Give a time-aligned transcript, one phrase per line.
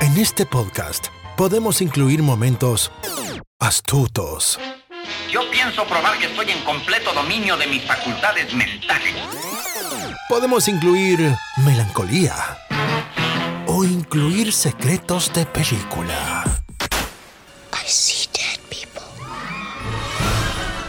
[0.00, 2.90] En este podcast podemos incluir momentos
[3.58, 4.58] astutos,
[5.30, 9.14] Yo pienso probar que estoy en completo dominio de mis facultades mentales.
[10.28, 12.34] podemos incluir melancolía
[13.66, 16.44] o incluir secretos de película.
[17.72, 18.21] I see dead people.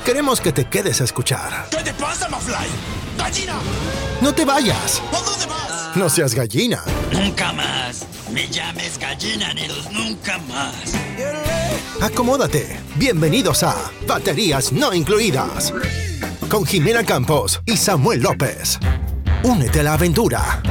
[0.05, 1.67] Queremos que te quedes a escuchar.
[1.69, 2.55] ¿Qué te pasa, Mafly?
[3.17, 3.55] ¡Gallina!
[4.21, 5.95] No te vayas, ¿A dónde vas?
[5.95, 6.83] no seas gallina.
[7.11, 8.05] Nunca más.
[8.31, 10.93] Me llames gallina, Neros, nunca más.
[12.01, 12.79] Acomódate.
[12.95, 13.75] Bienvenidos a
[14.07, 15.73] Baterías No Incluidas.
[16.49, 18.79] Con Jimena Campos y Samuel López.
[19.43, 20.61] Únete a la aventura.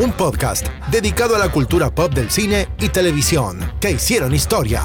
[0.00, 4.82] Un podcast dedicado a la cultura pop del cine y televisión que hicieron historia.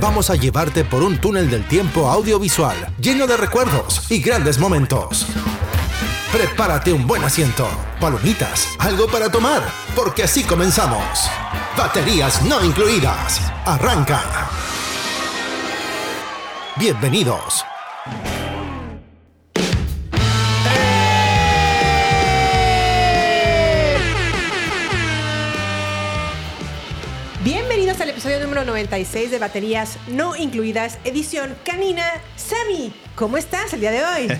[0.00, 5.26] Vamos a llevarte por un túnel del tiempo audiovisual lleno de recuerdos y grandes momentos.
[6.30, 7.66] Prepárate un buen asiento,
[8.00, 9.62] palomitas, algo para tomar,
[9.96, 11.28] porque así comenzamos.
[11.76, 13.40] Baterías no incluidas.
[13.64, 14.20] Arranca.
[16.76, 17.64] Bienvenidos.
[28.64, 32.04] 196 de baterías no incluidas, edición canina.
[32.34, 34.36] Sammy, ¿cómo estás el día de hoy?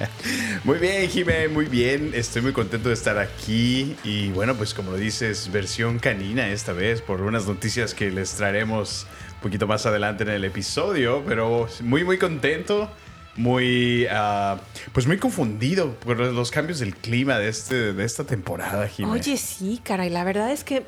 [0.64, 2.10] muy bien, Jimé, muy bien.
[2.12, 3.96] Estoy muy contento de estar aquí.
[4.04, 8.34] Y bueno, pues como lo dices, versión canina esta vez por unas noticias que les
[8.34, 11.24] traeremos un poquito más adelante en el episodio.
[11.26, 12.90] Pero muy, muy contento
[13.36, 14.60] muy ah,
[14.92, 19.10] pues muy confundido por los cambios del clima de este de esta temporada Jimé.
[19.10, 20.84] oye sí caray la verdad es que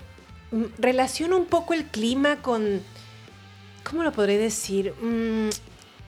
[0.78, 2.80] relaciono un poco el clima con.
[3.88, 4.92] ¿Cómo lo podré decir?
[5.00, 5.48] Mm,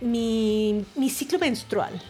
[0.00, 2.00] mi, mi ciclo menstrual.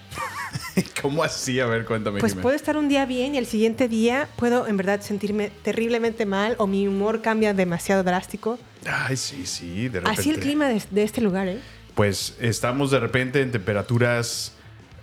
[1.03, 1.59] ¿Cómo así?
[1.61, 2.43] A ver, cuéntame, Pues Jimé.
[2.43, 6.55] puedo estar un día bien y el siguiente día puedo en verdad sentirme terriblemente mal
[6.59, 8.59] o mi humor cambia demasiado drástico.
[8.87, 10.21] Ay, sí, sí, de repente.
[10.21, 11.61] Así el clima de, de este lugar, ¿eh?
[11.95, 14.53] Pues estamos de repente en temperaturas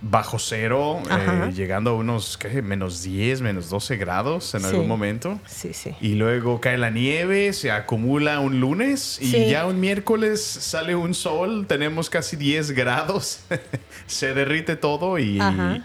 [0.02, 2.62] bajo cero, eh, llegando a unos ¿qué?
[2.62, 4.68] menos 10, menos 12 grados en Sí.
[4.68, 5.40] algún momento.
[5.48, 5.96] Sí, sí.
[6.00, 9.50] Y luego cae la nieve, se acumula un lunes y Sí.
[9.50, 13.40] ya un miércoles sale un sol, tenemos casi 10 grados,
[14.08, 15.40] se derrite todo y,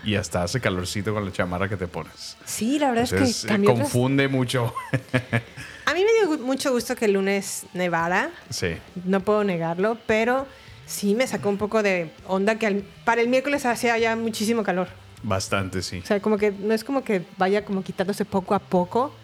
[0.04, 2.36] y hasta hace calorcito con la chamarra que te pones.
[2.44, 4.74] Sí, la verdad Entonces es eh, que otras- confunde mucho.
[5.86, 8.74] A mí me dio mucho gusto que el lunes nevara, sí.
[9.06, 10.46] no puedo negarlo, pero
[10.90, 14.62] sí me sacó un poco de onda que al- para el miércoles hacía ya muchísimo
[14.64, 14.88] calor.
[15.22, 16.00] Bastante, sí.
[16.02, 19.14] O sea, como que no es como que vaya como quitándose poco a poco,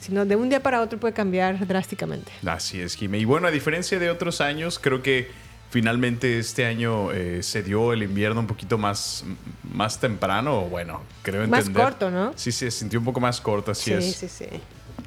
[0.00, 2.30] sino de un día para otro puede cambiar drásticamente.
[2.44, 3.18] Así es, Jimé.
[3.18, 5.30] Y bueno, a diferencia de otros años, creo que
[5.70, 9.24] finalmente este año eh, se dio el invierno un poquito más,
[9.72, 11.82] más temprano, bueno, creo Más entender.
[11.84, 12.32] corto, ¿no?
[12.36, 14.16] Sí, se sintió un poco más corto, así sí, es.
[14.16, 14.44] sí, sí.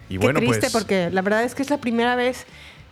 [0.09, 0.71] Y Qué bueno, triste pues.
[0.73, 2.45] porque la verdad es que es la primera vez,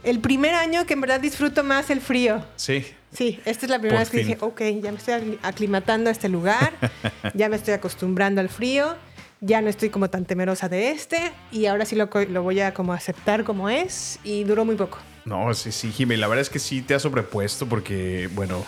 [0.06, 2.44] el primer año que en verdad disfruto más el frío.
[2.56, 4.28] Sí, Sí, esta es la primera Por vez que fin.
[4.28, 6.74] dije, ok, ya me estoy acli- aclimatando a este lugar,
[7.34, 8.94] ya me estoy acostumbrando al frío,
[9.40, 12.08] ya no estoy como tan temerosa de este y ahora sí lo,
[12.44, 14.98] voy a como aceptar como es y duró muy poco.
[15.24, 16.18] no, sí, sí, Jimé.
[16.18, 18.66] La verdad es que sí te has sobrepuesto porque, bueno.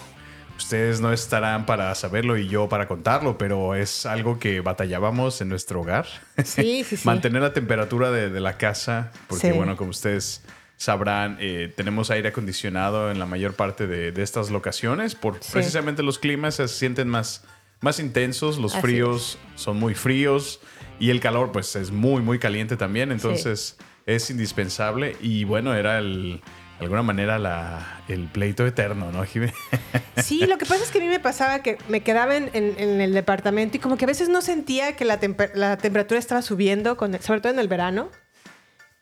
[0.58, 5.50] Ustedes no estarán para saberlo y yo para contarlo, pero es algo que batallábamos en
[5.50, 6.08] nuestro hogar.
[6.44, 7.02] Sí, sí, sí.
[7.06, 9.56] Mantener la temperatura de, de la casa, porque Sí.
[9.56, 10.42] bueno, como ustedes
[10.78, 15.50] sabrán, eh, tenemos aire acondicionado en la mayor parte de, de estas locaciones, por Sí.
[15.54, 17.44] precisamente los climas se sienten más,
[17.82, 20.60] más intensos, los Así fríos son muy fríos
[21.00, 25.98] y el calor pues es muy, muy caliente también, entonces es indispensable y bueno, era
[26.00, 26.42] el...
[26.80, 29.52] De alguna manera la, el pleito eterno, ¿no, Jimé?
[30.18, 32.76] Sí, lo que pasa es que a mí me pasaba que me quedaba en, en-
[32.78, 36.20] en el departamento y como que a veces no sentía que la, temper- la temperatura
[36.20, 38.12] estaba subiendo, con, sobre todo en el verano.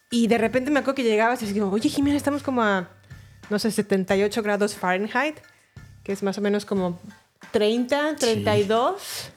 [0.10, 2.90] Y de repente me acuerdo que llegabas y digo, oye Jimena, estamos como a,
[3.50, 5.38] no sé, 78 grados Fahrenheit,
[6.04, 7.00] que es más o menos como
[7.52, 9.32] 30, 32.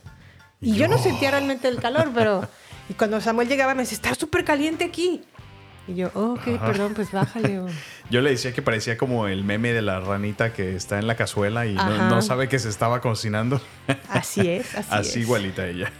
[0.60, 2.48] Y yo no sentía realmente el calor, pero...
[2.88, 5.22] Y cuando Samuel llegaba me decía, está súper caliente aquí.
[5.88, 7.62] Y yo, oh, ok, perdón, pues bájale.
[8.10, 11.16] Yo le decía que parecía como el meme de la ranita que está en la
[11.16, 13.60] cazuela y no, sabe que se estaba cocinando.
[14.10, 15.16] Así es, así, Así es.
[15.16, 15.90] igualita ella.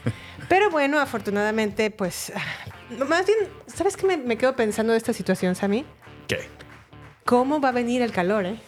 [0.49, 2.32] Pero bueno, afortunadamente, pues.
[2.37, 5.87] ah, Más bien, ¿sabes qué me, me quedo pensando de esta situación, Sammy?
[6.26, 6.41] ¿Qué?
[7.25, 8.58] ¿Cómo va a venir el calor, eh?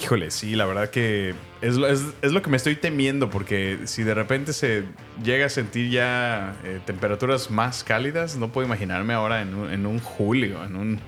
[0.00, 3.80] Híjole, sí, la verdad que es, lo- es- es lo que me estoy temiendo, porque
[3.84, 4.84] si de repente se
[5.22, 9.84] llega a sentir ya eh, temperaturas más cálidas, no puedo imaginarme ahora en un, en
[9.86, 11.00] un julio, en un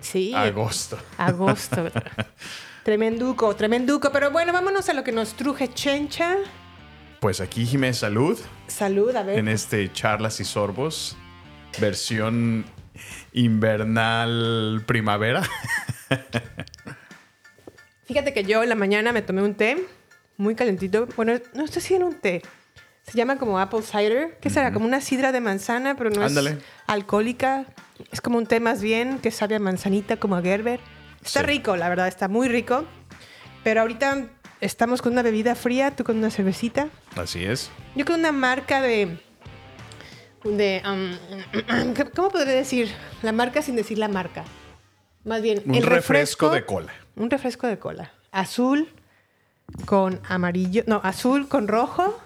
[0.00, 0.32] Sí.
[0.34, 0.96] agosto.
[1.18, 1.90] Agosto.
[2.84, 4.10] tremenduco, tremenduco.
[4.12, 6.36] Pero bueno, vámonos a lo que nos truje Chencha.
[7.20, 9.38] Pues aquí, Jiménez, salud Salud, a ver.
[9.40, 11.16] en este Charlas y Sorbos,
[11.80, 12.64] versión
[13.32, 15.42] invernal primavera.
[18.08, 19.86] Fíjate que yo en la mañana me tomé un té
[20.38, 21.06] muy calentito.
[21.14, 22.42] Bueno, no sé si era un té.
[23.02, 26.50] Se llama como apple cider, que será como una sidra de manzana, pero no Ándale.
[26.52, 27.66] es alcohólica.
[28.10, 30.80] Es como un té más bien que sabe a manzanita, como a Gerber.
[31.24, 31.46] Está Sí.
[31.46, 32.84] rico, la verdad, está muy rico.
[33.64, 34.26] Pero ahorita
[34.60, 36.88] estamos con una bebida fría, tú con una cervecita.
[37.16, 37.70] Así es.
[37.94, 39.18] Yo con una marca de.
[40.44, 42.90] de um, ¿Cómo podría decir?
[43.22, 44.44] La marca sin decir la marca.
[45.28, 46.92] Más bien, Un el refresco de cola.
[47.16, 48.12] Un refresco de cola.
[48.32, 48.88] Azul
[49.84, 50.82] con amarillo.
[50.86, 52.18] No, azul con rojo.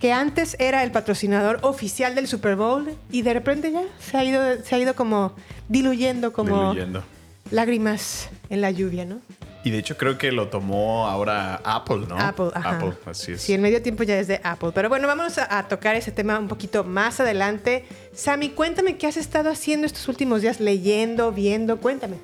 [0.00, 2.94] Que antes era el patrocinador oficial del Super Bowl.
[3.10, 5.34] Y de repente ya se ha ido, se ha ido como
[5.68, 7.02] diluyendo como Diluyendo.
[7.50, 9.20] lágrimas en la lluvia, ¿no?
[9.66, 12.16] Y de hecho creo que lo tomó ahora Apple, ¿no?
[12.16, 12.76] Apple, ajá.
[12.76, 13.42] Apple, así es.
[13.42, 14.70] Sí, el medio tiempo ya es de Apple.
[14.72, 17.84] Pero bueno, vamos a, a tocar ese tema un poquito más adelante.
[18.14, 21.78] Sammy, cuéntame qué has estado haciendo estos últimos días, leyendo, viendo.
[21.78, 22.14] Cuéntame.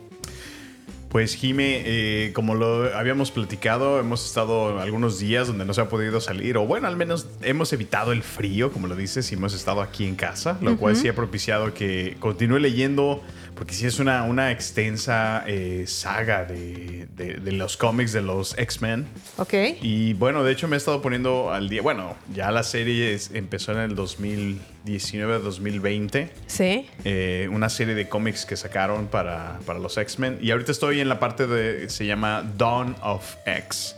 [1.13, 5.89] Pues Jime, eh, como lo habíamos platicado, hemos estado algunos días donde no se ha
[5.91, 9.53] podido salir, o bueno, al menos hemos evitado el frío, como lo dices, y hemos
[9.53, 13.21] estado aquí en casa, lo cual sí ha propiciado que continúe leyendo,
[13.55, 18.57] porque sí es una, una extensa eh, saga de, de- de los cómics de los
[18.59, 19.07] X-Men.
[19.37, 19.55] ¿Ok?
[19.83, 23.31] Y bueno, de hecho me he estado poniendo al día, bueno, ya la serie es-
[23.33, 26.87] empezó en el 2019-2020 Sí.
[27.05, 30.39] eh, una serie de cómics que sacaron para, para los X-Men.
[30.41, 31.89] Y ahorita estoy en la parte de.
[31.89, 33.97] Se llama Dawn of X.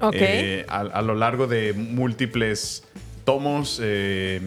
[0.00, 0.14] Ok.
[0.18, 2.84] Eh, a, a lo largo de múltiples
[3.24, 4.40] tomos, eh,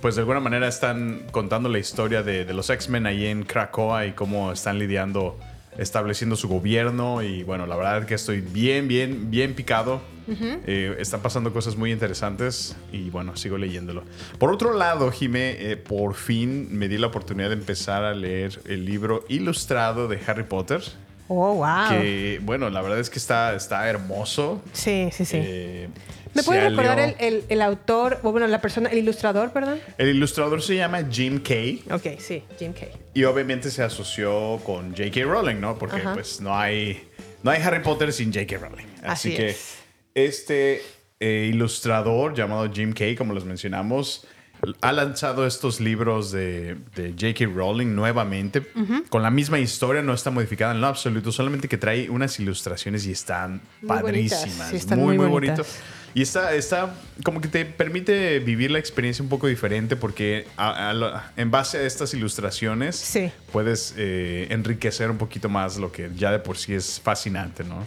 [0.00, 4.06] pues de alguna manera están contando la historia de, de los X-Men ahí en Krakoa
[4.06, 5.38] y cómo están lidiando,
[5.76, 7.22] estableciendo su gobierno.
[7.22, 10.00] Y bueno, la verdad es que estoy bien, bien, bien picado.
[10.32, 14.04] Eh, están pasando cosas muy interesantes y bueno, sigo leyéndolo.
[14.38, 18.60] Por otro lado, Jime, eh, por fin me di la oportunidad de empezar a leer
[18.66, 20.82] el libro ilustrado de Harry Potter.
[21.26, 21.88] Oh, wow.
[21.88, 24.62] Que bueno, la verdad es que está, está hermoso.
[24.72, 25.38] Sí, sí, sí.
[25.40, 25.88] Eh,
[26.34, 29.80] ¿Me puedes recordar el, el- el autor, o bueno, la persona, el ilustrador, perdón?
[29.98, 32.88] El ilustrador se llama Jim Kay Ok, sí, Jim Kay.
[33.14, 35.24] y obviamente se asoció con J.K.
[35.24, 35.76] Rowling, ¿no?
[35.78, 36.14] Porque Ajá.
[36.14, 37.02] pues no hay,
[37.42, 38.58] no hay Harry Potter sin J.K.
[38.58, 38.86] Rowling.
[39.02, 39.74] Así, Así que es.
[40.14, 40.82] este
[41.20, 44.26] eh, ilustrador llamado Jim Kay, como los mencionamos,
[44.80, 47.46] ha lanzado estos libros de, de J.K.
[47.54, 48.62] Rowling nuevamente
[49.08, 53.06] con la misma historia, no está modificada en lo absoluto, solamente que trae unas ilustraciones
[53.06, 54.68] y están Muy padrísimas.
[54.70, 55.58] sí, están muy, muy muy bonitas.
[55.58, 55.74] bonito.
[56.12, 56.92] Y está, está
[57.22, 61.50] como que te permite vivir la experiencia un poco diferente porque a- a lo- en
[61.52, 63.30] base a estas ilustraciones Sí.
[63.52, 67.86] puedes eh, enriquecer un poquito más lo que ya de por sí es fascinante, ¿no?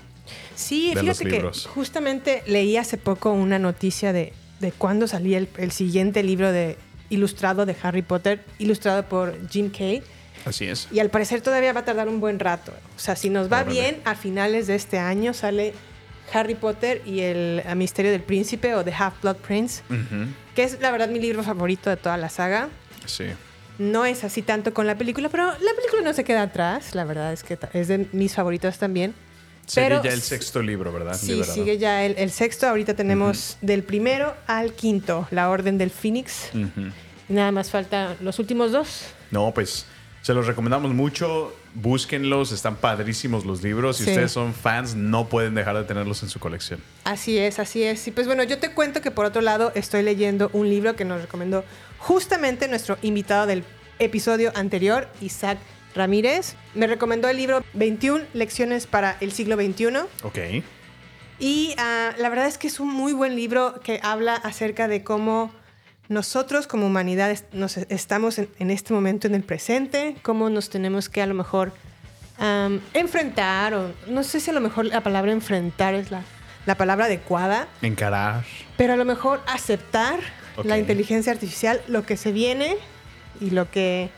[0.56, 4.32] Sí, de fíjate que justamente leí hace poco una noticia de,
[4.64, 6.78] de cuándo salía el, el siguiente libro de
[7.10, 10.02] ilustrado de Harry Potter, ilustrado por Jim Kay.
[10.46, 10.88] Así es.
[10.92, 12.74] Y al parecer todavía va a tardar un buen rato.
[12.96, 13.72] O sea, si nos va Órale.
[13.72, 15.74] bien, a finales de este año sale
[16.34, 19.84] Harry Potter y el Misterio del Príncipe o The Half-Blood Prince,
[20.56, 22.70] que es la verdad mi libro favorito de toda la saga.
[23.06, 23.26] Sí.
[23.78, 26.96] No es así tanto con la película, pero la película no se queda atrás.
[26.96, 29.14] La verdad es que es de mis favoritos también.
[29.74, 31.16] Pero ya el sexto libro, ¿verdad?
[31.18, 31.54] Sí, Liberado.
[31.54, 32.68] sigue ya el, el sexto.
[32.68, 36.50] Ahorita tenemos del primero al quinto, la Orden del Phoenix.
[36.54, 36.92] Ujú.
[37.30, 39.06] Y nada más faltan los últimos dos.
[39.32, 39.86] No, pues
[40.22, 41.56] se los recomendamos mucho.
[41.76, 43.98] Búsquenlos, están padrísimos los libros.
[43.98, 44.10] Si Sí.
[44.12, 46.80] ustedes son fans, no pueden dejar de tenerlos en su colección.
[47.04, 48.06] Así es, así es.
[48.08, 51.04] Y pues bueno, yo te cuento que por otro lado estoy leyendo un libro que
[51.06, 51.64] nos recomendó
[51.98, 53.64] justamente nuestro invitado del
[54.00, 55.58] episodio anterior, Isaac
[55.96, 56.56] Ramírez.
[56.74, 59.86] Me recomendó el libro 21 lecciones para el siglo XXI.
[60.24, 60.38] Ok.
[61.40, 65.04] Y ah, la verdad es que es un muy buen libro que habla acerca de
[65.04, 65.52] cómo
[66.10, 71.10] nosotros como humanidad nos estamos en, en este momento en el presente, cómo nos tenemos
[71.10, 71.74] que a lo mejor
[72.94, 76.24] enfrentar, o no sé si a lo mejor la palabra enfrentar es la,
[76.66, 78.44] la palabra adecuada, Encarar.
[78.78, 80.20] pero a lo mejor aceptar
[80.64, 82.76] la inteligencia artificial, lo que se viene
[83.40, 84.10] y lo que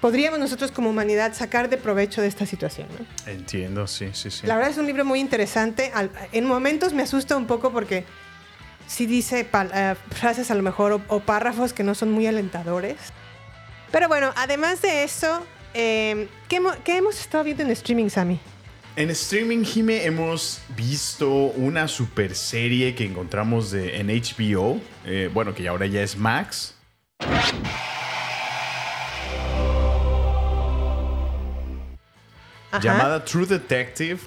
[0.00, 2.88] podríamos nosotros como humanidad sacar de provecho de esta situación.
[2.98, 3.30] ¿no?
[3.30, 4.46] Entiendo, sí, sí, sí.
[4.46, 5.90] La verdad es un libro muy interesante.
[5.94, 8.04] Al- en momentos me asusta un poco porque
[8.86, 12.26] sí dice pal- eh, frases a lo mejor o, o párrafos que no son muy
[12.26, 12.96] alentadores.
[13.92, 18.38] Pero bueno, además de eso, eh, ¿qué, qué hemos estado viendo en streaming, Sammy?
[18.96, 24.80] En streaming, Jime, hemos visto una super serie que encontramos de, en HBO.
[25.06, 26.74] eh, bueno, que ahora ya es Max.
[32.70, 32.80] Ajá.
[32.82, 34.20] Llamada True Detective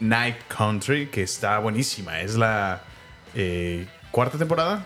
[0.00, 2.20] Night Country, que está buenísima.
[2.20, 2.82] Es la
[3.34, 4.84] eh, cuarta temporada.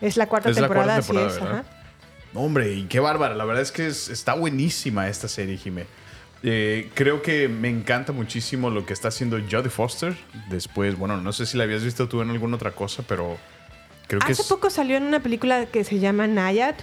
[0.00, 1.70] Es la cuarta es la temporada, cuarta así temporada, ajá.
[2.34, 3.34] Hombre, y qué bárbara.
[3.34, 5.86] La verdad es que es- está buenísima esta serie, Jimé.
[6.42, 10.16] Eh, creo que me encanta muchísimo lo que está haciendo Jodie Foster.
[10.48, 13.36] Después, bueno, no sé si la habías visto tú en alguna otra cosa, pero
[14.06, 14.48] creo que Hace es.
[14.48, 16.76] poco salió en una película que se llama Nayad,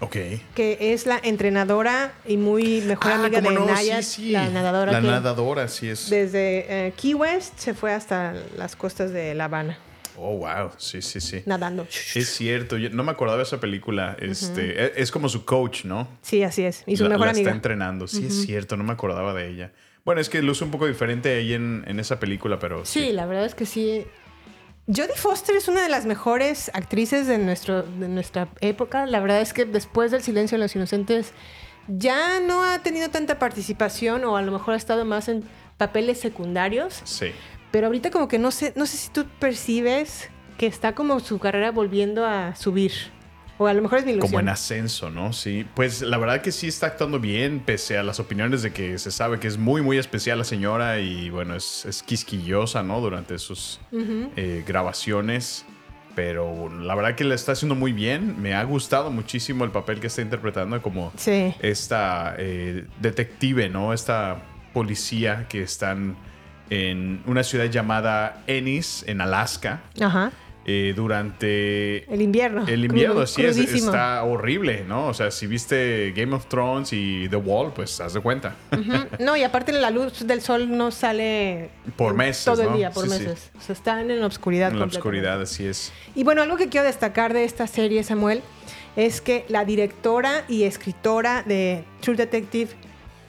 [0.00, 0.16] Ok.
[0.54, 4.30] que es la entrenadora y muy mejor Ah, amiga de no, Nayad, sí, sí.
[4.30, 6.08] la nadadora La que nadadora, sí es.
[6.08, 9.78] desde eh, Key West se fue hasta las costas de La Habana,
[10.20, 10.70] Oh, wow.
[10.78, 11.42] Sí, sí, sí.
[11.46, 11.86] nadando.
[12.14, 14.16] Es cierto, yo no me acordaba de esa película.
[14.20, 16.08] Este, es, es como su coach, ¿no?
[16.22, 16.82] Sí, así es.
[16.88, 17.50] Y su la, mejor la amiga.
[17.50, 18.08] está entrenando.
[18.08, 19.70] Sí, es cierto, no me acordaba de ella.
[20.04, 23.12] Bueno, es que luce un poco diferente ahí en, en esa película, pero Sí, sí.
[23.12, 24.06] la verdad es que sí.
[24.88, 29.04] Jodie Foster es una de las mejores actrices de, nuestro, de nuestra época.
[29.04, 31.32] La verdad es que después del Silencio de los Inocentes
[31.88, 35.44] ya no ha tenido tanta participación o a lo mejor ha estado más en
[35.76, 37.02] papeles secundarios.
[37.04, 37.32] Sí.
[37.70, 41.38] Pero ahorita como que no sé, no sé si tú percibes que está como su
[41.38, 42.92] carrera volviendo a subir.
[43.58, 44.30] O a lo mejor es mi ilusión.
[44.30, 45.32] Como en ascenso, ¿no?
[45.32, 45.66] Sí.
[45.74, 49.10] Pues la verdad que sí está actuando bien, pese a las opiniones de que se
[49.10, 53.00] sabe que es muy, muy especial la señora y bueno, es, es quisquillosa, ¿no?
[53.00, 55.64] Durante sus eh, grabaciones.
[56.14, 58.40] Pero la verdad que la está haciendo muy bien.
[58.42, 61.54] Me ha gustado muchísimo el papel que está interpretando como Sí.
[61.60, 63.92] esta eh, detective, ¿no?
[63.92, 66.16] Esta policía que están
[66.70, 70.30] en una ciudad llamada Ennis, en Alaska, Ajá.
[70.70, 72.66] Eh, durante El invierno.
[72.68, 75.06] el invierno, Crudo, así es, está horrible, ¿no?
[75.08, 78.54] O sea, si viste Game of Thrones y The Wall, pues haz de cuenta.
[79.18, 82.76] No, y aparte la luz del sol no sale Por meses, todo el ¿no?
[82.76, 83.18] día, por Sí, sí.
[83.24, 83.50] meses.
[83.56, 84.70] O sea, están en la oscuridad.
[84.72, 85.90] en la oscuridad, así es.
[86.14, 88.42] Y bueno, algo que quiero destacar de esta serie, Samuel,
[88.96, 92.72] es que la directora y escritora de True Detective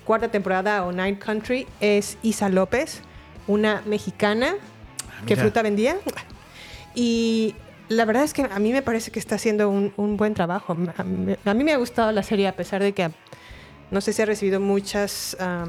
[0.04, 3.02] cuarta temporada o Night Country es Isa López,
[3.48, 4.56] una mexicana
[5.26, 5.42] que Ah, mira.
[5.44, 5.96] fruta vendía.
[6.96, 7.56] Y
[7.88, 10.78] la verdad es que a mí me parece que está haciendo un, buen trabajo.
[10.98, 13.12] A mí, me ha gustado la serie a pesar de que
[13.92, 15.66] no sé si ha recibido muchas ah,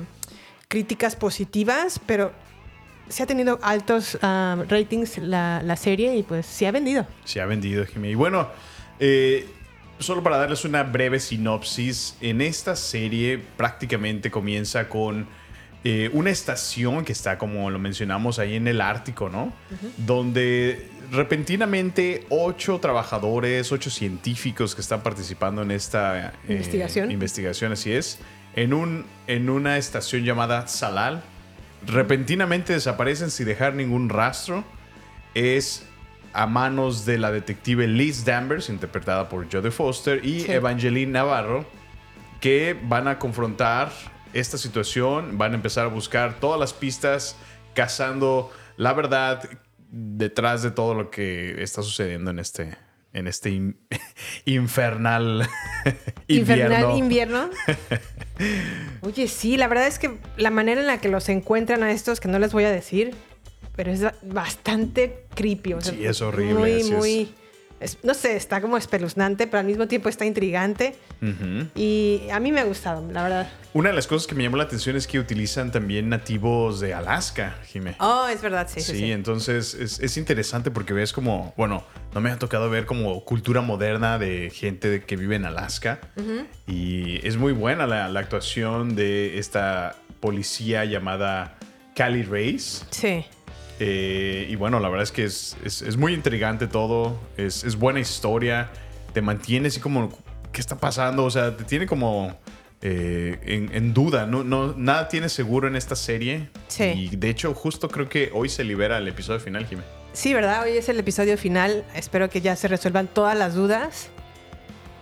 [0.68, 2.32] críticas positivas, pero
[3.08, 7.06] sí ha tenido altos ah, ratings la, la serie y pues sí ha vendido.
[7.24, 8.10] Se ha vendido, Jimmy.
[8.10, 8.48] Y bueno,
[8.98, 9.48] eh,
[9.98, 15.26] solo para darles una breve sinopsis, en esta serie prácticamente comienza con
[15.84, 19.52] eh, una estación que está, como lo mencionamos, ahí en el Ártico, ¿no?
[19.96, 27.10] Donde repentinamente ocho trabajadores, ocho científicos que están participando en esta eh, Investigación.
[27.10, 28.18] investigación, así es,
[28.54, 31.22] en, un, en una estación llamada Salal,
[31.87, 34.64] repentinamente desaparecen sin dejar ningún rastro.
[35.34, 35.84] Es
[36.32, 40.52] a manos de la detective Liz Danvers, interpretada por Jodie Foster, y Sí.
[40.52, 41.64] Evangeline Navarro,
[42.40, 43.90] que van a confrontar
[44.32, 47.37] esta situación, van a empezar a buscar todas las pistas,
[47.75, 49.49] cazando la verdad
[49.90, 52.76] detrás de todo lo que está sucediendo en este,
[53.12, 53.76] en este in-
[54.44, 55.49] infernal
[56.28, 57.49] Infernal invierno.
[57.49, 57.50] invierno.
[59.02, 62.20] Oye, sí, la verdad es que la manera en la que los encuentran a estos,
[62.20, 63.14] que no les voy a decir,
[63.76, 65.75] pero es ba- bastante creepy.
[65.75, 66.90] o sea, Sí, es horrible, Muy, es.
[67.80, 70.94] Es- no sé, está como espeluznante, pero al mismo tiempo está intrigante.
[71.75, 73.49] Y a mí me ha gustado, la verdad.
[73.72, 76.94] Una de las cosas que me llamó la atención es que utilizan también nativos de
[76.94, 77.94] Alaska, Jimé.
[78.00, 78.92] Oh, es verdad, sí, sí.
[78.92, 79.12] Sí, sí.
[79.12, 81.84] entonces es, es interesante porque ves como, bueno,
[82.14, 86.00] no me ha tocado ver como cultura moderna de gente de- que vive en Alaska.
[86.66, 91.56] Y es muy buena la, la actuación de esta policía llamada
[91.94, 92.84] Cali Race.
[92.90, 93.25] Sí.
[93.82, 97.76] Eh, y bueno, la verdad es que es, es- es muy intrigante todo, es, es
[97.76, 98.70] buena historia,
[99.14, 100.10] te mantiene así como,
[100.52, 101.25] ¿qué está pasando?
[101.25, 102.37] O sea, te tiene como
[102.82, 106.50] eh, en, en duda, no, no, nada tiene seguro en esta serie.
[106.68, 106.84] Sí.
[107.10, 109.82] Y de hecho, justo creo que hoy se libera el episodio final, Jimé.
[110.12, 110.64] Sí, ¿verdad?
[110.64, 111.84] Hoy es el episodio final.
[111.94, 114.08] Espero que ya se resuelvan todas las dudas.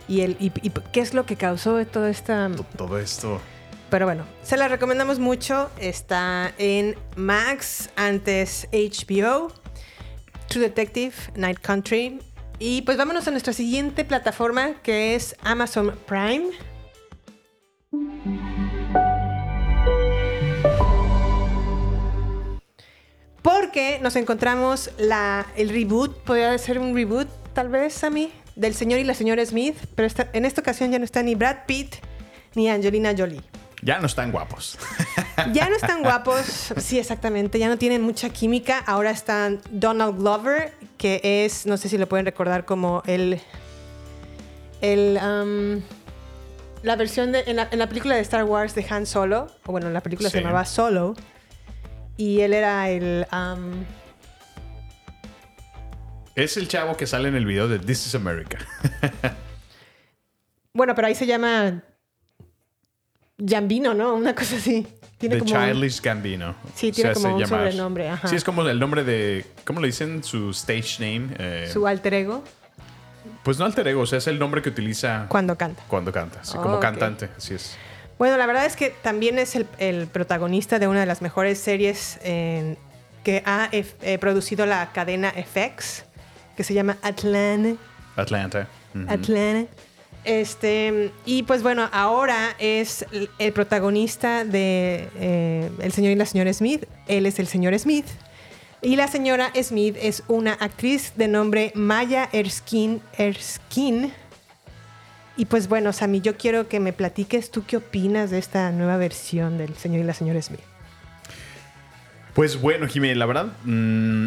[0.07, 2.49] Y, el, y, y qué es lo que causó toda esta...
[2.55, 3.41] To- Todo esto.
[3.91, 5.71] Pero bueno, se la recomendamos mucho.
[5.79, 9.53] Está en Max, antes HBO,
[10.49, 12.21] True Detective, Night Country.
[12.59, 16.51] Y pues vámonos a nuestra siguiente plataforma que es Amazon Prime.
[23.43, 29.05] Porque nos encontramos el reboot, podría ser un reboot tal vez, Sammy, del señor y
[29.05, 29.77] la señora Smith.
[29.95, 31.95] Pero en esta ocasión ya no está ni Brad Pitt
[32.55, 33.41] ni Angelina Jolie.
[33.83, 34.79] Ya no están guapos.
[35.53, 38.81] Ya no están guapos, sí, exactamente, ya no tienen mucha química.
[38.81, 43.41] Ahora están Donald Glover, que es, no sé si lo pueden recordar como el.
[44.81, 45.81] el um,
[46.83, 47.45] la versión de.
[47.47, 50.29] En la, en la película de Star Wars de Han Solo, o bueno, la película
[50.29, 51.15] se llamaba Solo,
[52.17, 53.25] y él era el.
[53.33, 53.85] um,
[56.35, 58.59] es el chavo que sale en el video de This is America.
[60.75, 61.83] Bueno, pero ahí se llama
[63.45, 64.15] Jambino, ¿no?
[64.15, 64.87] Una cosa así.
[65.19, 66.55] Tiene The como un- Childish Gambino.
[66.75, 67.61] Sí, tiene como hace un llamar.
[67.61, 68.29] sobrenombre, ajá.
[68.29, 69.45] Sí, es como el nombre de.
[69.65, 70.23] ¿Cómo le dicen?
[70.23, 71.35] Su stage name.
[71.39, 72.43] eh, su alter ego
[73.45, 75.83] pues no alter ego, o sea, es el nombre que utiliza cuando canta.
[75.89, 76.45] cuando canta.
[76.45, 77.77] Sí, Oh, como cantante, así es.
[78.19, 81.59] Bueno, la verdad es que también es el, el protagonista de una de las mejores
[81.59, 82.77] series en-
[83.25, 86.05] que ha eh, producido la cadena FX,
[86.57, 87.81] que se llama Atlanta.
[88.17, 88.69] Atlanta.
[89.09, 89.71] Atlanta.
[90.29, 93.07] Este, y pues bueno, ahora es
[93.39, 96.85] el, protagonista de eh, El señor y la señora Smith.
[97.07, 98.05] Él es el señor Smith.
[98.83, 103.01] Y la señora Smith es una actriz de nombre Maya Erskine.
[103.17, 104.13] Erskine.
[105.39, 108.99] Y pues bueno, Sammy, yo quiero que me platiques tú qué opinas de esta nueva
[108.99, 110.61] versión del señor y la señora Smith.
[112.35, 114.27] Pues bueno, Jiménez, la verdad, mm,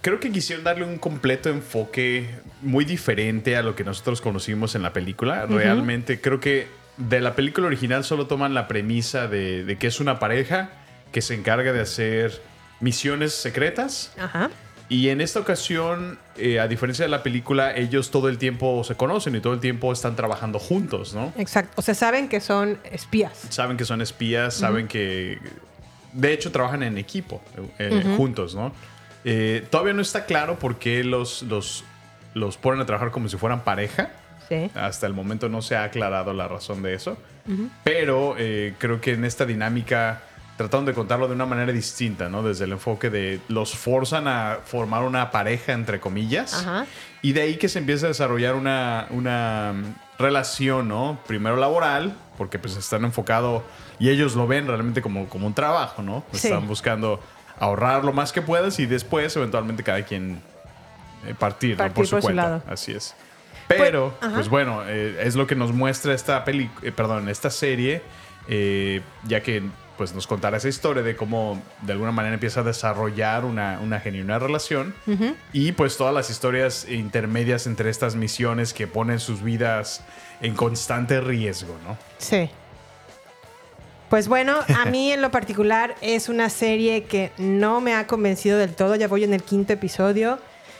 [0.00, 2.28] creo que quisieron darle un completo enfoque
[2.62, 5.46] muy diferente a lo que nosotros conocimos en la película.
[5.46, 6.66] Realmente creo que
[6.96, 10.70] de la película original solo toman la premisa de, de que es una pareja
[11.12, 12.42] que se encarga de hacer
[12.80, 14.12] misiones secretas.
[14.18, 14.50] Ajá.
[14.90, 18.94] Y en esta ocasión, eh, a diferencia de la película, ellos todo el tiempo se
[18.94, 21.32] conocen y todo el tiempo están trabajando juntos, ¿no?
[21.36, 21.72] Exacto.
[21.76, 23.38] O sea, saben que son espías.
[23.50, 25.38] saben que son espías, saben que
[26.14, 27.42] de hecho trabajan en equipo,
[27.78, 28.72] eh, juntos, ¿no?
[29.24, 31.84] Eh, todavía no está claro por qué los, los,
[32.34, 34.10] los ponen a trabajar como si fueran pareja.
[34.48, 34.70] Sí.
[34.74, 37.18] Hasta el momento no se ha aclarado la razón de eso.
[37.82, 40.20] Pero eh, creo que en esta dinámica
[40.58, 42.42] trataron de contarlo de una manera distinta, ¿no?
[42.42, 46.52] Desde el enfoque de los forzan a formar una pareja, entre comillas.
[46.52, 46.84] Ajá.
[47.22, 51.20] Y de ahí que se empieza a desarrollar una, una mm, relación, ¿no?
[51.26, 53.62] Primero laboral, porque pues están enfocados
[53.98, 56.24] y ellos lo ven realmente como, como un trabajo, ¿no?
[56.32, 56.48] Sí.
[56.48, 57.20] Están buscando
[57.60, 60.40] ahorrar lo más que puedas y después eventualmente cada quien
[61.26, 61.92] eh, partir, ¿no?
[61.92, 62.42] Por su por su cuenta.
[62.42, 62.62] lado.
[62.68, 63.14] Así es.
[63.68, 64.34] Pero, ajá.
[64.34, 68.02] pues bueno, eh, es lo que nos muestra esta peli, eh, perdón, esta serie,
[68.48, 69.62] eh, ya que
[69.98, 73.98] pues nos contará esa historia de cómo de alguna manera empieza a desarrollar una, una
[73.98, 74.94] genuina relación
[75.52, 80.04] y pues todas las historias intermedias entre estas misiones que ponen sus vidas
[80.40, 81.98] en constante riesgo, ¿no?
[82.18, 82.48] Sí.
[84.10, 88.56] Pues bueno, a mí en lo particular es una serie que no me ha convencido
[88.58, 88.94] del todo.
[88.96, 90.38] Ya voy en el quinto episodio.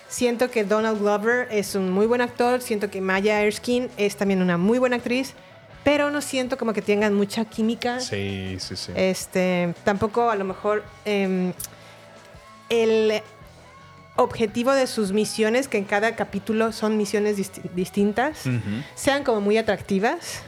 [0.08, 2.62] Siento que Donald Glover es un muy buen actor.
[2.62, 5.34] Siento que Maya Erskine es también una muy buena actriz.
[5.84, 8.00] Pero no siento como que tengan mucha química.
[8.00, 8.92] Sí, sí, sí.
[8.96, 11.52] Este, tampoco a lo mejor em,
[12.70, 13.20] el
[14.16, 18.58] objetivo de sus misiones, que en cada capítulo son misiones disti- distintas, Ujú.
[18.94, 20.42] sean como muy atractivas.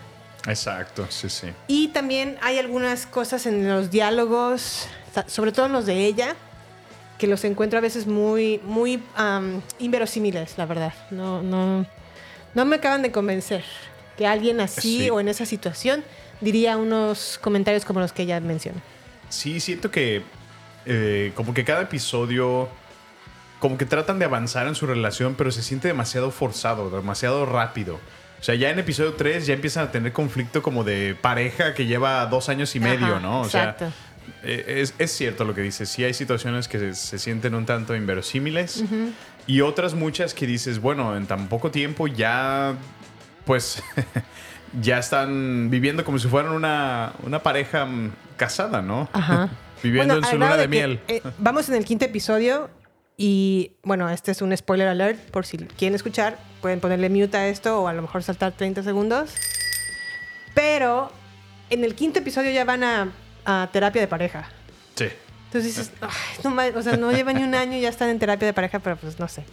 [0.46, 1.48] Exacto, sí, sí.
[1.68, 4.86] Y también hay algunas cosas en los diálogos,
[5.26, 6.34] sobre todo en los de ella,
[7.18, 9.02] que los encuentro a veces muy, muy
[9.78, 10.94] inverosímiles, la verdad.
[11.10, 11.84] No, no,
[12.54, 13.62] no me acaban de convencer
[14.16, 15.10] que alguien así Sí.
[15.10, 16.04] o en esa situación
[16.40, 18.80] diría unos comentarios como los que ella menciona.
[19.28, 20.22] Sí, siento que
[20.86, 22.68] eh, como que cada episodio,
[23.60, 28.00] como que tratan de avanzar en su relación, pero se siente demasiado forzado, demasiado rápido.
[28.40, 31.84] O sea, ya en episodio 3 ya empiezan a tener conflicto como de pareja que
[31.84, 33.42] lleva dos años y medio, Ajá, ¿no?
[33.42, 33.90] O exacto.
[33.90, 33.94] sea,
[34.42, 35.90] eh, es, es cierto lo que dices.
[35.90, 38.82] Sí hay situaciones que se, se sienten un tanto inverosímiles
[39.46, 42.74] y otras muchas que dices, bueno, en tan poco tiempo ya,
[43.44, 43.82] pues,
[44.80, 49.08] ya están viviendo como si fueran una, una pareja mm, casada, ¿no?
[49.12, 49.50] Ajá.
[49.82, 51.00] Viviendo en su luna de, miel.
[51.08, 52.68] eh, vamos en el quinto episodio
[53.22, 57.48] y bueno, este es un spoiler alert por si quieren escuchar, pueden ponerle mute a
[57.48, 59.34] esto o a lo mejor saltar 30 segundos.
[60.54, 61.12] Pero
[61.68, 63.12] en el quinto episodio ya van a,
[63.44, 64.48] a terapia de pareja.
[64.94, 65.04] Sí.
[65.44, 68.18] Entonces dices, "Ay, no o sea, no llevan ni un año y ya están en
[68.18, 69.44] terapia de pareja, pero pues no sé.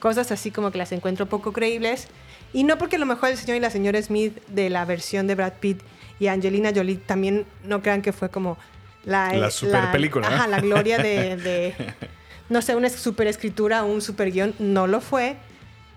[0.00, 2.08] Cosas así como que las encuentro poco creíbles.
[2.52, 5.28] Y no porque a lo mejor el señor y la señora Smith de la versión
[5.28, 5.80] de Brad Pitt
[6.18, 8.58] y Angelina Jolie también no crean que fue como
[9.04, 9.32] la...
[9.34, 10.34] La super película, ¿no?
[10.34, 11.74] Ajá, la gloria de, de,
[12.48, 14.54] no sé, una super escritura, un super guion.
[14.58, 15.36] No lo fue,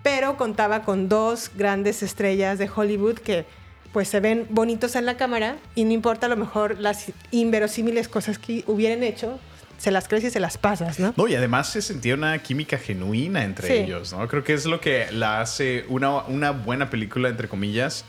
[0.02, 3.44] pero contaba con dos grandes estrellas de Hollywood que
[3.92, 8.06] pues se ven bonitos en la cámara y no importa a lo mejor las inverosímiles
[8.08, 9.38] cosas que hubieran hecho,
[9.78, 11.14] se las crees y se las pasas, ¿no?
[11.16, 13.72] No, y además se sentía una química genuina entre Sí.
[13.74, 14.26] ellos, ¿no?
[14.28, 18.04] Creo que es lo que la hace una, una buena película, entre comillas,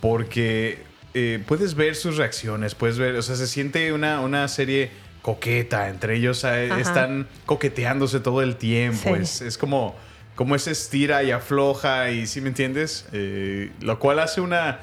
[0.00, 0.82] porque
[1.14, 4.90] eh, puedes ver sus reacciones, puedes ver, o sea, se siente una, una serie
[5.22, 6.78] coqueta, entre ellos Ajá.
[6.80, 9.22] están coqueteándose todo el tiempo, Sí.
[9.22, 9.94] es, es como,
[10.34, 13.06] como ese estira y afloja, y ¿sí me entiendes?
[13.12, 14.80] Eh, lo cual hace una...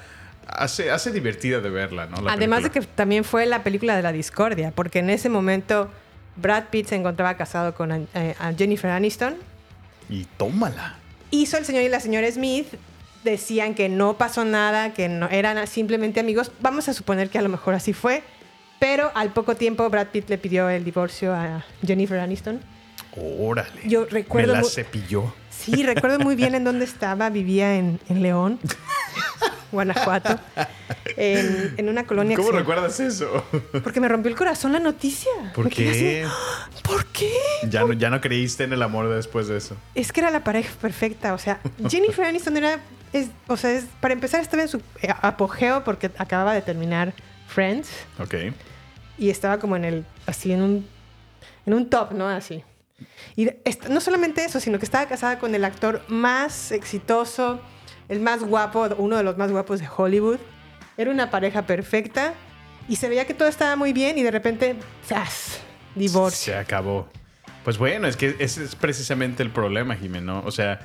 [0.48, 2.22] Hace, hace divertida de verla, ¿no?
[2.24, 5.92] La Además de que también fue la película de la discordia, porque en ese momento
[6.38, 9.36] Brad Pitt se encontraba casado con eh, a Jennifer Aniston
[10.10, 10.96] Y tómala.
[11.30, 12.66] hizo el señor y la señora Smith
[13.24, 16.52] decían que no pasó nada, que no eran simplemente amigos.
[16.62, 18.24] Vamos a suponer que a lo mejor así fue.
[18.80, 22.62] Pero al poco tiempo Brad Pitt le pidió el divorcio a Jennifer Aniston.
[23.16, 23.70] Órale.
[23.86, 25.34] Yo recuerdo Me la cepilló.
[25.50, 27.30] Sí, recuerdo muy bien en dónde estaba.
[27.30, 28.60] Vivía en, en León,
[29.72, 30.40] Guanajuato,
[31.18, 32.38] en, en una colonia.
[32.38, 33.44] ¿Cómo se- recuerdas eso?
[33.84, 35.30] Porque me rompió el corazón la noticia.
[35.54, 35.90] ¿Por Me qué?
[35.90, 36.70] así, "¡Ah!
[36.84, 37.32] ¿Por qué?
[37.68, 39.76] Ya no, ya no creíste en el amor después de eso.
[39.96, 41.34] Es que era la pareja perfecta.
[41.34, 42.80] O sea, Jennifer Aniston era.
[43.12, 47.14] Es, o sea, es- para empezar, estaba en su eh, apogeo porque acababa de terminar
[47.48, 47.90] Friends
[48.20, 48.36] Ok.
[49.20, 50.06] Y estaba como en el.
[50.26, 50.88] Así en un.
[51.66, 52.28] En un top, ¿no?
[52.28, 52.64] Así.
[53.36, 53.50] Y
[53.90, 57.62] no solamente eso, sino que estaba casada con el actor más exitoso,
[58.08, 60.40] el más guapo, uno de los más guapos de Hollywood.
[60.98, 62.34] Era una pareja perfecta
[62.88, 65.62] y se veía que todo estaba muy bien y de repente, ¡zas!
[65.96, 66.54] Divorcio.
[66.54, 67.08] Se acabó.
[67.64, 70.42] Pues bueno, es que ese es precisamente el problema, Jimeno.
[70.46, 70.80] O sea,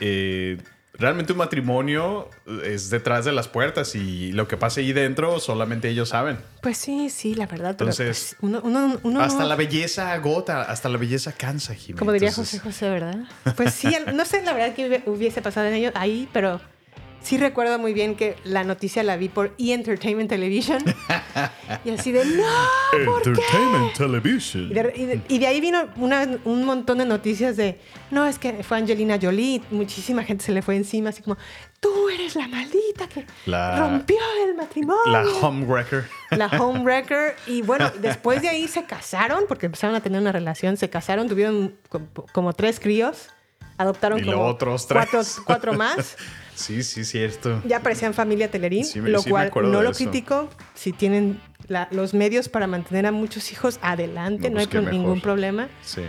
[0.00, 0.58] eh,
[1.00, 2.28] realmente un matrimonio
[2.64, 6.38] es detrás de las puertas y lo que pasa ahí dentro solamente ellos saben.
[6.62, 7.74] Pues sí, sí, la verdad.
[7.76, 11.74] pero, Entonces, pues, uno, uno- uno hasta no- la belleza agota, hasta la belleza cansa,
[11.74, 11.98] Jimeno.
[11.98, 13.16] Como diría Entonces, José José, ¿verdad?
[13.56, 16.60] Pues sí, no sé la verdad que hubi- hubiese pasado en ello ahí, pero
[17.22, 19.72] sí recuerdo muy bien que la noticia la vi por E!
[19.72, 20.82] Entertainment Television.
[21.84, 22.42] y así de, no,
[23.04, 23.30] ¿por qué?
[23.30, 24.70] Entertainment Television.
[24.70, 27.80] Y de, y de- y de ahí vino una- un montón de noticias de,
[28.10, 31.36] no, es que fue Angelina Jolie, muchísima gente se le fue encima, así como,
[31.78, 35.00] tú eres la maldita que La- rompió el matrimonio.
[35.06, 36.06] La homewrecker.
[36.30, 37.36] La homewrecker.
[37.46, 41.28] Y bueno, después de ahí se casaron, porque empezaron a tener una relación, se casaron,
[41.28, 42.02] tuvieron co-
[42.32, 43.28] como, tres críos,
[43.78, 45.06] adoptaron Y como otros tres.
[45.10, 46.16] Cuatro, cuatro más.
[46.60, 47.62] Sí, sí, cierto.
[47.66, 50.48] Ya parecían familia Telerín, Sí, lo sí cual no lo critico.
[50.74, 54.68] Si tienen la- los medios para mantener a muchos hijos, adelante, No, no, hay pues
[54.68, 54.92] pro- mejor.
[54.92, 55.68] ningún problema.
[55.82, 56.02] Sí.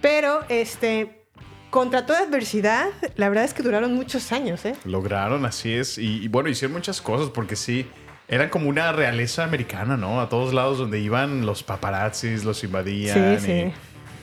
[0.00, 1.24] Pero, este,
[1.70, 4.74] contra toda adversidad, la verdad es que duraron muchos años, ¿eh?
[4.84, 5.98] Lograron, así es.
[5.98, 7.86] Y, y bueno, hicieron muchas cosas porque sí,
[8.28, 10.20] eran como una realeza americana, ¿no?
[10.20, 13.38] A todos lados donde iban los paparazzis, los invadían.
[13.40, 13.72] Sí, sí.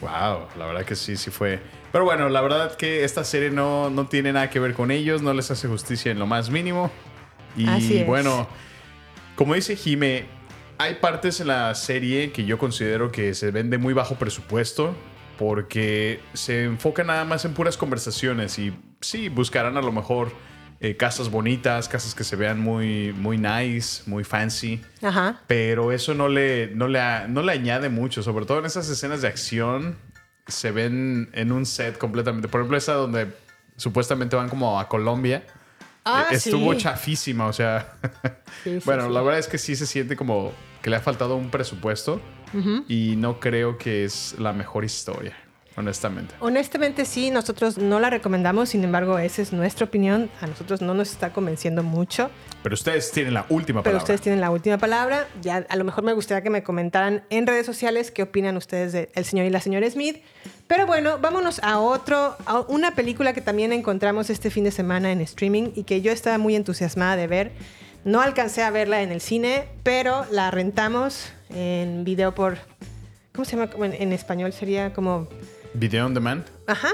[0.00, 1.60] Wow, la verdad que sí, sí fue.
[1.92, 5.22] Pero bueno, la verdad que esta serie no, no tiene nada que ver con ellos,
[5.22, 6.90] no les hace justicia en lo más mínimo.
[7.56, 8.06] Y Así es.
[8.06, 8.46] bueno,
[9.34, 10.26] como dice Jime,
[10.78, 14.94] hay partes en la serie que yo considero que se ven de muy bajo presupuesto
[15.38, 20.32] porque se enfoca nada más en puras conversaciones y sí, buscarán a lo mejor
[20.80, 24.82] eh, casas bonitas, casas que se vean muy, muy nice, muy fancy.
[25.02, 25.42] Ajá.
[25.46, 29.22] Pero eso no le, no, le, no le añade mucho, sobre todo en esas escenas
[29.22, 29.96] de acción
[30.46, 32.48] se ven en un set completamente.
[32.48, 33.28] Por ejemplo, esa donde
[33.76, 35.44] supuestamente van como a Colombia.
[36.04, 36.78] Ah, eh, Estuvo sí.
[36.78, 37.96] chafísima, o sea.
[38.62, 41.36] Sí, sí, bueno, la verdad es que sí se siente como que le ha faltado
[41.36, 42.20] un presupuesto
[42.88, 45.36] y no creo que es la mejor historia,
[45.76, 46.34] honestamente.
[46.40, 50.30] Honestamente sí, nosotros no la recomendamos, sin embargo, esa es nuestra opinión.
[50.40, 52.30] A nosotros no nos está convenciendo mucho,
[52.62, 54.02] Pero ustedes tienen la última pero palabra.
[54.02, 55.26] ustedes tienen la última palabra.
[55.42, 58.92] Ya a lo mejor me gustaría que me comentaran en redes sociales qué opinan ustedes
[58.92, 60.16] de El señor y la señora Smith.
[60.66, 65.12] Pero bueno, vámonos a otro, a una película que también encontramos este fin de semana
[65.12, 67.52] en streaming y que yo estaba muy entusiasmada de ver.
[68.04, 72.58] No alcancé a verla en el cine, pero la rentamos en video por...
[73.32, 73.70] ¿Cómo se llama?
[73.84, 75.28] En español sería como...
[75.78, 76.44] Video on demand.
[76.66, 76.90] Ajá.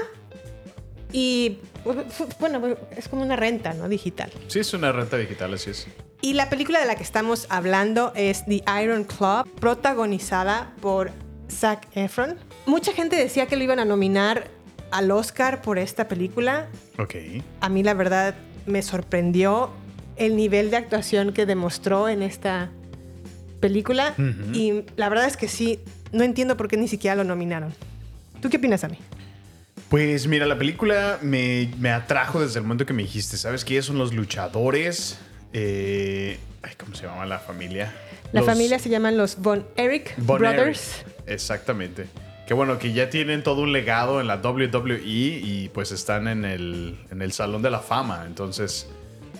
[1.11, 3.87] Y bueno, es como una renta, ¿no?
[3.87, 4.31] Digital.
[4.47, 5.87] Sí, es una renta digital, así es.
[6.21, 11.11] Y la película de la que estamos hablando es The Iron Club, protagonizada por
[11.51, 12.37] Zac Efron.
[12.65, 14.47] Mucha gente decía que lo iban a nominar
[14.91, 16.67] al Oscar por esta película.
[16.97, 17.15] Ok.
[17.61, 19.71] A mí la verdad me sorprendió
[20.15, 22.71] el nivel de actuación que demostró en esta
[23.59, 24.13] película.
[24.53, 25.79] Y la verdad es que sí,
[26.11, 27.73] no entiendo por qué ni siquiera lo nominaron.
[28.43, 28.97] ¿Tú qué opinas mí?
[29.87, 33.85] Pues mira, la película me, me atrajo desde el momento que me dijiste, ¿sabes quiénes
[33.85, 35.17] son los luchadores?
[35.53, 37.93] Eh, ay, ¿Cómo se llama la familia?
[38.33, 41.05] La Los familia se llaman los Von Erich Von Brothers.
[41.25, 42.07] Exactamente.
[42.45, 46.43] Que bueno, que ya tienen todo un legado en la WWE y pues están en
[46.43, 48.25] el, en el Salón de la Fama.
[48.27, 48.89] Entonces,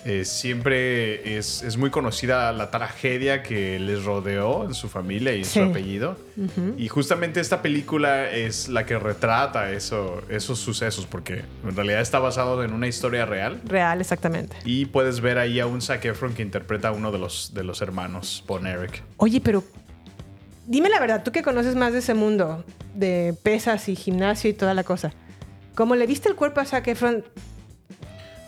[0.04, 5.38] eh, siempre es, es muy conocida la tragedia que les rodeó en su familia y
[5.38, 5.60] en Sí.
[5.60, 6.16] su apellido.
[6.76, 12.18] Y justamente esta película es la que retrata eso, esos sucesos, porque en realidad está
[12.18, 13.60] basado en una historia real.
[13.64, 14.56] Real, exactamente.
[14.64, 17.64] Y puedes ver ahí a un Zac Efron que interpreta a uno de los, de
[17.64, 19.02] los hermanos, Bon Eric.
[19.16, 19.64] Oye, pero
[20.66, 22.64] dime la verdad, tú que conoces más de ese mundo
[22.94, 25.12] de pesas y gimnasio y toda la cosa.
[25.74, 27.24] Como le viste el cuerpo a Zac Efron,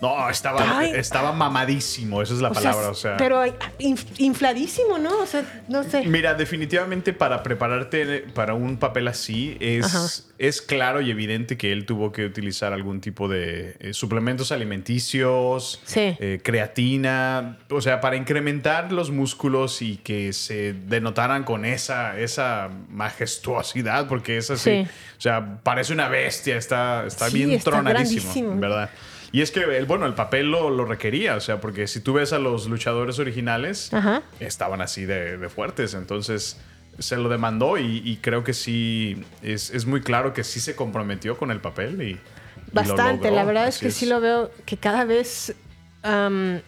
[0.02, 0.90] No, estaba, Ay.
[0.94, 2.90] estaba mamadísimo, esa es la O sea, palabra.
[2.90, 3.42] O sea, pero
[3.78, 5.18] inf- infladísimo, ¿no?
[5.20, 6.02] O sea, no sé.
[6.06, 10.04] Mira, definitivamente para prepararte para un papel así Ajá.
[10.04, 14.52] es, es claro y evidente que él tuvo que utilizar algún tipo de eh, suplementos
[14.52, 16.14] alimenticios, Sí.
[16.20, 22.68] eh, creatina, o sea, para incrementar los músculos y que se denotaran con esa, esa
[22.90, 24.86] majestuosidad, porque es así, Sí.
[25.16, 28.56] o sea, parece una bestia, está, está Sí, bien está tronadísimo.
[28.60, 28.90] ¿verdad?
[29.32, 32.14] Y es que, el, bueno, el papel lo, lo requería, o sea, porque si tú
[32.14, 34.22] ves a los luchadores originales, Ajá.
[34.40, 35.94] estaban así de, de fuertes.
[35.94, 36.58] Entonces
[36.98, 40.74] se lo demandó y, y creo que sí, es, es muy claro que sí se
[40.74, 42.04] comprometió con el papel y...
[42.06, 42.18] y lo
[42.72, 43.30] Bastante.
[43.30, 45.54] La verdad es que sí lo veo que cada vez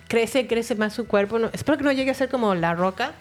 [0.09, 1.39] crece, crece más su cuerpo.
[1.39, 3.13] No- espero que no llegue a ser como la roca.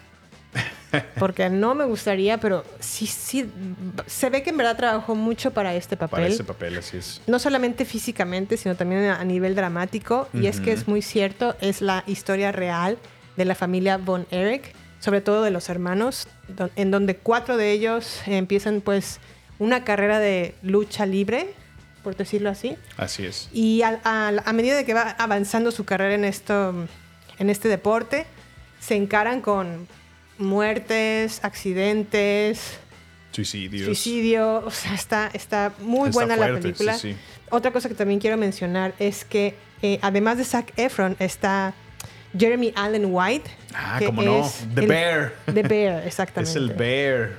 [1.20, 3.50] Porque no me gustaría, pero sí, sí.
[4.06, 6.22] Se ve que en verdad trabajó mucho para este papel.
[6.22, 7.22] Para ese papel, así es.
[7.28, 10.28] no solamente físicamente, sino también a nivel dramático.
[10.34, 12.98] Y es que es muy cierto, es la historia real
[13.36, 16.28] de la familia Von Erich, sobre todo de los hermanos,
[16.76, 19.20] en donde cuatro de ellos empiezan pues
[19.60, 21.54] una carrera de lucha libre,
[22.04, 22.76] por decirlo así.
[22.98, 23.50] Así es.
[23.54, 26.74] Y al- al- a, medida de que va avanzando su carrera en, esto,
[27.38, 28.26] en este deporte,
[28.80, 29.88] se encaran con
[30.38, 32.78] muertes, accidentes,
[33.32, 33.86] Suicidios.
[33.86, 34.64] suicidio.
[34.66, 36.94] O sea, está, está muy Está buena la película.
[36.98, 37.18] sí, sí.
[37.50, 41.74] Otra cosa que también quiero mencionar es que eh, además de Zac Efron está
[42.38, 43.50] Jeremy Allen White.
[43.74, 44.46] Ah, que cómo no.
[44.46, 45.34] es The el- Bear.
[45.54, 46.50] The Bear, exactamente.
[46.52, 47.32] Es el Bear.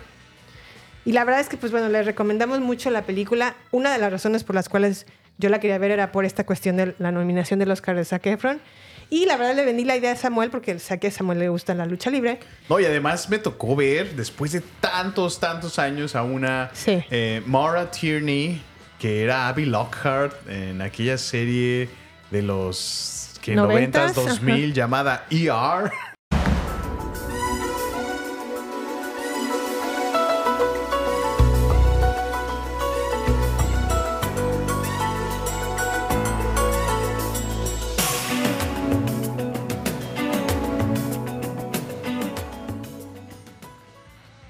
[1.04, 3.54] Y la verdad es que, pues bueno, les recomendamos mucho la película.
[3.70, 5.06] Una de las razones por las cuales
[5.38, 8.26] yo la quería ver era por esta cuestión de la nominación del Oscar de Zac
[8.26, 8.60] Efron.
[9.10, 11.48] Y la verdad le vendí la idea a Samuel porque sé que a Samuel le
[11.48, 12.40] gusta la lucha libre.
[12.68, 17.02] No, y además me tocó ver, después de tantos, tantos años, a una Sí.
[17.10, 18.60] eh, Maura Tierney,
[18.98, 21.88] que era Abby Lockhart en aquella serie
[22.30, 24.14] de los que 90s, ¿Noventas?
[24.14, 25.90] 2000 llamada ER.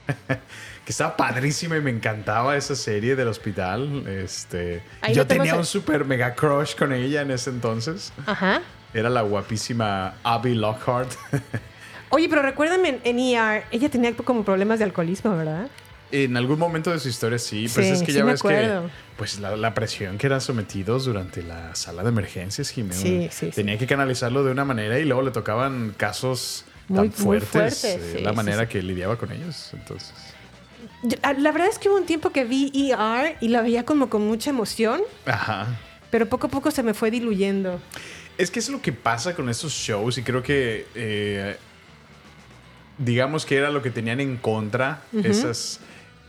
[0.85, 4.07] que estaba padrísima y me encantaba esa serie del hospital.
[4.09, 8.13] Este, Ahí yo tenía en- un super mega crush con ella en ese entonces.
[8.27, 8.63] Ajá.
[8.95, 11.11] Era la guapísima Abby Lockhart.
[12.11, 15.69] Oye, pero recuérdame en, ER, ella tenía como problemas de alcoholismo, ¿verdad?
[16.11, 18.81] en algún momento de su historia sí, pues Sí, es que sí ya ves que
[19.19, 23.51] pues la, la presión que eran sometidos durante la sala de emergencias, sí, sí.
[23.51, 27.85] Tenía que canalizarlo de una manera y luego le tocaban casos Muy- tan muy fuertes,
[27.85, 28.69] eh, sí, la manera sí.
[28.69, 29.71] que lidiaba con ellos.
[29.75, 30.13] Entonces,
[31.23, 34.09] ah, la verdad es que hubo un tiempo que vi ER y la veía como
[34.09, 35.67] con mucha emoción, ajá.
[36.11, 37.81] pero poco a poco se me fue diluyendo.
[38.39, 41.57] Es que es lo que pasa con estos shows y creo que eh,
[42.99, 45.81] digamos que era lo que tenían en contra esas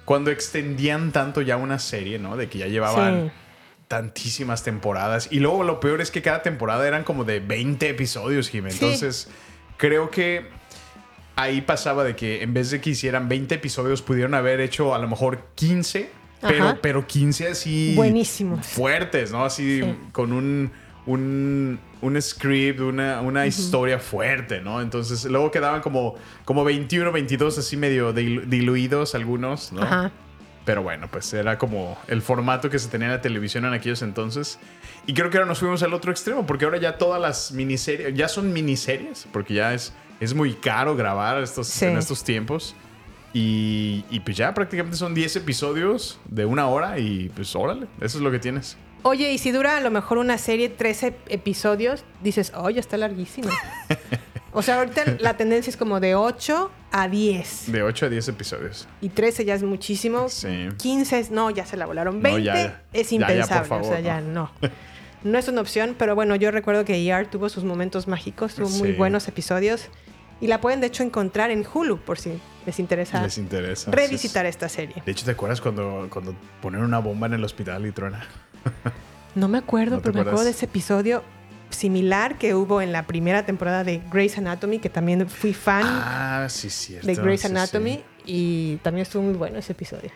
[0.05, 2.35] cuando extendían tanto ya una serie, ¿no?
[2.35, 3.31] De que ya llevaban Sí.
[3.87, 8.49] tantísimas temporadas y luego lo peor es que cada temporada eran como de 20 episodios,
[8.49, 8.71] Jimé.
[8.71, 8.79] Sí.
[9.79, 10.45] Creo que
[11.35, 14.99] ahí pasaba de que en vez de que hicieran 20 episodios pudieron haber hecho a
[14.99, 16.09] lo mejor 15,
[16.41, 18.67] pero pero 15 así Buenísimos.
[18.67, 19.45] fuertes, ¿no?
[19.45, 19.95] Así Sí.
[20.11, 20.71] con un,
[21.05, 24.81] un, un script, una, una historia fuerte, ¿no?
[24.81, 26.15] Entonces luego quedaban como,
[26.45, 29.81] como 21, 22 así medio dilu- diluidos algunos, ¿no?
[29.81, 30.11] Ajá.
[30.69, 34.03] Pero bueno, pues era como el formato que se tenía en la televisión en aquellos
[34.03, 34.59] entonces.
[35.07, 38.13] Y creo que ahora nos fuimos al otro extremo, porque ahora ya todas las miniseries,
[38.13, 41.85] ya son miniseries, porque ya es, es muy caro grabar estos, Sí.
[41.85, 42.75] en estos tiempos.
[43.33, 48.19] Y, y pues ya prácticamente son 10 episodios de una hora y pues órale, eso
[48.19, 48.77] es lo que tienes.
[49.01, 53.49] Oye, y si dura a lo mejor una serie 13 episodios, dices, oye, está larguísima.
[54.53, 57.71] o sea, ahorita la tendencia es como de 8 a 10.
[57.71, 58.87] De 8 a 10 episodios.
[59.01, 60.29] Y 13 ya es muchísimo.
[60.29, 60.69] Sí.
[60.77, 62.17] 15 es, no, ya se la volaron.
[62.17, 62.81] No, 20 ya.
[62.93, 63.67] es Ya, ya, por impensable.
[63.67, 64.51] favor, o sea, ya no.
[65.23, 68.69] No es una opción, pero bueno, yo recuerdo que ER tuvo sus momentos mágicos, tuvo
[68.69, 69.89] muy buenos episodios.
[70.41, 73.91] Y la pueden, de hecho, encontrar en Hulu, por si les interesa Les interesa.
[73.91, 75.03] revisitar esta serie.
[75.05, 78.25] De hecho, ¿te acuerdas cuando, cuando ponen una bomba en el hospital y truena?
[79.35, 81.23] No me acuerdo, ¿No te pero me acuerdo de ese episodio
[81.69, 86.47] similar que hubo en la primera temporada de Grey's Anatomy, que también fui fan Ah,
[86.49, 87.07] sí, cierto.
[87.07, 87.51] de Grey's sí, sí.
[87.53, 88.03] Anatomy.
[88.25, 90.11] Y también estuvo muy bueno ese episodio.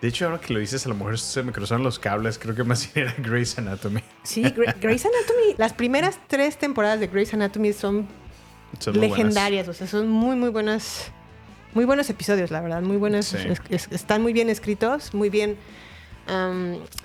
[0.00, 2.38] De hecho, ahora que lo dices, a lo mejor se me cruzaron los cables.
[2.38, 4.02] Creo que más bien era Grey's Anatomy.
[4.22, 5.54] Sí, Gre- Grey's Anatomy.
[5.58, 8.08] Las primeras tres temporadas de Grey's Anatomy son
[8.94, 11.10] legendarias, o sea, son muy, muy buenas.
[11.74, 12.82] Muy buenos episodios, la verdad.
[12.82, 13.26] Muy buenos.
[13.26, 13.36] Sí.
[13.46, 15.56] es- es- están muy bien escritos, muy bien.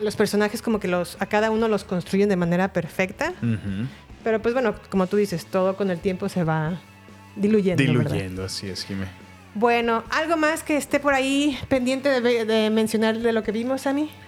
[0.01, 3.33] Los personajes, como que los a cada uno los construyen de manera perfecta.
[4.23, 6.79] Pero pues bueno, como tú dices, todo con el tiempo se va
[7.35, 7.83] diluyendo.
[7.83, 8.11] ¿verdad?
[8.11, 9.05] Diluyendo, así es, Jimé.
[9.53, 13.81] Bueno, ¿algo más que esté por ahí pendiente de, de mencionar de lo que vimos,
[13.81, 14.09] Sammy?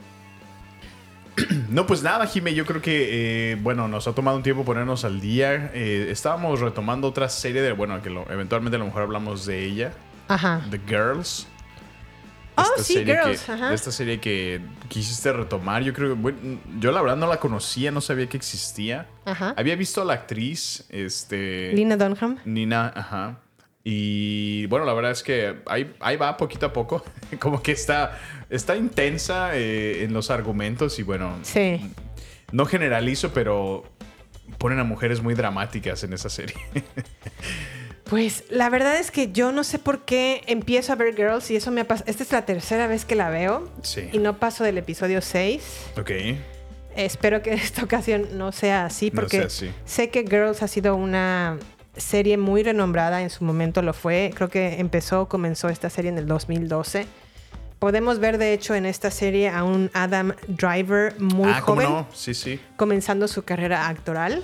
[1.69, 5.04] No, pues nada, Jime, yo creo que, eh, bueno, nos ha tomado un tiempo ponernos
[5.06, 5.69] al día.
[5.73, 9.63] Eh, estábamos retomando otra serie de, bueno, que lo- eventualmente a lo mejor hablamos de
[9.65, 9.91] ella,
[10.30, 10.62] Ajá.
[10.71, 11.45] The Girls.
[12.57, 13.41] Oh, Esta sí, serie Girls.
[13.41, 13.73] que- ajá.
[13.73, 16.37] Esta serie que quisiste retomar, yo creo que, bueno,
[16.79, 19.07] yo la verdad no la conocía, no sabía que existía.
[19.25, 19.53] Ajá.
[19.57, 21.71] Había visto a la actriz, este...
[21.73, 22.37] Lina Dunham.
[22.45, 23.39] Nina, ajá.
[23.83, 27.05] Y bueno, la verdad es que ahí, ahí va poquito a poco.
[27.39, 31.79] Como que está, está intensa eh, en los argumentos y bueno, Sí.
[32.51, 33.83] no generalizo, pero
[34.57, 36.55] ponen a mujeres muy dramáticas en esa serie.
[38.09, 41.55] Pues la verdad es que yo no sé por qué empiezo a ver Girls y
[41.57, 42.09] eso me ha pasado.
[42.09, 44.09] Esta es la tercera vez que la veo Sí.
[44.13, 45.63] y no paso del episodio 6.
[45.99, 46.11] ok.
[46.95, 49.71] Espero que esta ocasión no sea así No porque sea así.
[49.85, 51.57] sé que Girls ha sido una
[51.95, 54.31] serie muy renombrada, en su momento lo fue.
[54.35, 57.05] Creo que empezó, comenzó esta serie en el 2012.
[57.79, 61.89] Podemos ver de hecho en esta serie a un Adam Driver muy ah, ¿cómo joven
[61.89, 62.07] no?
[62.13, 62.59] Sí, sí.
[62.75, 64.43] comenzando su carrera actoral.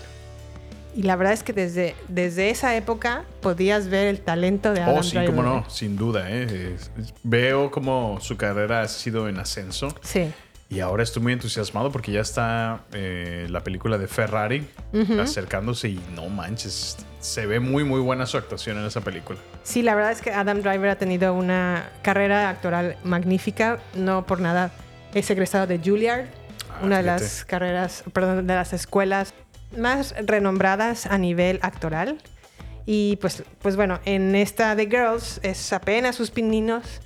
[0.96, 4.98] Y la verdad es que desde, desde esa época podías ver el talento de Adam
[4.98, 5.28] Oh, sí, Driver.
[5.36, 6.30] cómo no, sin duda.
[6.30, 6.76] ¿eh?
[6.76, 9.96] Es- es- Veo como su carrera ha sido en ascenso.
[10.02, 10.32] Sí.
[10.70, 14.68] Y ahora estoy muy entusiasmado porque ya está eh, la película de Ferrari
[15.22, 19.38] acercándose y no manches, se ve muy muy buena su actuación en esa película.
[19.64, 23.80] Sí, la verdad es que Adam Driver ha tenido una carrera actoral magnífica.
[23.96, 24.72] No por nada
[25.14, 26.26] es egresado de Juilliard,
[26.70, 29.34] Ah, una de las carreras, perdón, de las escuelas
[29.78, 32.18] más renombradas a nivel actoral.
[32.86, 37.02] Y pues, pues bueno, en esta de Girls es apenas sus pininos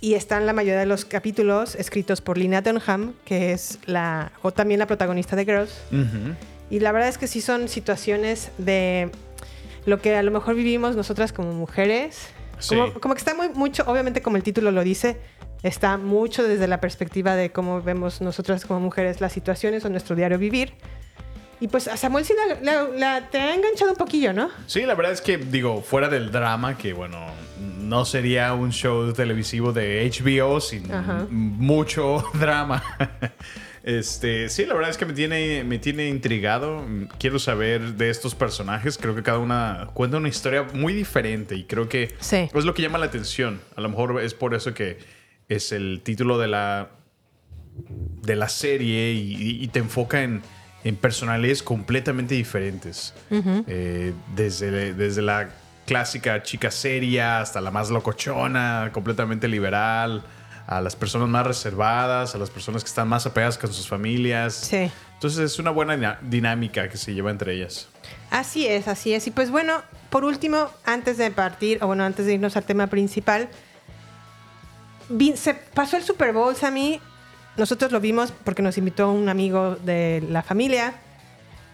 [0.00, 4.52] y están la mayoría de los capítulos escritos por Lina Dunham, que es la, o
[4.52, 5.72] también la protagonista de Girls.
[6.70, 9.10] Y la verdad es que sí son situaciones de
[9.84, 12.30] lo que a lo mejor vivimos nosotras como mujeres.
[12.58, 12.74] Sí.
[12.74, 15.18] Como, como que está muy mucho, obviamente como el título lo dice,
[15.62, 20.16] está mucho desde la perspectiva de cómo vemos nosotras como mujeres las situaciones o nuestro
[20.16, 20.74] diario vivir.
[21.62, 24.50] Y pues a Samuel sí la, la- la- te ha enganchado un poquillo, ¿no?
[24.66, 27.24] Sí, la verdad es que digo, fuera del drama, que bueno,
[27.78, 31.26] no sería un show televisivo de HBO sin Ajá.
[31.30, 32.82] mucho drama.
[33.84, 36.84] Este, sí, la verdad es que me tiene, me tiene intrigado.
[37.18, 38.98] Quiero saber de estos personajes.
[38.98, 42.48] Creo que cada una cuenta una historia muy diferente y creo que Sí.
[42.52, 43.60] es lo que llama la atención.
[43.76, 44.98] A lo mejor es por eso que
[45.48, 46.90] es el título de la,
[48.22, 50.42] de la serie y, y te enfoca en,
[50.84, 53.14] en personalidades completamente diferentes.
[53.30, 55.50] Eh, desde, desde la
[55.86, 60.22] clásica chica seria hasta la más locochona, completamente liberal,
[60.66, 64.54] a las personas más reservadas, a las personas que están más apegadas con sus familias.
[64.54, 64.90] Sí.
[65.14, 67.88] Entonces es una buena dinámica que se lleva entre ellas.
[68.30, 69.26] Así es, así es.
[69.26, 72.86] Y pues bueno, por último, antes de partir, o bueno, antes de irnos al tema
[72.88, 73.48] principal,
[75.36, 77.00] se pasó el Super Bowl, Sammy.
[77.56, 80.94] Nosotros lo vimos porque nos invitó un amigo de la familia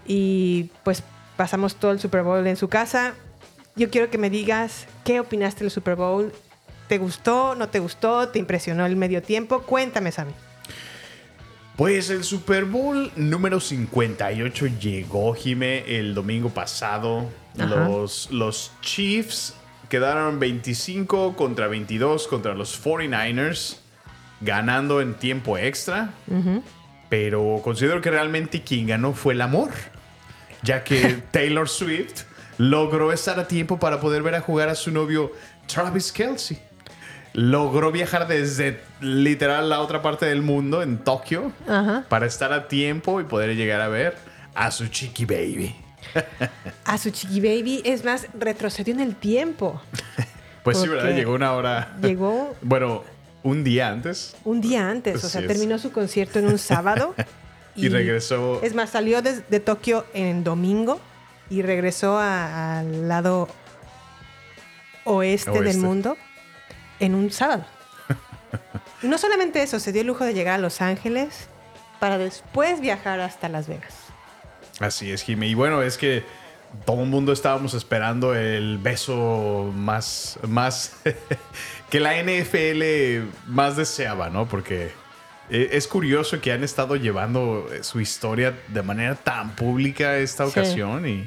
[0.06, 1.02] y pues
[1.36, 3.14] pasamos todo el Super Bowl en su casa.
[3.76, 6.32] Yo quiero que me digas qué opinaste del Super Bowl.
[6.88, 7.54] ¿Te gustó?
[7.54, 8.28] ¿No te gustó?
[8.28, 9.62] ¿Te impresionó el medio tiempo?
[9.62, 10.32] Cuéntame, Sammy.
[11.76, 17.30] Pues el Super Bowl número 58 llegó, Jime, el domingo pasado.
[17.54, 19.54] Los, los Chiefs
[19.88, 23.76] quedaron 25 contra 22 contra los 49ers,
[24.40, 26.10] ganando en tiempo extra.
[27.08, 29.70] Pero considero que realmente quien ganó fue el amor,
[30.62, 32.24] ya que Taylor Swift
[32.58, 35.32] logró estar a tiempo para poder ver a jugar a su novio
[35.66, 36.58] Travis Kelsey.
[37.32, 41.52] Logró viajar desde literal la otra parte del mundo, en Tokio,
[42.08, 44.16] para estar a tiempo y poder llegar a ver
[44.54, 45.74] a su chiqui baby.
[46.84, 49.80] A su chiqui baby, es más, retrocedió en el tiempo.
[50.64, 51.14] Pues sí, ¿verdad?
[51.14, 51.96] Llegó una hora.
[52.02, 53.02] Llegó Bueno,
[53.42, 54.34] un día antes.
[54.44, 57.14] un día antes, o sea, terminó su concierto en un sábado.
[57.76, 61.00] Y regresó- Es más, salió de, de Tokio en domingo
[61.48, 63.46] y regresó a- al lado
[65.04, 66.16] oeste, del mundo
[66.98, 67.64] en un sábado.
[69.02, 71.48] y no solamente eso, se dio el lujo de llegar a Los Ángeles
[72.00, 73.94] para después viajar hasta Las Vegas.
[74.80, 75.48] Así es, Jimmy.
[75.50, 76.24] Y bueno, es que
[76.84, 80.96] todo el mundo estábamos esperando el beso más, más
[81.90, 84.46] que la NFL más deseaba, ¿no?
[84.46, 84.90] Porque
[85.50, 90.44] eh, es curioso que han estado llevando eh, su historia de manera tan pública esta
[90.44, 90.50] Sí.
[90.50, 91.26] ocasión y,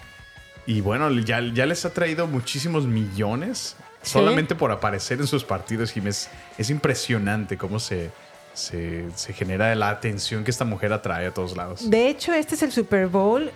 [0.68, 4.14] y bueno, ya, ya les ha traído muchísimos millones Sí.
[4.14, 6.10] solamente por aparecer en sus partidos, Jimmy.
[6.10, 8.10] Es, es impresionante cómo se,
[8.54, 11.88] se, se genera la atención que esta mujer atrae a todos lados.
[11.90, 13.52] De hecho, este es el Super Bowl.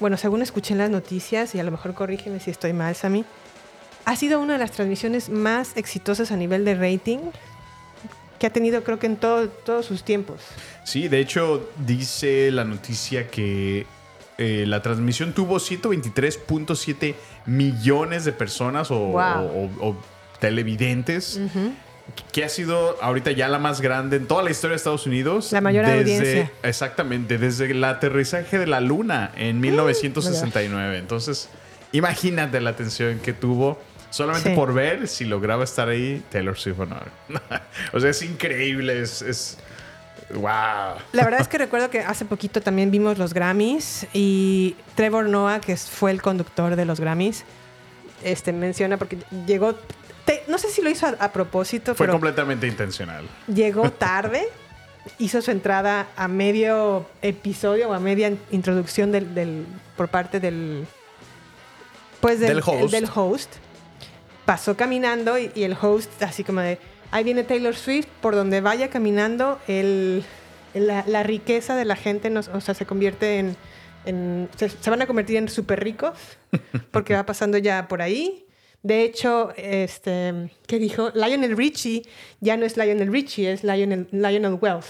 [0.00, 3.24] bueno, según escuché en las noticias, y a lo mejor corrígeme si estoy mal, Sammy,
[4.04, 7.18] ha sido una de las transmisiones más exitosas a nivel de rating
[8.38, 10.40] que ha tenido, creo que en todo- todos sus tiempos.
[10.84, 13.86] Sí, de hecho, dice la noticia que
[14.36, 17.14] eh, la transmisión tuvo 123.7
[17.46, 19.70] millones de personas o, Wow.
[19.80, 19.96] o- o
[20.40, 21.40] televidentes.
[22.32, 25.52] Que ha sido ahorita ya la más grande en toda la historia de Estados Unidos.
[25.52, 26.52] La mayor desde- audiencia.
[26.62, 30.98] Exactamente, desde el aterrizaje de la luna en 1969.
[30.98, 31.48] Entonces,
[31.92, 33.78] imagínate la atención que tuvo
[34.14, 34.54] solamente Sí.
[34.56, 36.96] por ver si lograba estar ahí Taylor Swift o no.
[37.92, 39.22] o sea, es increíble, es...
[39.22, 39.58] es
[40.30, 40.42] ¡Wow!
[41.12, 45.60] La verdad es que recuerdo que hace poquito también vimos los Grammys y Trevor Noah,
[45.60, 47.44] que fue el conductor de los Grammys,
[48.22, 49.74] este, menciona porque llegó,
[50.24, 53.28] te- no sé si lo hizo a, a propósito, Fue pero completamente intencional.
[53.52, 54.48] llegó tarde,
[55.18, 60.86] hizo su entrada a medio episodio o a media introducción del, del- por parte del,
[62.20, 62.90] pues del, Del host.
[62.92, 63.52] del host.
[64.44, 66.78] Pasó caminando y, y el host así como de,
[67.10, 70.22] ahí viene Taylor Swift, por donde vaya caminando, el,
[70.74, 73.56] la, la riqueza de la gente, nos- o sea, se convierte en,
[74.04, 76.18] en- se, se van a convertir en súper ricos
[76.90, 78.46] porque va pasando ya por ahí.
[78.82, 81.10] De hecho, este, ¿qué dijo?
[81.14, 82.02] Lionel Richie
[82.40, 84.84] ya no es Lionel Richie, es Lionel, Lionel Wealth.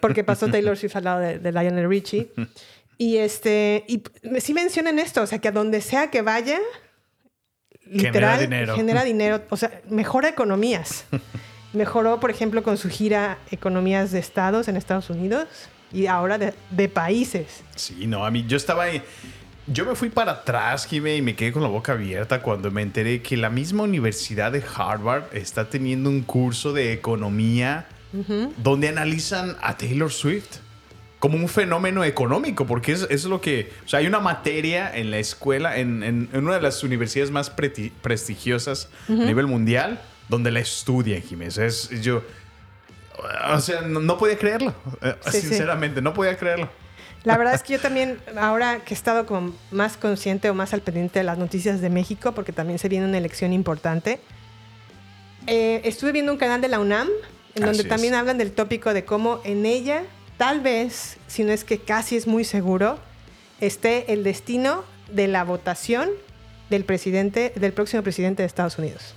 [0.00, 2.30] Porque pasó Taylor Swift al lado de, de Lionel Richie.
[2.96, 4.02] Y este, y
[4.40, 6.60] sí mencionan esto, o sea, que a donde sea que vaya,
[7.90, 8.76] Genera literal, dinero.
[8.76, 11.04] genera dinero, o sea, mejora economías.
[11.72, 15.46] Mejoró, por ejemplo, con su gira economías de estados en Estados Unidos
[15.92, 17.62] y ahora de, de países.
[17.74, 19.02] Sí, no, a mí yo estaba ahí.
[19.66, 22.82] Yo me fui para atrás, Jimé, y me quedé con la boca abierta cuando me
[22.82, 27.86] enteré que la misma Universidad de Harvard está teniendo un curso de economía
[28.56, 30.60] donde analizan a Taylor Swift
[31.18, 33.72] como un fenómeno económico, porque es, es lo que...
[33.84, 37.30] O sea, hay una materia en la escuela, en, en- en una de las universidades
[37.30, 41.56] más preti- prestigiosas a nivel mundial, donde la estudian, Jiménez.
[41.58, 42.22] Es, yo...
[43.50, 44.74] O sea, no, no podía creerlo.
[45.00, 45.40] eh, Sí, sí.
[45.48, 46.68] Sinceramente, no podía creerlo.
[47.24, 50.74] La verdad es que yo también, ahora que he estado como más consciente o más
[50.74, 54.20] al pendiente de las noticias de México, porque también se viene una elección importante,
[55.46, 57.08] eh, estuve viendo un canal de la UNAM,
[57.54, 57.88] en donde Así es.
[57.88, 60.02] también hablan del tópico de cómo en ella,
[60.36, 62.98] tal vez, si no es que casi es muy seguro,
[63.60, 66.10] esté el destino de la votación
[66.70, 69.14] del presidente, del próximo presidente de Estados Unidos.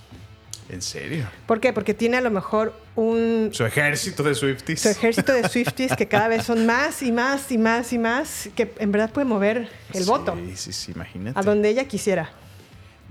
[0.68, 1.26] ¿En serio?
[1.46, 1.72] ¿Por qué?
[1.72, 4.80] Porque tiene a lo mejor un, Su ejército de Swifties.
[4.80, 8.48] su ejército de Swifties que cada vez son más y más y más y más,
[8.54, 11.36] que en verdad puede mover el voto Sí, sí, sí, imagínate.
[11.38, 12.30] a donde ella quisiera.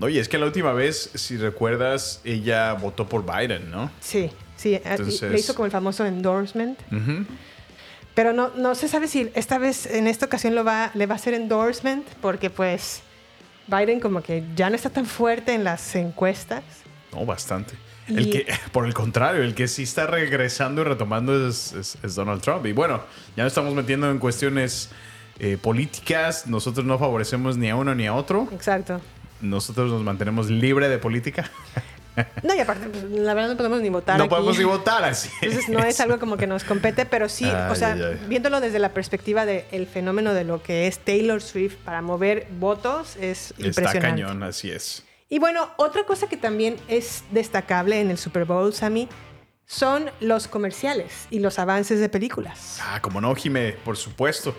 [0.00, 3.90] Oye, es que la última vez, si recuerdas, ella votó por Biden, ¿no?
[4.00, 6.78] Sí, sí, eh, Entonces- le hizo como el famoso endorsement.
[6.90, 7.26] Ujú.
[8.14, 11.14] Pero no, no se sabe si esta vez, en esta ocasión, lo va, le va
[11.14, 13.02] a hacer endorsement, porque pues
[13.66, 16.62] Biden como que ya no está tan fuerte en las encuestas.
[17.12, 17.74] No, bastante.
[18.08, 22.14] El que, por el contrario, el que sí está regresando y retomando es, es- es
[22.16, 22.66] Donald Trump.
[22.66, 23.02] Y bueno,
[23.36, 24.90] ya nos estamos metiendo en cuestiones
[25.38, 26.48] eh, políticas.
[26.48, 28.48] Nosotros no favorecemos ni a uno ni a otro.
[28.52, 29.00] Exacto.
[29.40, 31.48] Nosotros nos mantenemos libre de política.
[32.42, 34.18] No, y aparte, pues, la verdad no podemos ni votar.
[34.18, 34.30] no aquí.
[34.30, 35.30] podemos ni votar así.
[35.42, 38.26] Entonces no es algo como que nos compete, pero sí, o sea, ay, ay.
[38.28, 43.16] viéndolo desde la perspectiva del fenómeno de lo que es Taylor Swift para mover votos,
[43.16, 44.22] es Está impresionante.
[44.22, 45.04] cañón, así es.
[45.28, 49.08] Y bueno, otra cosa que también es destacable en el Super Bowl, Sammy,
[49.64, 52.78] son los comerciales y los avances de películas.
[52.82, 54.52] Ah, como no, Jime, por supuesto.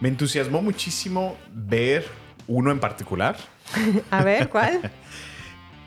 [0.00, 2.04] Me entusiasmó muchísimo ver
[2.48, 3.36] uno en particular.
[4.10, 4.90] A ver, ¿cuál?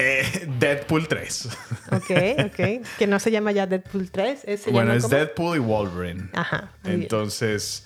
[0.02, 1.50] Eh, Deadpool 3.
[1.92, 2.12] Ok,
[2.46, 2.86] ok.
[2.98, 4.42] Que no se llama ya Deadpool 3.
[4.46, 5.10] es- se bueno, es.
[5.10, 6.30] Deadpool y Wolverine.
[6.34, 6.72] Ajá.
[6.84, 7.02] bien.
[7.02, 7.86] Entonces.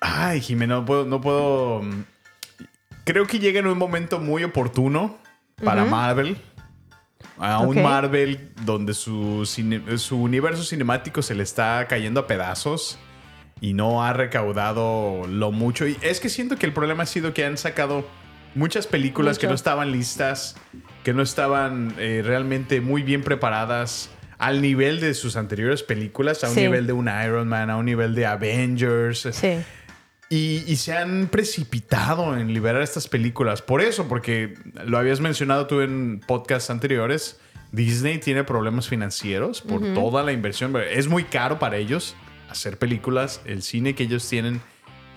[0.00, 1.82] Ay, Jimé, no puedo, no puedo.
[1.82, 2.04] mm,
[3.04, 5.16] Creo que llega en un momento muy oportuno
[5.62, 6.36] para Marvel.
[7.38, 7.80] A un.
[7.80, 12.98] Marvel donde su, cine- su universo cinemático se le está cayendo a pedazos
[13.60, 15.86] y no ha recaudado lo mucho.
[15.86, 18.04] Y es que siento que el problema ha sido que han sacado
[18.56, 20.56] muchas películas que no estaban listas,
[21.06, 26.48] que no estaban eh, realmente muy bien preparadas al nivel de sus anteriores películas, a
[26.48, 26.62] un Sí.
[26.62, 29.28] nivel de un Iron Man, a un nivel de Avengers.
[29.30, 29.52] Sí.
[30.30, 33.62] Y, y se han precipitado en liberar estas películas.
[33.62, 34.54] Por eso, porque
[34.84, 37.38] lo habías mencionado tú en podcasts anteriores,
[37.70, 40.74] Disney tiene problemas financieros por toda la inversión.
[40.90, 42.16] Es muy caro para ellos
[42.50, 43.40] hacer películas.
[43.44, 44.60] El cine que ellos tienen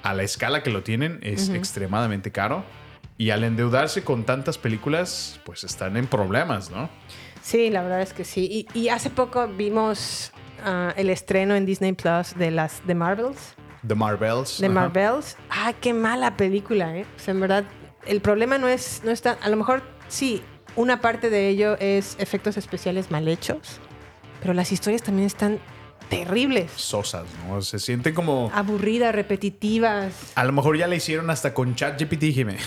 [0.03, 2.63] a la escala que lo tienen es extremadamente caro.
[3.19, 6.89] Y al endeudarse con tantas películas, pues están en problemas, ¿no?
[7.41, 8.65] Sí, la verdad es que sí.
[8.73, 10.31] Y, y hace poco vimos
[10.63, 13.55] ah, el estreno en Disney Plus de las de Marvels.
[13.85, 14.63] The Marvels.
[14.63, 14.71] Ajá.
[14.71, 15.35] Marvels.
[15.49, 17.05] Ay, qué mala película, ¿eh?
[17.17, 17.65] O sea, en verdad,
[18.05, 20.41] el problema no es, no está, a lo mejor sí,
[20.77, 23.81] una parte de ello es efectos especiales mal hechos,
[24.39, 25.59] pero las historias también están
[26.09, 27.61] terribles, Sosas, ¿no?
[27.61, 28.51] Se sienten como.
[28.53, 30.13] aburridas, repetitivas.
[30.35, 32.57] A lo mejor ya la hicieron hasta con ChatGPT, Jimé.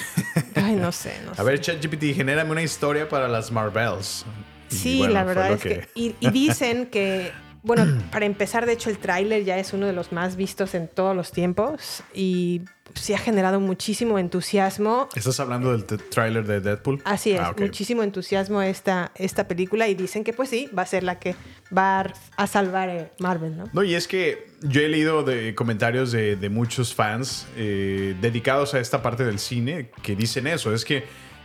[0.54, 1.42] Ay, no sé, no A sé.
[1.42, 4.24] ver, ChatGPT, genérame una historia para las Marvels.
[4.68, 5.88] Sí, bueno, la verdad es que...
[5.94, 7.30] Y, y dicen que,
[7.62, 10.88] bueno, para empezar, de hecho, el tráiler ya es uno de los más vistos en
[10.88, 12.62] todos los tiempos y
[12.94, 15.08] sí ha generado muchísimo entusiasmo.
[15.14, 17.00] ¿Estás hablando del tráiler de Deadpool?
[17.04, 20.86] Así es, Ah, muchísimo entusiasmo esta, esta película y dicen que pues sí, va a
[20.86, 21.34] ser la que
[21.76, 23.64] va a- salvar eh, Marvel, ¿no?
[23.72, 28.74] No, y es que yo he leído de comentarios de, de muchos fans eh, dedicados
[28.74, 30.74] a esta parte del cine que dicen eso.
[30.74, 31.04] Es que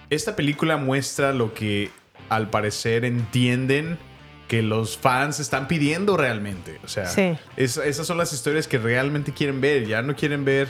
[0.09, 1.91] esta película muestra lo que
[2.28, 3.97] al parecer entienden
[4.47, 6.79] que los fans están pidiendo realmente.
[6.83, 7.37] O sea, Sí.
[7.57, 9.85] es- esas son las historias que realmente quieren ver.
[9.85, 10.67] Ya no quieren ver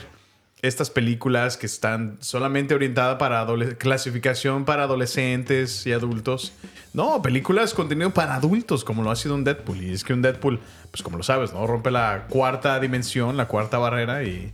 [0.64, 3.46] estas películas que están solamente orientadas para
[3.78, 6.54] clasificación para adolescentes y adultos.
[6.94, 9.84] No, películas, contenido para adultos, como lo ha sido un Deadpool.
[9.84, 10.60] Y es que un Deadpool,
[10.90, 11.68] pues como lo sabes, ¿no?
[11.68, 14.52] Rompe la cuarta dimensión, la cuarta barrera y,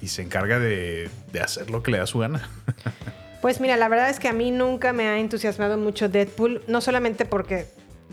[0.00, 2.48] y se encarga de, de hacer lo que le da su gana.
[3.42, 6.80] Pues mira, la verdad es que a mí nunca me ha entusiasmado mucho Deadpool, no
[6.80, 7.66] solamente porque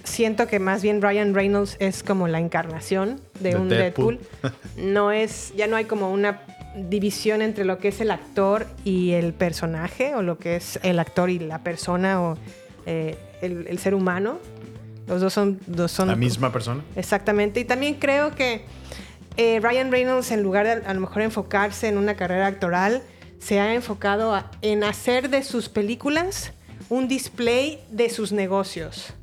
[0.03, 4.19] siento que más bien Ryan Reynolds es como la encarnación de, De un Deadpool.
[4.41, 4.53] Deadpool.
[4.77, 6.41] No es, ya no hay como una
[6.75, 10.99] división entre lo que es el actor y el personaje, o lo que es el
[10.99, 12.37] actor y la persona, o
[12.85, 14.39] eh, el, el ser humano.
[15.07, 16.83] Los dos son, dos son La misma persona.
[16.95, 17.59] Exactamente.
[17.59, 18.61] Y también creo que
[19.37, 23.01] eh, Ryan Reynolds, en lugar de a lo mejor enfocarse en una carrera actoral,
[23.39, 26.53] se ha enfocado a- en hacer de sus películas
[26.89, 29.13] un display de sus negocios.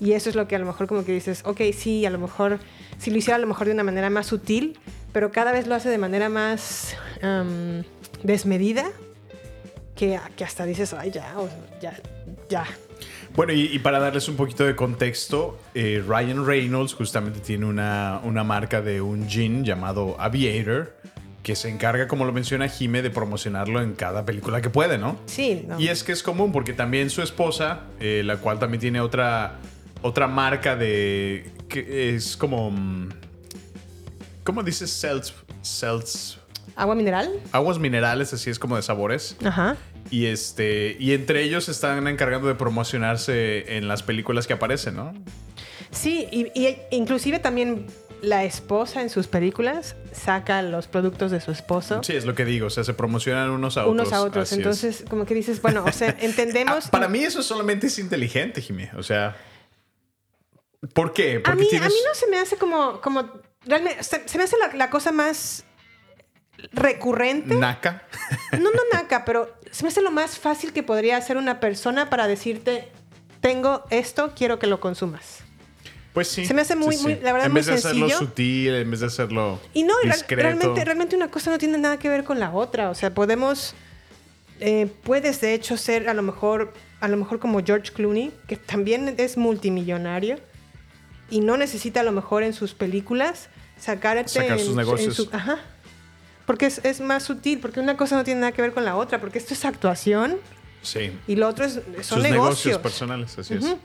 [0.00, 2.18] Y eso es lo que a lo mejor como que dices, ok, sí, a lo
[2.18, 2.58] mejor,
[2.98, 4.78] si lo hiciera a lo mejor de una manera más sutil,
[5.12, 6.96] pero cada vez lo hace de manera más
[8.22, 8.90] desmedida,
[9.94, 12.00] que, que hasta dices, ay, ya, o sea, ya,
[12.48, 12.66] ya.
[13.36, 18.20] Bueno, y, y para darles un poquito de contexto, eh, Ryan Reynolds justamente tiene una,
[18.24, 20.96] una marca de un gin llamado Aviator,
[21.42, 25.18] que se encarga, como lo menciona Jime, de promocionarlo en cada película que puede, ¿no?
[25.26, 25.78] Sí, no.
[25.78, 29.58] Y es que es común porque también su esposa, eh, la cual también tiene otra,
[30.04, 31.50] otra marca de...
[31.68, 32.70] que es como...
[32.70, 33.08] mm,
[34.44, 34.90] ¿Cómo dices?
[34.90, 35.32] Seltz,
[35.62, 36.36] seltz,
[36.76, 37.30] Agua mineral.
[37.52, 39.36] aguas minerales, así es como de sabores.
[39.42, 39.76] Ajá.
[40.10, 45.14] Y este y entre ellos están encargando de promocionarse en las películas que aparecen, ¿no?
[45.90, 47.86] Sí, y, y inclusive también
[48.20, 52.44] la esposa en sus películas saca los productos de su esposo Sí, es lo que
[52.44, 53.94] digo, o sea, se promocionan unos a otros.
[53.94, 54.42] unos a otros.
[54.42, 54.58] así es.
[54.58, 56.86] Entonces, como que dices, bueno, o sea, entendemos.
[56.86, 58.88] Ah, para mí eso solamente es inteligente, Jimmy.
[58.96, 59.36] O sea,
[60.92, 61.36] ¿por qué?
[61.36, 63.28] a Porque mí, a mí no se me hace como, como
[63.64, 65.64] realmente, se, se me hace la, la cosa más
[66.72, 67.54] recurrente.
[67.56, 68.02] naca.
[68.52, 72.10] No, no naca, pero se me hace lo más fácil que podría hacer una persona
[72.10, 72.88] para decirte,
[73.40, 75.38] tengo esto, quiero que lo consumas.
[76.12, 76.46] Pues sí.
[76.46, 77.20] Se me hace muy, sí, muy- sí.
[77.22, 78.18] la verdad, En muy vez de hacerlo sencillo.
[78.28, 80.42] sutil, en vez de hacerlo Y no, discreto.
[80.42, 82.90] realmente, realmente una cosa no tiene nada que ver con la otra.
[82.90, 83.74] O sea, podemos.
[84.60, 86.72] eh, puedes de hecho ser a lo mejor.
[87.00, 90.38] A lo mejor como George Clooney, que también es multimillonario.
[91.30, 93.48] Y no necesita a lo mejor en sus películas
[93.78, 95.14] sacarte Sacar sus en- en negocios.
[95.16, 95.58] su- ajá.
[96.46, 98.96] Porque es, es más sutil, porque una cosa no tiene nada que ver con la
[98.96, 100.36] otra, porque esto es actuación
[100.82, 101.10] Sí.
[101.26, 102.78] y lo otro es, son Sus negocios negocios.
[102.78, 103.64] personales, así es.
[103.64, 103.78] Ujú.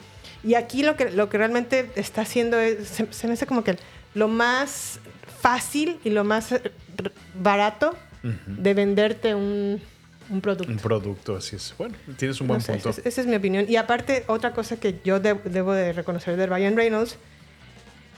[0.43, 3.63] Y aquí lo que, lo que realmente está haciendo es, se, se me hace como
[3.63, 3.77] que
[4.13, 4.99] lo más
[5.41, 6.61] fácil y lo más eh,
[7.33, 9.81] barato de venderte un,
[10.29, 10.69] un producto.
[10.71, 11.73] Un producto, así es.
[11.77, 12.89] Bueno, tienes un buen No sé, punto.
[12.89, 13.65] esa, es- esa es mi opinión.
[13.69, 17.15] Y aparte, otra cosa que yo de- debo de reconocer de Ryan Reynolds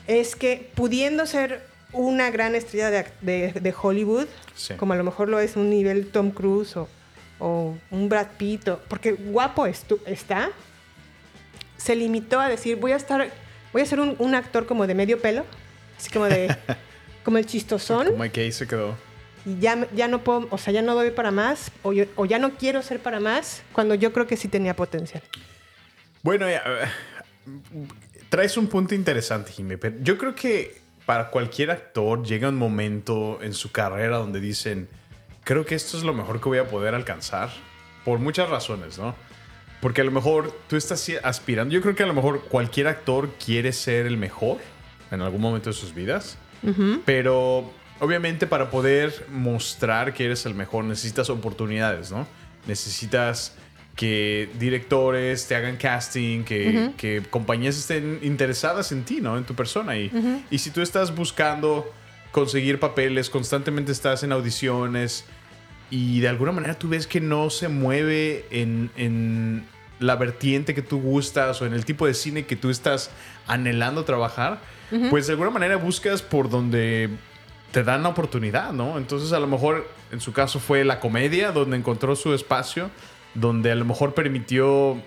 [0.06, 4.74] es que pudiendo ser una gran estrella de, de- de Hollywood, Sí.
[4.74, 6.88] como a lo mejor lo es un nivel Tom Cruise o,
[7.38, 10.50] o un Brad Pitt, o- porque guapo estu- está,
[11.76, 13.28] se limitó a decir, voy a estar,
[13.72, 15.44] voy a ser un, un actor como de medio pelo,
[15.98, 16.54] así como de,
[17.24, 18.94] como el chistosón, Como que ahí se quedó.
[19.44, 22.24] y ya, ya no puedo, o sea, ya no doy para más, o, yo- o
[22.24, 25.22] ya no quiero ser para más, cuando yo creo que sí tenía potencial.
[26.22, 26.88] Bueno, ya, eh,
[28.32, 29.76] traes un punto interesante, Jimmy.
[29.76, 34.88] pero Yo creo que para cualquier actor llega un momento en su carrera donde dicen,
[35.44, 37.50] creo que esto es lo mejor que voy a poder alcanzar.
[38.06, 39.14] Por muchas razones, ¿no?
[39.82, 41.74] Porque a lo mejor tú estás aspirando.
[41.74, 44.56] Yo creo que a lo mejor cualquier actor quiere ser el mejor
[45.10, 46.38] en algún momento de sus vidas.
[47.04, 47.70] Pero
[48.00, 52.26] obviamente para poder mostrar que eres el mejor necesitas oportunidades, ¿no?
[52.66, 53.56] Necesitas
[53.96, 59.36] que directores te hagan casting, que, que compañías estén interesadas en ti, ¿no?
[59.36, 59.96] En tu persona.
[59.96, 61.92] Y, y si tú estás buscando
[62.30, 65.24] conseguir papeles, constantemente estás en audiciones
[65.90, 69.66] y de alguna manera tú ves que no se mueve en, en
[70.00, 73.10] la vertiente que tú gustas o en el tipo de cine que tú estás
[73.46, 74.60] anhelando trabajar,
[75.10, 77.08] pues de alguna manera buscas por donde
[77.70, 78.98] te dan la oportunidad, ¿no?
[78.98, 82.90] Entonces a lo mejor en su caso fue la comedia donde encontró su espacio,
[83.34, 85.00] donde a lo mejor permitió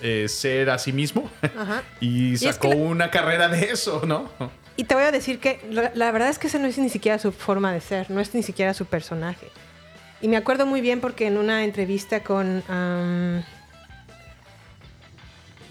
[0.00, 1.30] eh, ser a sí mismo
[2.00, 4.30] y es que sacó la- una carrera de eso, ¿no?
[4.76, 6.88] Y te voy a decir que la, la verdad es que ese no es ni
[6.88, 9.48] siquiera su forma de ser, no es ni siquiera su personaje.
[10.20, 13.42] Y me acuerdo muy bien porque en una entrevista con am,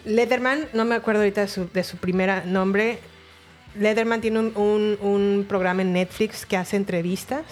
[0.06, 3.00] Leatherman, no me acuerdo ahorita de su, de su primer nombre,
[3.76, 7.44] Leatherman tiene un, un- un programa en Netflix que hace entrevistas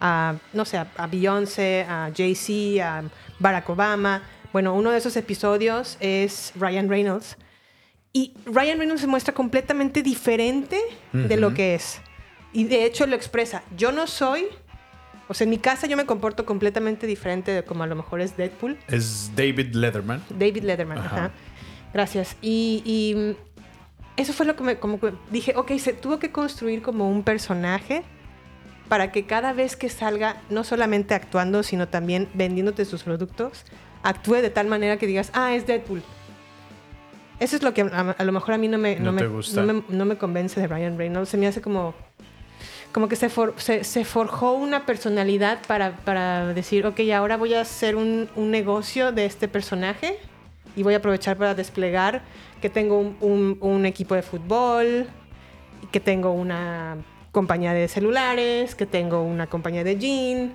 [0.00, 3.04] a, no sé, a, Beyoncé, a Jay-Z, a
[3.38, 4.22] Barack Obama.
[4.52, 7.36] Bueno, uno de esos episodios es Ryan Reynolds.
[8.12, 10.80] Y Ryan Reynolds se muestra completamente diferente
[11.12, 12.00] de lo que es.
[12.52, 13.62] Y de hecho lo expresa.
[13.76, 14.46] Yo no soy,
[15.28, 18.20] o sea, en mi casa yo me comporto completamente diferente de como a lo mejor
[18.20, 18.76] es Deadpool.
[18.88, 20.24] Es David Leatherman.
[20.30, 21.16] David Letterman, Ajá.
[21.16, 21.30] ajá.
[21.92, 22.36] Gracias.
[22.42, 23.36] Y, y,
[24.16, 27.22] eso fue lo que me como que dije, ok, se tuvo que construir como un
[27.22, 28.02] personaje
[28.90, 33.64] para que cada vez que salga, no solamente actuando, sino también vendiéndote sus productos,
[34.02, 36.02] actúe de tal manera que digas, ah, es Deadpool.
[37.38, 39.62] Eso es lo que a, a lo mejor a mí no me, No me, gusta.
[39.62, 41.28] no me- no me convence de Ryan Reynolds.
[41.30, 41.94] Se me hace como,
[42.92, 47.54] como que se, for- se, se forjó una personalidad para, para decir, ok, ahora voy
[47.54, 50.18] a hacer un, un negocio de este personaje
[50.76, 52.22] y voy a aprovechar para desplegar
[52.60, 55.06] que tengo un, un- un equipo de fútbol,
[55.82, 56.96] y que tengo una
[57.32, 60.52] compañía de celulares, que tengo una compañía de jean.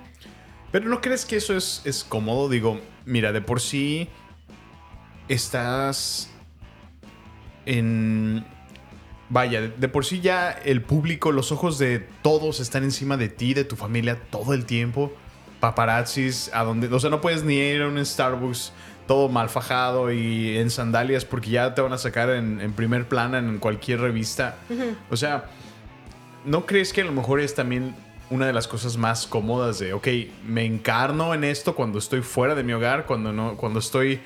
[0.72, 2.48] Pero ¿no crees que eso es, es cómodo?
[2.48, 4.08] Digo, mira, de por sí
[5.28, 6.28] estás
[7.64, 8.44] en...
[9.28, 13.28] Vaya, de- de por sí ya el público, los ojos de todos están encima de
[13.28, 15.12] ti, de tu familia, todo el tiempo.
[15.60, 16.86] Paparazzis, a donde...
[16.88, 18.72] O sea, no puedes ni ir a un Starbucks
[19.08, 23.08] todo mal fajado y en sandalias porque ya te van a sacar en, en primer
[23.08, 24.56] plano en cualquier revista.
[25.10, 25.46] O sea,
[26.46, 27.94] ¿no crees que a lo mejor es también
[28.30, 30.08] una de las cosas más cómodas de, ok,
[30.46, 34.20] me encarno en esto cuando estoy fuera de mi hogar, cuando, no, cuando estoy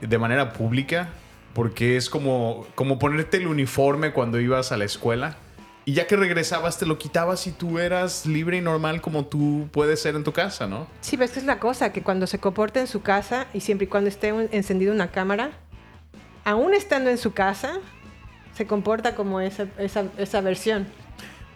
[0.00, 1.10] de manera pública?
[1.54, 5.36] Porque es como, como ponerte el uniforme cuando ibas a la escuela.
[5.84, 9.68] Y ya que regresabas te lo quitabas y tú eras libre y normal como tú
[9.72, 10.86] puedes ser en tu casa, ¿no?
[11.00, 13.60] Sí, pero es que es la cosa, que cuando se comporta en su casa y
[13.60, 15.52] siempre y cuando esté encendida una cámara,
[16.44, 17.78] aún estando en su casa,
[18.54, 20.86] se comporta como esa, esa, esa versión.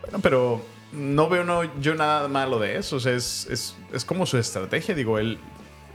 [0.04, 0.60] Bueno, pero
[0.92, 2.96] no veo no, yo nada malo de eso.
[2.96, 4.94] O sea, es, es, es como su estrategia.
[4.94, 5.38] Digo, él,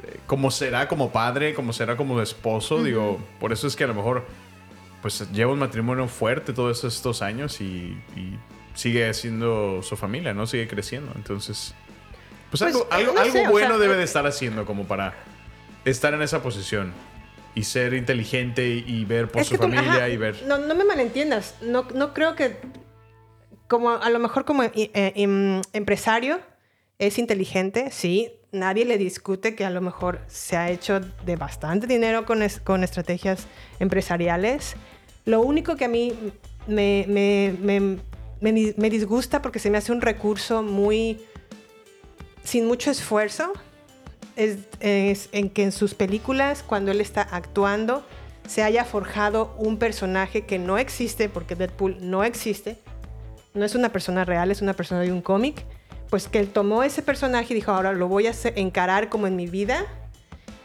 [0.04, 2.84] eh, como será como padre, como será como esposo.
[2.84, 4.26] Digo, por eso es que a lo mejor
[5.02, 8.38] pues lleva un matrimonio fuerte todos estos años y, y
[8.74, 10.46] sigue siendo su familia, ¿no?
[10.46, 11.12] Sigue creciendo.
[11.16, 11.74] Entonces,
[12.52, 14.86] pues, Pues, algo, algo, no algo sé, bueno sea, debe eh, de estar haciendo como
[14.86, 15.14] para
[15.86, 16.92] estar en esa posición.
[17.56, 20.44] Y ser inteligente y, ver por Es su tú- familia ajá, y ver...
[20.46, 21.56] No, no me malentiendas.
[21.62, 22.58] No, no creo que.
[23.70, 26.40] Como a lo mejor como eh, eh, em, empresario
[26.98, 28.32] es inteligente, sí.
[28.52, 32.60] Nadie le discute que a lo mejor se ha hecho de bastante dinero con, es-
[32.60, 33.46] con estrategias
[33.80, 34.76] empresariales.
[35.26, 36.14] Lo único que a mí
[36.68, 38.00] me
[38.90, 41.22] disgusta porque se me hace un recurso muy.
[42.44, 43.54] sin mucho esfuerzo
[44.36, 48.04] es, es en que en sus películas, cuando él está actuando,
[48.48, 52.78] se haya forjado un personaje que no existe, porque Deadpool no existe,
[53.54, 55.64] no es una persona real, es una persona de un cómic,
[56.10, 59.36] pues que él tomó ese personaje y dijo, ahora lo voy a encarar como en
[59.36, 59.86] mi vida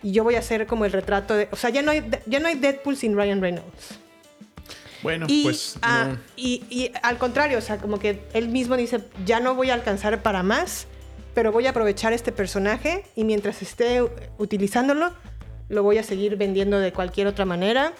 [0.02, 1.48] y yo voy a hacer como el retrato de...
[1.50, 3.98] O sea, ya no hay, ya no hay Deadpool sin Ryan Reynolds.
[5.02, 5.78] Bueno, Y, pues...
[5.82, 6.18] ah, no.
[6.36, 9.74] y, y al contrario, o sea, como que él mismo dice, ya no voy a
[9.74, 10.86] alcanzar para más,
[11.34, 14.02] pero voy a aprovechar este personaje y mientras esté
[14.38, 15.12] utilizándolo,
[15.68, 17.92] lo voy a seguir vendiendo de cualquier otra manera.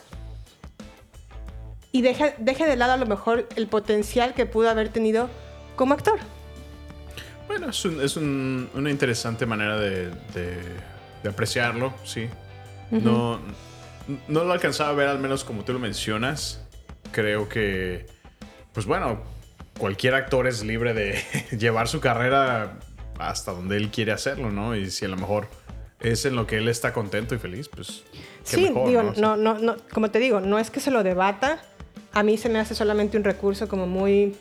[1.95, 5.31] Y deje, deje de lado a lo mejor el potencial que pudo haber tenido
[5.77, 6.19] como actor.
[7.47, 10.59] Bueno, es, un- es un- una interesante manera de, de-
[11.23, 12.29] de apreciarlo, sí.
[12.91, 13.39] no,
[14.27, 16.65] no lo alcanzaba a ver, al menos como tú lo mencionas.
[17.13, 18.07] Creo que,
[18.73, 19.23] pues bueno,
[19.79, 21.23] cualquier actor es libre de
[21.57, 22.81] llevar su carrera
[23.21, 24.75] hasta donde él quiere hacerlo, ¿no?
[24.75, 25.47] Y si a lo mejor
[26.01, 28.03] es en lo que él está contento y feliz, pues...
[28.51, 29.11] qué Sí, mejor, digo, ¿no?
[29.11, 31.63] O sea, no, no, no, como te digo, no es que se lo debata.
[32.15, 34.35] A mí se me hace solamente un recurso como muy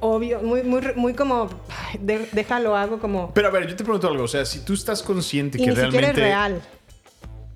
[0.00, 1.50] obvio, muy, muy, muy como,
[1.98, 3.32] de- déjalo, hago como...
[3.34, 4.24] Pero a ver, yo te pregunto algo.
[4.24, 6.20] O sea, si tú estás consciente Y que ni siquiera es realmente.
[6.20, 6.62] real.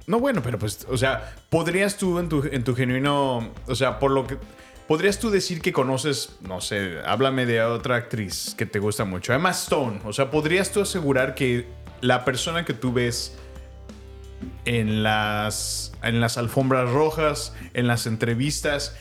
[0.07, 3.99] No, bueno, pero pues, o sea, podrías tú en tu, en tu genuino, o sea,
[3.99, 4.37] por lo que,
[4.87, 9.32] podrías tú decir que conoces, no sé, háblame de otra actriz que te gusta mucho,
[9.32, 11.66] Emma Stone, o sea, podrías tú asegurar que
[12.03, 13.35] la persona que tú ves
[14.65, 18.97] en las, en las alfombras rojas, en las entrevistas,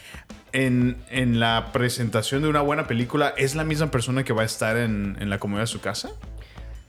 [0.51, 4.45] en, en la presentación de una buena película, es la misma persona que va a
[4.45, 6.09] estar en, en la comodidad de su casa?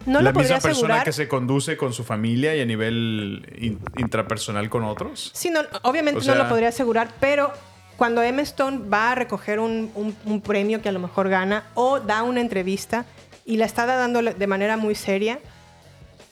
[0.07, 1.05] No la misma persona asegurar.
[1.05, 5.31] que se conduce con su familia y a nivel in- intrapersonal con otros.
[5.35, 7.53] Sí, no, obviamente O sea- no lo podría asegurar, pero
[7.97, 11.65] cuando Emma Stone va a recoger un, un- un premio que a lo mejor gana
[11.75, 13.07] o da una entrevista
[13.47, 15.39] y la está dando de manera muy seria,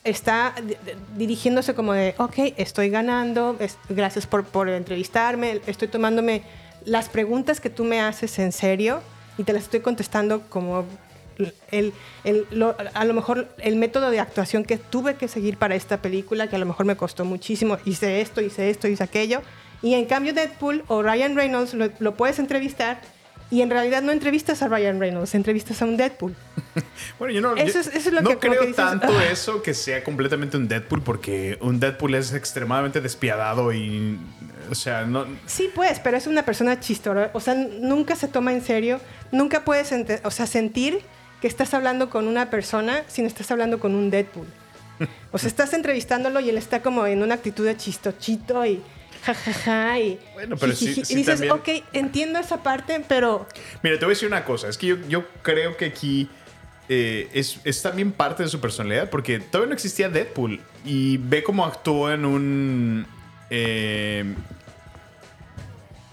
[0.05, 0.77] está di- di-
[1.17, 6.43] dirigiéndose como de, ok, estoy ganando, es- gracias por, por entrevistarme, estoy tomándome
[6.85, 9.01] las preguntas que tú me haces en serio
[9.39, 10.85] y te las estoy contestando como
[11.71, 11.93] el,
[12.25, 15.99] el- lo- a lo mejor el método de actuación que tuve que seguir para esta
[16.03, 19.41] película, que a lo mejor me costó muchísimo, hice esto, hice esto, hice aquello.
[19.83, 23.01] Y en cambio Deadpool o Ryan Reynolds lo, lo puedes entrevistar
[23.53, 26.35] y en realidad no entrevistas a Ryan Reynolds, entrevistas a un Deadpool.
[27.19, 29.25] Bueno, yo no, Eso es- eso es lo no que- creo que dices, tanto "Ah".
[29.31, 34.19] eso que sea completamente un Deadpool porque un Deadpool es extremadamente despiadado y,
[34.71, 35.27] o sea, no...
[35.47, 37.31] Sí, pues, pero es una persona chistora.
[37.35, 39.01] O sea, nunca se toma en serio.
[39.31, 39.93] Nunca puedes
[40.25, 41.01] o sea, sentir
[41.41, 44.47] que estás hablando con una persona si no estás hablando con un Deadpool.
[45.33, 48.81] O sea, estás entrevistándolo y él está como en una actitud de chistochito y
[49.23, 51.05] jajaja y, Bueno, pero sí- jijiji.
[51.05, 53.47] sí y dices, también- ok, entiendo esa parte, pero
[53.83, 56.29] Mira, te voy a decir una cosa, es que yo, yo creo que aquí
[56.89, 61.43] eh, es, es también parte de su personalidad porque todavía no existía Deadpool y ve
[61.43, 63.07] cómo actuó en un...
[63.51, 64.35] eh,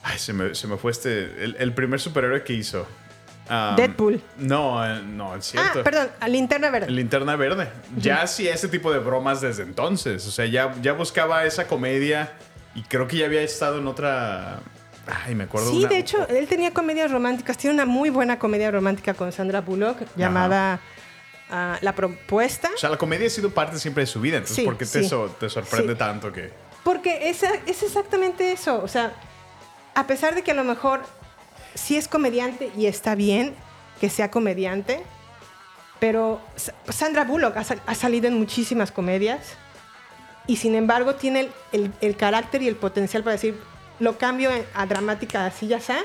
[0.04, 1.44] ay, se me, se me fue este...
[1.44, 2.88] El, el primer superhéroe que hizo.
[3.50, 4.22] Um, Deadpool.
[4.38, 5.80] No, eh, no, es cierto.
[5.80, 6.92] Ah, perdón, a linterna verde.
[6.92, 7.68] Linterna Verde.
[7.98, 10.26] Ya hacía ese tipo de bromas desde entonces.
[10.28, 12.32] O sea, ya, ya buscaba esa comedia
[12.76, 14.60] y creo que ya había estado en otra.
[15.26, 15.72] Ay, me acuerdo.
[15.72, 17.58] Sí, una- de hecho, él tenía comedias románticas.
[17.58, 20.80] Tiene una muy buena comedia romántica con Sandra Bullock llamada
[21.50, 22.70] ah, La Propuesta.
[22.76, 24.38] O sea, la comedia ha sido parte siempre de su vida.
[24.38, 25.10] Entonces, Sí, ¿por qué te, sí.
[25.10, 26.00] so- te sorprende Sí.
[26.00, 26.52] tanto que.?
[26.84, 28.82] Porque es, es exactamente eso.
[28.84, 29.14] O sea,
[29.96, 31.02] a pesar de que a lo mejor
[31.74, 33.56] sí es comediante y está bien
[34.00, 35.02] que sea comediante,
[36.00, 39.40] pero Sa- Sandra Bullock ha salido en muchísimas comedias
[40.50, 43.56] y sin embargo tiene el, el- el carácter y el potencial para decir,
[44.00, 46.00] lo cambio a dramática así ya está.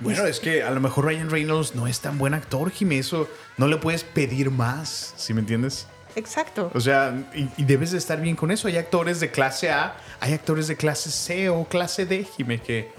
[0.00, 2.96] Bueno, es que a lo mejor Ryan Reynolds no es tan buen actor, Jimmy.
[2.98, 3.28] Eso
[3.58, 5.86] no le puedes pedir más, ¿sí me entiendes?
[6.16, 6.70] Exacto.
[6.74, 8.66] O sea, y, y debes de estar bien con eso.
[8.68, 12.90] Hay actores de clase A, hay actores de clase C o clase D, Jimmy, que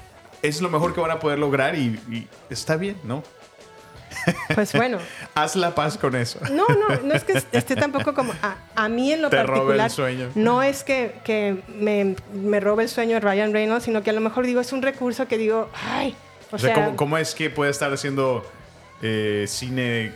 [0.41, 3.23] es lo mejor que van a poder lograr y, y está bien, ¿no?
[4.53, 4.97] Pues bueno.
[5.35, 6.39] Haz la paz con eso.
[6.51, 8.33] No, no, no es que esté tampoco como.
[8.41, 9.89] A, a mí en lo Te robe el particular.
[9.91, 10.29] sueño.
[10.35, 14.21] No es que, que me, me robe el sueño Ryan Reynolds, sino que a lo
[14.21, 16.15] mejor digo, es un recurso que digo, ay.
[16.51, 18.45] O, O sea, sea, ¿cómo, cómo es que puede estar haciendo
[19.01, 20.11] eh, cine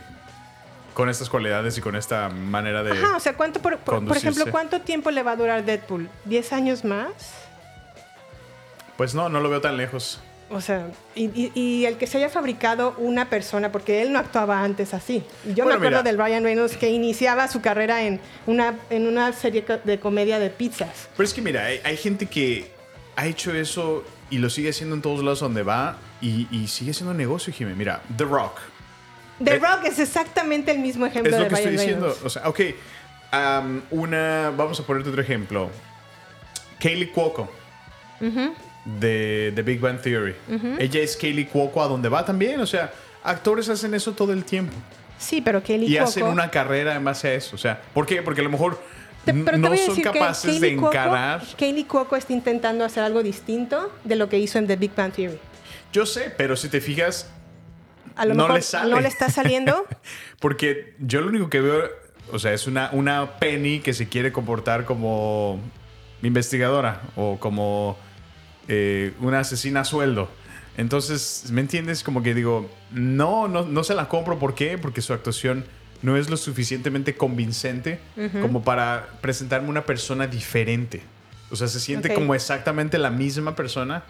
[0.94, 2.92] con estas cualidades y con esta manera de...
[2.92, 6.08] Ajá, o sea, ¿cuánto, por, por- por ejemplo, ¿cuánto tiempo le va a durar Deadpool?
[6.28, 7.10] ¿10 años más?
[8.96, 10.20] Pues no, no lo veo tan lejos.
[10.48, 10.86] O sea,
[11.16, 14.94] y, y- y el que se haya fabricado una persona, porque él no actuaba antes
[14.94, 15.24] así.
[15.44, 16.02] Yo Bueno, me acuerdo mira.
[16.04, 20.50] del Ryan Reynolds que iniciaba su carrera en una, en una serie de comedia de
[20.50, 21.08] pizzas.
[21.16, 22.70] Pero es que mira, hay, hay gente que
[23.16, 26.94] ha hecho eso y lo sigue haciendo en todos lados donde va y, y sigue
[26.94, 27.74] siendo negocio, Jimmy.
[27.74, 28.58] Mira, The Rock.
[29.42, 32.06] The Eh, Rock es exactamente el mismo ejemplo Es lo de que Ryan estoy diciendo.
[32.06, 32.24] Reynolds.
[32.24, 32.60] O sea, ok.
[33.90, 34.50] una.
[34.56, 35.70] Vamos a ponerte otro ejemplo.
[36.78, 37.50] Kaylee Cuoco.
[39.00, 40.34] De, de Big Bang Theory.
[40.78, 42.60] Ella es Kaylee Cuoco a donde va también.
[42.60, 42.92] O sea,
[43.24, 44.72] actores hacen eso todo el tiempo.
[45.18, 46.04] Sí, pero Y Cuoco...
[46.08, 47.56] hacen una carrera en base a eso.
[47.56, 48.22] O sea, ¿por qué?
[48.22, 48.80] Porque a lo mejor
[49.24, 51.42] Te- pero te no son capaces de Kaley Cuoco- encarar.
[51.58, 55.12] Kaylee Cuoco está intentando hacer algo distinto de lo que hizo en The Big Bang
[55.12, 55.38] Theory.
[55.92, 57.30] Yo sé, pero si te fijas,
[58.14, 58.90] A lo No mejor le sale.
[58.90, 59.84] no le está saliendo.
[60.40, 61.82] Porque yo lo único que veo,
[62.32, 65.58] o sea, es una, una Penny que se quiere comportar como
[66.22, 67.96] investigadora o como
[68.68, 70.28] eh, una asesina a sueldo.
[70.76, 72.02] Entonces, ¿me entiendes?
[72.02, 74.38] Como que digo, no, no, no se la compro.
[74.38, 74.76] ¿Por qué?
[74.78, 75.64] Porque su actuación
[76.02, 77.98] no es lo suficientemente convincente
[78.42, 81.02] como para presentarme una persona diferente.
[81.50, 84.04] O sea, se siente como exactamente la misma persona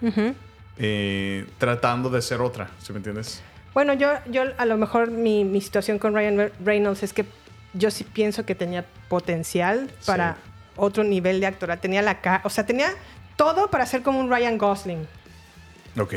[0.79, 2.71] eh, tratando de ser otra.
[2.83, 3.43] ¿Sí me entiendes?
[3.75, 7.25] Bueno, yo, yo a lo mejor mi, mi situación con Ryan Re- Reynolds es que
[7.75, 10.41] yo sí pienso que tenía potencial para Sí.
[10.77, 11.77] otro nivel de actora.
[11.79, 12.89] Tenía la cara, o sea, tenía
[13.37, 15.07] todo para ser como un Ryan Gosling.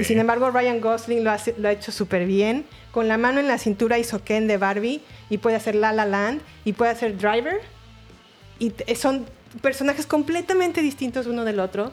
[0.02, 2.66] Y sin embargo, Ryan Gosling lo, hace- lo ha hecho súper bien.
[2.92, 6.06] Con la mano en la cintura hizo Ken de Barbie y puede hacer La La
[6.06, 7.62] Land y puede hacer Driver.
[8.58, 9.26] Y t- son
[9.62, 11.92] personajes completamente distintos uno del otro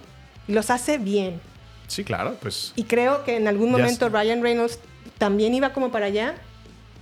[0.48, 1.40] y los hace bien.
[1.86, 2.72] Sí, claro, pues.
[2.74, 4.08] Y creo que en algún momento.
[4.08, 4.80] Ryan Reynolds
[5.18, 6.34] también iba como para allá.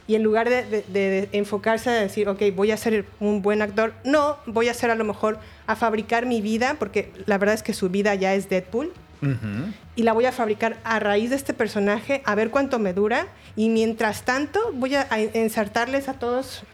[0.06, 3.62] Y en lugar de, de- de enfocarse a decir, ok, voy a ser un buen
[3.62, 7.54] actor, no, voy a ser a lo mejor a fabricar mi vida, porque la verdad
[7.54, 8.92] es que su vida ya es Deadpool.
[9.22, 9.72] Ujú.
[9.96, 13.28] Y la voy a fabricar a raíz de este personaje, a ver cuánto me dura.
[13.56, 16.64] Y mientras tanto, voy a, ensartarles a todos,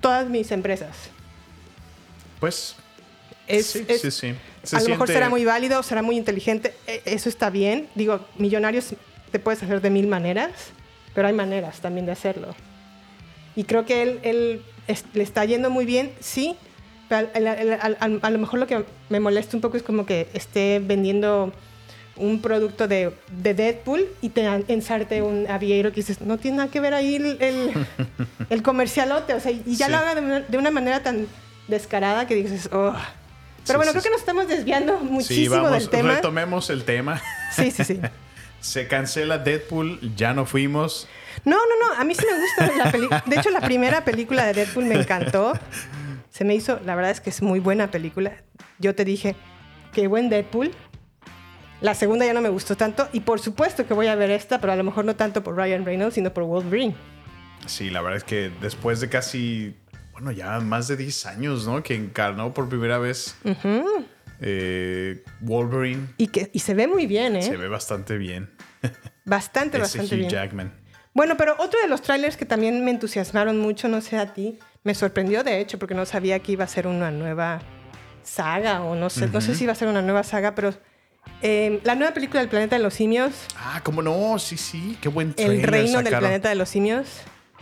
[0.00, 0.94] todas mis empresas.
[2.40, 2.76] Pues.
[3.46, 4.34] Es- sí, es- sí, sí.
[4.62, 7.88] Se a lo mejor siente- será muy válido, será muy inteligente, e- eso está bien.
[7.94, 8.94] Digo, millonarios
[9.32, 10.50] te puedes hacer de mil maneras,
[11.18, 12.54] pero hay maneras también de hacerlo.
[13.56, 16.54] Y creo que él, él es- le está yendo muy bien, sí,
[17.08, 20.06] pero al- al- al- a lo mejor lo que me molesta un poco es como
[20.06, 21.52] que esté vendiendo
[22.14, 26.70] un producto de, de Deadpool y te ensarte un aviero que dices, no tiene nada
[26.70, 27.72] que ver ahí el, el,
[28.50, 29.90] el comercialote, o sea, y ya Sí.
[29.92, 31.26] lo haga de una, de una manera tan
[31.66, 32.92] descarada que dices, oh.
[32.94, 34.06] Sí, Pero bueno, sí, creo sí.
[34.08, 36.14] que nos estamos desviando Sí, muchísimo vamos, del tema.
[36.14, 37.20] retomemos el tema.
[37.56, 37.98] Sí, sí, sí.
[38.60, 41.08] Se cancela Deadpool, ya no fuimos.
[41.44, 42.00] No, no, no.
[42.00, 43.24] A mí sí me gusta la película.
[43.26, 45.52] De hecho, la primera película de Deadpool me encantó.
[46.30, 48.42] Se me hizo, la verdad es que es muy buena película.
[48.78, 49.36] Yo te dije,
[49.92, 50.72] qué buen Deadpool.
[51.80, 53.08] La segunda ya no me gustó tanto.
[53.12, 55.56] Y por supuesto que voy a ver esta, pero a lo mejor no tanto por
[55.56, 56.94] Ryan Reynolds, sino por Wolverine.
[57.66, 59.76] Sí, la verdad es que después de casi,
[60.12, 61.82] bueno, ya más de 10 años, ¿no?
[61.82, 63.36] Que encarnó por primera vez
[64.40, 66.08] eh, Wolverine.
[66.16, 67.42] Y, que, y se ve muy bien, ¿eh?
[67.42, 68.50] Se ve bastante bien.
[69.24, 70.30] Bastante, Ese bastante Hugh bien.
[70.30, 70.72] Jackman.
[71.12, 74.58] Bueno, pero otro de los trailers que también me entusiasmaron mucho, no sé a ti,
[74.84, 77.60] me sorprendió de hecho porque no sabía que iba a ser una nueva
[78.22, 80.72] saga o no sé, no sé si iba a ser una nueva saga, pero
[81.42, 84.38] eh, la nueva película del planeta de los simios, Ah, ¿cómo no?
[84.38, 87.06] Sí, sí, qué buen El trailer reino del planeta de los simios.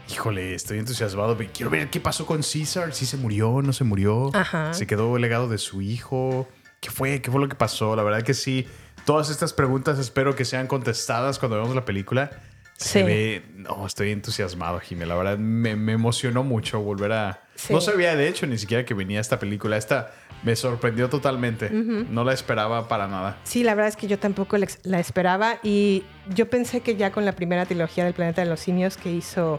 [0.09, 1.37] Híjole, estoy entusiasmado.
[1.53, 2.95] Quiero ver qué pasó con Caesar.
[2.95, 4.31] Si se murió, no se murió.
[4.35, 4.73] Ajá.
[4.73, 6.47] Se quedó el legado de su hijo.
[6.87, 7.21] ¿Qué fue?
[7.21, 7.97] ¿Qué fue lo que pasó?
[7.97, 8.65] La verdad que sí.
[9.05, 12.31] Todas estas preguntas espero que sean contestadas cuando veamos la película.
[12.77, 13.03] Se Sí.
[13.03, 13.43] ve...
[13.57, 15.05] No, estoy entusiasmado, Jimé.
[15.05, 17.41] La verdad me, me emocionó mucho volver a...
[17.57, 17.73] Sí.
[17.75, 19.77] No sabía, de hecho, ni siquiera que venía esta película.
[19.77, 20.13] Esta
[20.45, 21.71] me sorprendió totalmente.
[21.71, 23.37] No la esperaba para nada.
[23.43, 27.25] Sí, la verdad es que yo tampoco la esperaba y yo pensé que ya con
[27.25, 29.59] la primera trilogía del planeta de los simios que hizo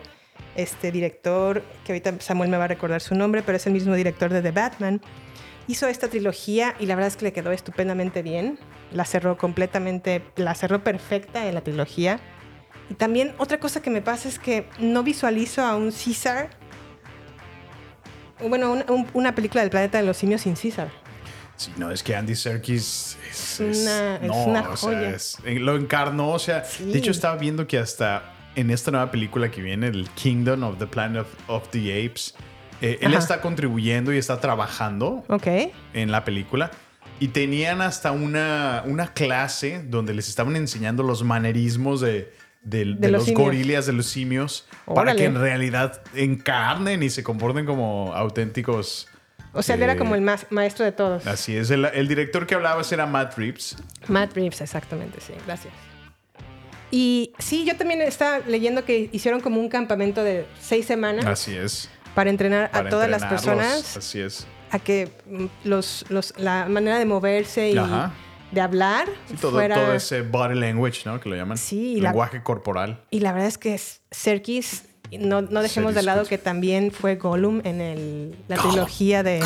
[0.56, 3.96] este director, que ahorita Samuel me va a recordar su nombre, pero es el mismo
[3.96, 5.02] director de The Batman,
[5.68, 8.58] hizo esta trilogía y la verdad es que le quedó estupendamente bien.
[8.92, 12.20] La cerró completamente, la cerró perfecta en la trilogía.
[12.90, 16.50] Y también otra cosa que me pasa es que no visualizo a un César,
[18.48, 20.90] bueno, una, un- una película del planeta de los simios sin César.
[21.56, 24.90] Sí, no, es que Andy Serkis es, Es una- es- es no, una o sea,
[24.90, 25.10] joya.
[25.10, 26.86] es- eh, lo encarnó, o sea, Sí.
[26.92, 30.78] de hecho estaba viendo que hasta en esta nueva película que viene, el Kingdom of
[30.78, 32.36] the Planet of, of the Apes,
[32.82, 35.48] eh, él está contribuyendo y está trabajando Ok.
[35.94, 36.72] en la película.
[37.20, 42.94] Y tenían hasta una, una clase donde les estaban enseñando los manerismos de, de- de
[42.96, 47.66] De los los, gorilas, de los simios, para que en realidad encarnen y se comporten
[47.66, 49.08] como auténticos.
[49.54, 50.22] O sea, él era eh, como el
[50.52, 51.26] maestro de todos.
[51.26, 53.78] Así es, el, el director que hablabas era Matt Reeves.
[54.08, 55.74] Matt Reeves, exactamente, sí, gracias.
[56.92, 61.56] Y sí, yo también estaba leyendo que hicieron como un campamento de seis semanas Así
[61.56, 61.90] es.
[62.18, 64.48] Para entrenar para a todas las personas Así es.
[64.72, 68.12] a que mm, los, los- la manera de moverse y Ajá.
[68.52, 69.76] de hablar Sí, todo, fuera...
[69.76, 71.20] todo ese body language, ¿no?
[71.20, 71.58] Que lo llaman.
[71.60, 73.04] Sí, y la- Lenguaje corporal.
[73.12, 74.86] Y la verdad es que Serkis,
[75.20, 76.30] no, no dejemos de Serkis, lado pues.
[76.30, 79.44] que también fue Gollum en el- la trilogía de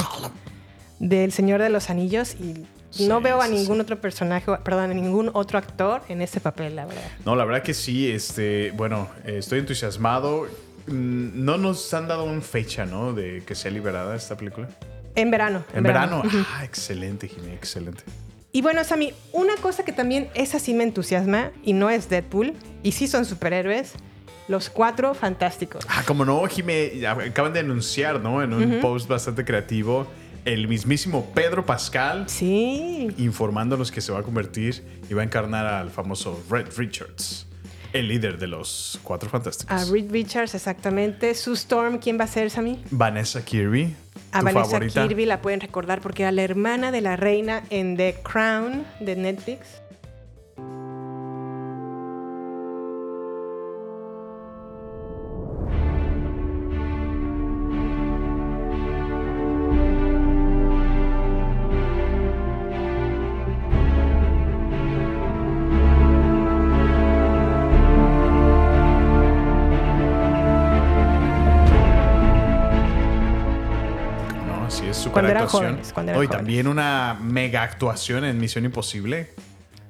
[0.99, 3.81] del Señor de los Anillos y Sí, no veo a ningún sí.
[3.81, 7.03] otro personaje, perdón, a ningún otro actor en ese papel, la verdad.
[7.25, 10.47] No, la verdad que sí, este, bueno, eh, estoy entusiasmado.
[10.91, 13.13] Mm, No nos han dado una fecha, ¿no?
[13.13, 14.67] De que sea liberada esta película.
[15.15, 15.63] En verano.
[15.73, 16.23] En verano.
[16.55, 18.03] Ah, excelente, Jimmy, excelente.
[18.53, 22.53] Y bueno, Sammy, una cosa que también es así me entusiasma y no es Deadpool
[22.83, 23.93] y sí son superhéroes,
[24.49, 25.85] los cuatro fantásticos.
[25.87, 28.41] Ah, como no, Jimé, acaban de anunciar, ¿no?
[28.43, 30.05] En un post bastante creativo,
[30.43, 33.09] el mismísimo Pedro Pascal Sí.
[33.17, 37.47] informándonos que se va a convertir y va a encarnar al famoso Red Richards,
[37.93, 39.75] el líder de los Cuatro Fantásticos.
[39.75, 41.33] A Reed Richards, exactamente.
[41.35, 42.81] Sue Storm, ¿quién va a ser, Sammy?
[42.91, 43.93] Vanessa Kirby,
[44.31, 45.07] A Vanessa favorita.
[45.07, 49.15] Kirby la pueden recordar porque era la hermana de la reina en The Crown de
[49.15, 49.81] Netflix.
[75.11, 75.71] Cuando eran actuación.
[75.71, 76.37] jóvenes, cuando eran jóvenes.
[76.37, 79.29] también una mega actuación en Misión Imposible.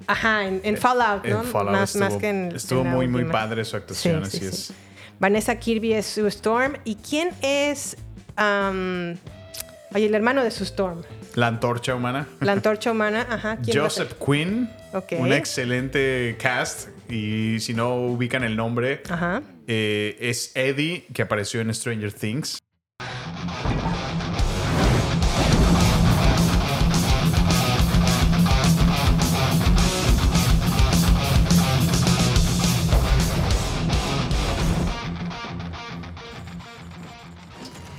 [0.08, 1.42] Ajá, en, en Fallout, ¿no?
[1.42, 2.52] En Fallout más, estuvo, más que en.
[2.56, 4.56] estuvo en muy, muy padre su actuación, Sí, así sí, es.
[4.68, 4.74] sí.
[5.20, 6.74] Vanessa Kirby es Sue Storm.
[6.84, 7.96] ¿Y quién es.
[8.38, 11.04] oye, el hermano de Sue Storm?
[11.36, 12.28] La antorcha humana.
[12.40, 13.28] La antorcha humana.
[13.30, 13.58] Ajá.
[13.72, 14.70] Joseph Quinn.
[14.94, 15.14] Ok.
[15.20, 16.90] Un excelente cast.
[17.10, 19.42] Y si no ubican el nombre, Ajá.
[19.68, 22.58] eh, es Eddie, que apareció en Stranger Things.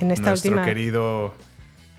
[0.03, 0.65] En esta Nuestro última.
[0.65, 1.33] querido,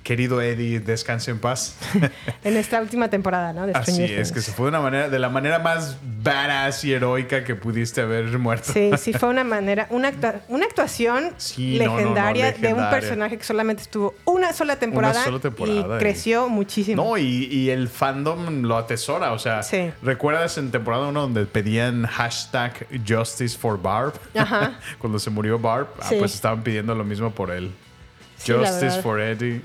[0.03, 1.77] querido Eddie, descanse en paz.
[2.45, 3.67] En esta última temporada, ¿no?
[3.67, 6.93] De Así es, que se fue de una manera, de la manera más badass y
[6.93, 8.71] heroica que pudiste haber muerto.
[8.71, 12.75] Sí, sí fue una manera, una, actua- una actuación Sí, no, no, no, legendaria de
[12.75, 17.03] un personaje que solamente estuvo una sola temporada, sola temporada, y y- creció muchísimo.
[17.03, 19.33] No, y, y el fandom lo atesora.
[19.33, 19.91] O sea, Sí.
[20.03, 24.13] ¿recuerdas en temporada 1 donde pedían hashtag Justice for Barb?
[24.37, 24.79] Ajá.
[24.99, 27.73] Cuando se murió Barb, ah, pues estaban pidiendo lo mismo por él.
[28.45, 29.61] Sí, Justice for Eddie.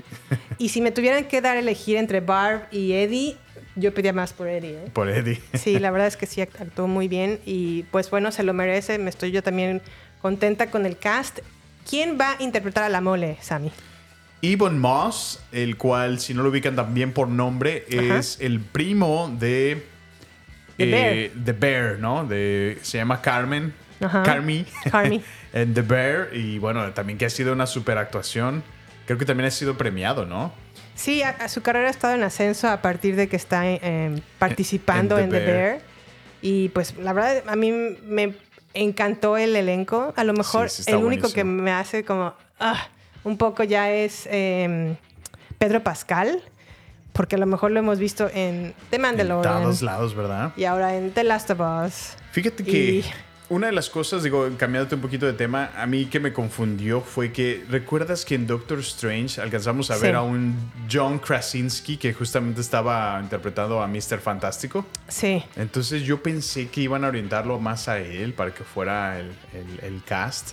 [0.58, 3.36] Y si me tuvieran que dar a elegir entre Barb y Eddie,
[3.76, 4.72] yo pedía más por Eddie.
[4.76, 4.90] ¿eh?
[4.92, 5.40] por Eddie.
[5.54, 8.52] Sí, la verdad es que sí act- actuó muy bien y pues bueno, se lo
[8.54, 8.98] merece.
[8.98, 9.80] Me estoy yo también
[10.22, 11.40] contenta con el cast.
[11.88, 13.70] ¿Quién va a interpretar a la mole, Sammy?
[14.42, 18.18] Ebon Moss, el cual, si no lo ubican también por nombre, Ajá.
[18.18, 19.84] es el primo de.
[20.78, 22.24] The eh, The Bear, ¿no?
[22.24, 23.74] De, se llama Carmen.
[24.00, 24.22] Ajá.
[24.22, 24.64] Carmi.
[24.90, 25.22] Carmi.
[25.52, 26.28] en The Bear.
[26.32, 28.62] Y bueno, también que ha sido una super actuación.
[29.06, 30.52] Creo que también ha sido premiado, ¿no?
[30.94, 34.20] Sí, a, a su carrera ha estado en ascenso a partir de que está eh,
[34.38, 35.56] participando En en The The, Bear.
[35.72, 35.80] Bear.
[36.42, 38.34] Y pues la verdad a mí me
[38.74, 40.12] encantó el elenco.
[40.16, 41.62] A lo mejor Sí, sí el único que buenísimo.
[41.62, 42.86] me hace como ah,
[43.24, 44.94] un poco ya es eh,
[45.58, 46.42] Pedro Pascal.
[47.12, 49.62] Porque a lo mejor lo hemos visto en The En Mandalorian.
[49.62, 50.52] todos lados, ¿verdad?
[50.56, 52.12] Y ahora en The Last of Us.
[52.30, 53.04] Fíjate que Y-
[53.50, 57.00] una de las cosas, digo, cambiándote un poquito de tema, a mí que me confundió
[57.02, 60.02] fue que, ¿recuerdas que en Doctor Strange alcanzamos a Sí.
[60.02, 60.56] ver a un
[60.90, 64.20] John Krasinski que justamente estaba interpretando a Mr.
[64.20, 64.86] Fantástico?
[65.08, 65.44] Sí.
[65.56, 69.84] Entonces yo pensé que iban a orientarlo más a él para que fuera el, el-
[69.94, 70.52] el cast.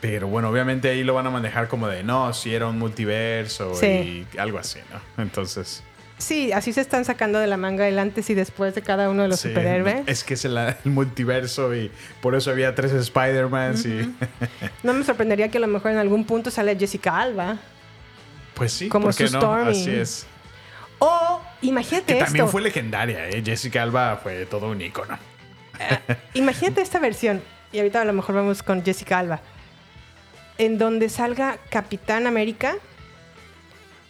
[0.00, 3.74] Pero bueno, obviamente ahí lo van a manejar como de, no, si era un multiverso
[3.74, 4.26] Sí.
[4.34, 5.22] y algo así, ¿no?
[5.22, 5.82] Entonces...
[6.16, 9.22] Sí, así se están sacando de la manga el antes y después de cada uno
[9.22, 10.02] de los sí, superhéroes.
[10.06, 11.90] Es que es el, el multiverso y
[12.20, 14.14] por eso había tres Spider-Mans y...
[14.82, 17.58] No me sorprendería que a lo mejor en algún punto sale Jessica Alba.
[18.54, 19.40] Pues sí, Como ¿por qué su no?
[19.40, 19.70] Stormy.
[19.72, 20.26] Así es.
[21.00, 22.24] O imagínate Que esto.
[22.26, 23.42] también fue legendaria, ¿eh?
[23.44, 25.18] Jessica Alba fue todo un icono.
[26.34, 27.42] Imagínate esta versión.
[27.72, 29.40] Y ahorita a lo mejor vamos con Jessica Alba.
[30.58, 32.76] En donde salga Capitán América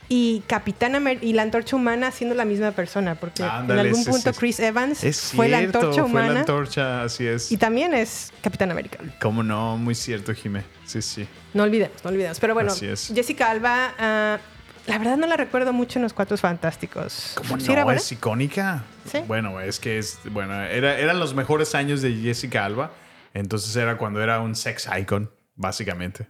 [0.09, 3.15] y Capitán Amer- y la antorcha humana siendo la misma persona.
[3.15, 4.39] Porque Ándale, en algún sí, punto sí.
[4.39, 5.01] Chris Evans
[5.35, 7.51] fue la antorcha Fue humana la antorcha, así es.
[7.51, 8.99] y también es Capitán América.
[9.21, 9.77] ¿Cómo no?
[9.77, 10.63] Muy cierto, Jimé.
[10.85, 11.27] Sí, sí.
[11.55, 12.39] No olvidemos, no olvidemos.
[12.41, 12.73] Pero bueno.
[12.75, 14.39] Jessica Alba, ah,
[14.87, 17.33] la verdad no la recuerdo mucho en los Cuatro Fantásticos.
[17.37, 17.73] ¿Cómo ¿Sí no?
[17.73, 18.01] era buena?
[18.01, 18.85] Es icónica.
[19.11, 19.21] Sí.
[19.27, 20.19] Bueno, es que es...
[20.31, 22.93] Bueno, era, eran los mejores años de Jessica Alba.
[23.33, 26.27] Entonces era cuando era un sex icon, básicamente.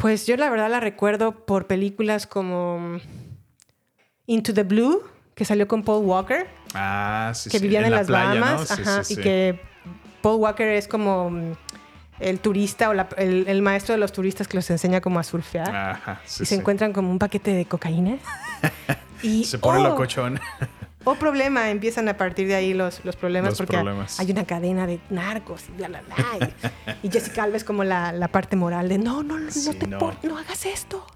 [0.00, 2.98] Pues yo la verdad la recuerdo por películas como
[4.26, 5.02] Into the Blue,
[5.34, 7.62] que salió con Paul Walker, Ah, sí, que sí.
[7.64, 8.08] vivían en, la las.
[8.08, 9.60] Bahamas, ajá, sí, y que
[10.22, 11.30] Paul Walker es como
[12.18, 15.22] el turista o la- el, el maestro de los turistas que los enseña como a
[15.22, 15.74] surfear.
[15.74, 18.18] Ajá, y se encuentran como un paquete de cocaína.
[19.22, 20.40] y, Se pone oh, locochón.
[21.04, 24.20] O problema, empiezan a partir de ahí los, los problemas Los porque problemas.
[24.20, 26.50] hay una cadena de narcos y bla, bla, bla.
[27.02, 29.70] Y, y Jessica Alba es como la, la parte moral de no, no, no, Sí,
[29.78, 29.98] te no.
[29.98, 31.06] por- no hagas esto.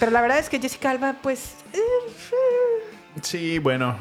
[0.00, 1.54] Pero la verdad es que Jessica Alba, pues.
[1.72, 1.78] eh,
[3.22, 3.96] Sí, bueno.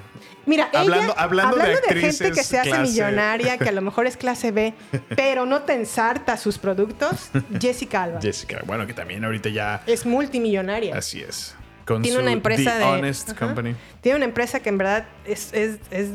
[0.46, 4.08] Mira, Hablando- ella, hablando de gente que se hace clase- millonaria, que a lo mejor
[4.08, 4.74] es clase B,
[5.16, 7.30] pero no te ensarta sus productos,
[7.60, 8.22] Jessica Alba.
[8.22, 9.84] Jessica, bueno, que también ahorita ya...
[9.86, 10.96] es multimillonaria.
[10.98, 11.54] Así es.
[11.90, 12.84] Con Tiene su una empresa The de.
[12.86, 13.40] Honest Ajá.
[13.48, 13.76] Company.
[14.02, 16.10] Tiene una empresa que en verdad es es- es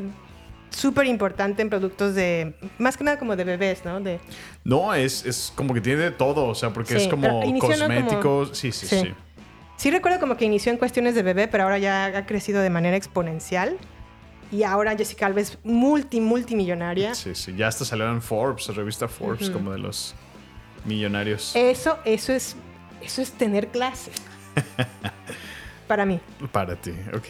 [0.70, 2.55] súper importante en productos de.
[2.79, 4.01] Más que nada como de bebés, ¿no?
[4.01, 4.20] De,
[4.62, 7.41] No, es, es como que tiene de todo, o sea, porque Sí, es como ¿no?
[7.41, 8.57] como- cosméticos.
[8.57, 9.14] Sí, sí, sí, Sí.
[9.77, 12.70] Sí recuerdo como que inició en cuestiones de bebé, pero ahora ya ha crecido de
[12.70, 13.77] manera exponencial.
[14.53, 17.16] Y ahora Jessica Alba es multi, multimillonaria.
[17.16, 17.53] Sí, sí.
[17.57, 20.14] Ya hasta salieron en Forbes, revista Forbes, como de los
[20.85, 21.57] millonarios.
[21.57, 22.55] Eso, eso es,
[23.03, 24.12] eso es tener clase.
[25.87, 26.20] Para mí.
[26.53, 27.26] Para ti, ok.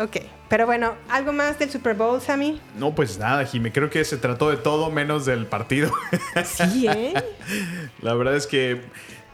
[0.00, 0.16] Ok.
[0.48, 2.60] Pero bueno, ¿algo más del Super Bowl, Sammy?
[2.76, 3.70] No, pues nada, Jimmy.
[3.70, 5.92] Creo que se trató de todo menos del partido.
[6.44, 7.14] Sí, ¿eh?
[8.02, 8.82] La verdad es que.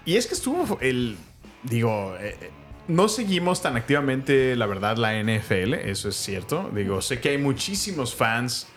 [0.04, 1.16] Y es que estuvo el.
[1.62, 2.50] digo, eh, eh,
[2.88, 6.70] no seguimos tan activamente, la verdad, la NFL, eso es cierto.
[6.74, 8.68] Digo, sé que hay muchísimos fans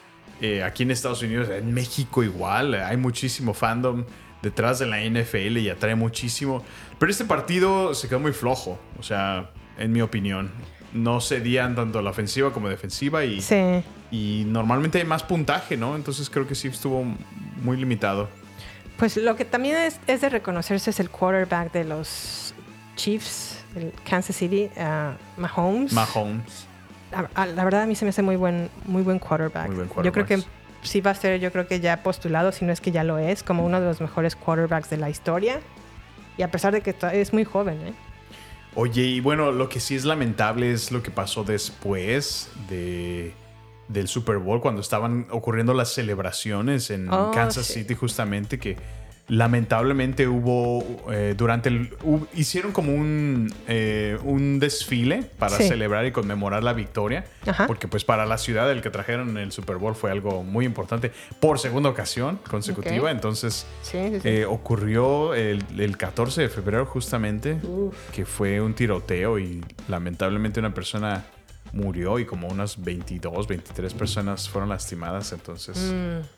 [0.41, 4.05] eh, aquí en Estados Unidos, en México igual, hay muchísimo fandom
[4.41, 6.63] detrás de la NFL y atrae muchísimo.
[6.99, 10.51] Pero este partido se quedó muy flojo, o sea, en mi opinión.
[10.93, 13.83] No cedían tanto la ofensiva como defensiva y, Sí.
[14.11, 15.95] y normalmente hay más puntaje, ¿no?
[15.95, 17.03] Entonces creo que sí estuvo
[17.63, 18.29] muy limitado.
[18.97, 22.53] Pues lo que también es, es de reconocerse es el quarterback de los
[22.95, 25.93] Chiefs, el Kansas City, ah, Mahomes.
[25.93, 26.65] Mahomes.
[27.35, 29.67] La, verdad a mí se me hace muy buen, muy buen quarterback.
[29.67, 30.47] Muy buen Yo creo que quarterback.
[30.81, 33.17] sí va a ser, yo creo que ya postulado, si no es que ya lo
[33.19, 35.59] es, como uno de los mejores quarterbacks de la historia.
[36.37, 37.93] Y a pesar de que es muy joven, ¿eh?
[38.79, 43.33] Oye, y bueno, lo que sí es lamentable es lo que pasó después de,
[43.87, 47.73] del Super Bowl, cuando estaban ocurriendo las celebraciones en Oh, Kansas sí.
[47.81, 48.77] City justamente, que
[49.29, 51.89] lamentablemente hubo, eh, durante el...
[52.33, 55.67] hicieron como un, eh, un desfile para Sí.
[55.67, 57.67] celebrar y conmemorar la victoria, Ajá.
[57.67, 60.65] porque pues para la ciudad el que trajeron en el Super Bowl fue algo muy
[60.65, 63.65] importante por segunda ocasión consecutiva, entonces...
[63.81, 64.27] Sí, sí, sí.
[64.29, 67.57] Eh, ocurrió el, el 14 de febrero justamente,
[68.13, 71.25] que fue un tiroteo y lamentablemente una persona
[71.73, 75.33] murió y como unas 22, 23 personas fueron lastimadas.
[75.33, 76.36] Entonces Mm.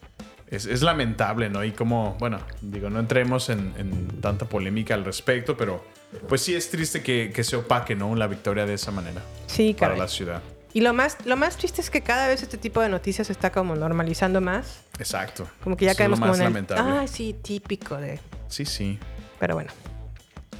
[0.49, 1.63] Es, es lamentable, ¿no?
[1.63, 5.83] Y como, bueno, digo, no entremos en, en tanta polémica al respecto, pero
[6.27, 8.15] pues sí es triste que, que se opaque, ¿no?
[8.15, 9.99] La victoria de esa manera sí, para caray.
[9.99, 10.41] la ciudad.
[10.73, 13.33] Y lo más, lo más triste es que cada vez este tipo de noticias se
[13.33, 14.83] está como normalizando más.
[14.99, 15.47] Exacto.
[15.63, 16.43] Como que ya Eso es lo caemos como más el...
[16.45, 16.99] lamentable.
[16.99, 18.19] Ah, sí, típico de...
[18.47, 18.99] Sí, sí.
[19.39, 19.71] Pero bueno,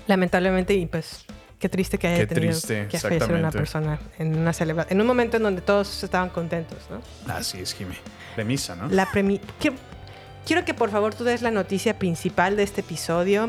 [0.08, 1.26] lamentablemente y pues
[1.60, 5.02] qué triste que haya Qué tenido triste, que fallecer una persona en una celebración, en
[5.02, 7.02] un momento en donde todos estaban contentos, ¿no?
[7.32, 7.96] Así es, Jimmy.
[8.36, 8.88] Premisa, ¿no?
[8.88, 13.48] La premi quiero, que por favor tú des la noticia principal de este episodio,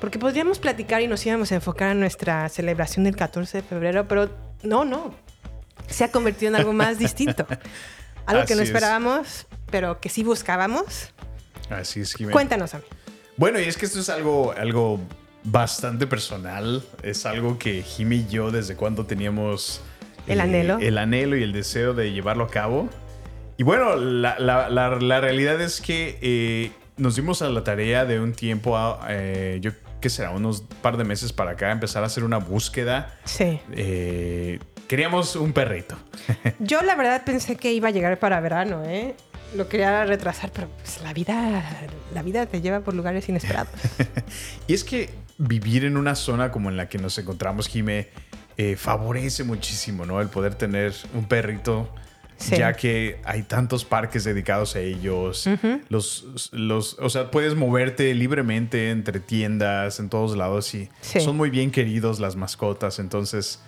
[0.00, 4.08] porque podríamos platicar y nos íbamos a enfocar en nuestra celebración del 14 de febrero,
[4.08, 4.28] pero
[4.62, 5.14] no, no.
[5.86, 7.46] Se ha convertido en algo más distinto.
[8.24, 8.68] Algo que no es.
[8.68, 11.12] esperábamos, pero que sí buscábamos.
[11.68, 12.32] Así es, Jimmy.
[12.32, 12.84] Cuéntanos a mí.
[13.36, 15.00] Bueno, y es que esto es algo, algo
[15.44, 16.82] bastante personal.
[17.02, 19.80] Es algo que Jimmy y yo desde cuando teníamos
[20.26, 20.78] El anhelo.
[20.78, 22.88] El anhelo y el deseo de llevarlo a cabo.
[23.56, 28.04] Y bueno, la, la- la- la realidad es que eh, nos dimos a la tarea
[28.04, 32.02] de un tiempo, a, eh, yo qué será, unos par de meses para acá, empezar
[32.02, 33.16] a hacer una búsqueda.
[33.24, 33.60] Sí.
[33.72, 35.96] Eh, queríamos un perrito.
[36.58, 39.14] Yo la verdad pensé que iba a llegar para verano, ¿eh?
[39.54, 41.62] Lo quería retrasar, pero pues la vida,
[42.14, 43.70] la vida te lleva por lugares inesperados.
[44.66, 45.10] Y es que
[45.46, 48.08] vivir en una zona como en la que nos encontramos, Jime,
[48.56, 50.20] eh, favorece muchísimo, ¿no?
[50.20, 51.88] El poder tener un perrito,
[52.36, 52.56] Sí.
[52.56, 55.48] ya que hay tantos parques dedicados a ellos.
[55.88, 61.20] los, los, o sea, puedes moverte libremente entre tiendas, en todos lados, y Sí.
[61.20, 62.98] son muy bien queridos las mascotas.
[62.98, 63.60] Entonces,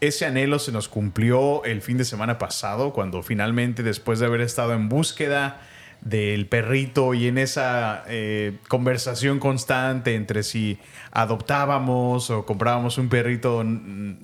[0.00, 4.40] ese anhelo se nos cumplió el fin de semana pasado, cuando finalmente, después de haber
[4.40, 5.60] estado en búsqueda
[6.02, 10.78] del perrito y en esa eh, conversación constante entre si
[11.12, 13.64] adoptábamos o comprábamos un perrito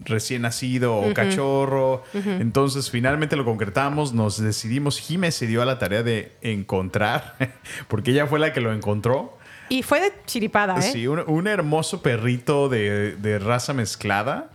[0.05, 5.79] recién nacido o cachorro, entonces finalmente lo concretamos, nos decidimos, Jime se dio a la
[5.79, 7.37] tarea de encontrar,
[7.89, 9.39] porque ella fue la que lo encontró.
[9.69, 10.83] Y fue de chiripada, ¿eh?
[10.83, 14.51] Sí, un, un hermoso perrito de, de raza mezclada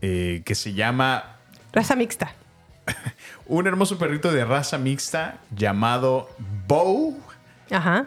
[0.00, 1.38] eh, que se llama.
[1.72, 2.34] Raza mixta.
[3.46, 6.30] Un hermoso perrito de raza mixta llamado
[6.66, 7.18] Bow.
[7.70, 8.06] Ajá.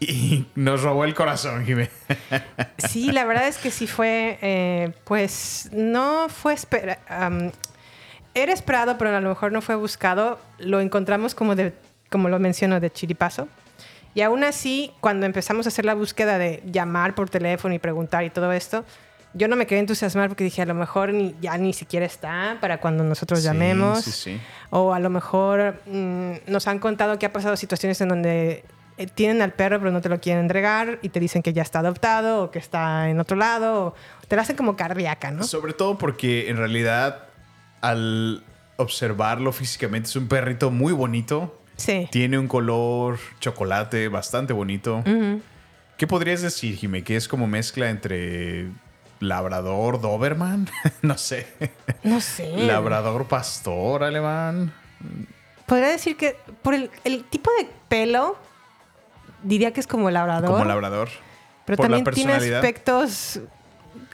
[0.00, 1.90] Y nos robó el corazón, Jimé.
[2.78, 7.50] Sí, la verdad es que sí fue, eh, pues no fue espera, am,
[8.34, 10.38] era esperado, pero a lo mejor no fue buscado.
[10.58, 11.74] Lo encontramos como de,
[12.08, 13.48] como lo menciono, de chiripazo.
[14.14, 18.24] Y aún así, cuando empezamos a hacer la búsqueda de llamar por teléfono y preguntar
[18.24, 18.84] y todo esto,
[19.38, 22.58] yo no me quedé entusiasmar porque dije, a lo mejor ni, ya ni siquiera está
[22.60, 24.02] para cuando nosotros Sí, llamemos.
[24.04, 24.40] sí, sí.
[24.70, 28.64] O a lo mejor mm, nos han contado que ha pasado situaciones en donde
[28.98, 31.62] eh, tienen al perro pero no te lo quieren entregar y te dicen que ya
[31.62, 33.94] está adoptado o que está en otro lado.
[34.22, 35.44] O te la hacen como cardíaca, ¿no?
[35.44, 37.26] Sobre todo porque en realidad,
[37.80, 38.42] al
[38.76, 41.54] observarlo físicamente, es un perrito muy bonito.
[41.76, 42.08] Sí.
[42.10, 45.04] Tiene un color chocolate bastante bonito.
[45.96, 47.04] ¿Qué podrías decir, Jimé?
[47.04, 48.66] Que es como mezcla entre
[49.20, 50.68] labrador, doberman,
[51.02, 51.46] no sé.
[52.02, 52.48] No sé.
[52.56, 54.72] Labrador pastor alemán.
[55.66, 58.36] Podría decir que por el, el tipo de pelo,
[59.42, 60.50] diría que es como labrador.
[60.50, 61.08] Como labrador.
[61.64, 63.40] Pero por también tiene aspectos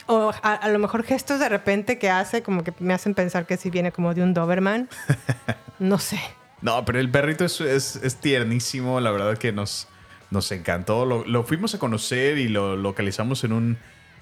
[0.07, 3.47] o a, a lo mejor gestos de repente que hace como que me hacen pensar
[3.47, 4.89] que si viene como de un Doberman.
[5.81, 6.21] No sé.
[6.63, 9.01] No, pero el perrito es, es- es tiernísimo.
[9.01, 9.89] La verdad que nos,
[10.31, 11.05] nos encantó.
[11.05, 13.79] Lo, lo fuimos a conocer y lo localizamos en un,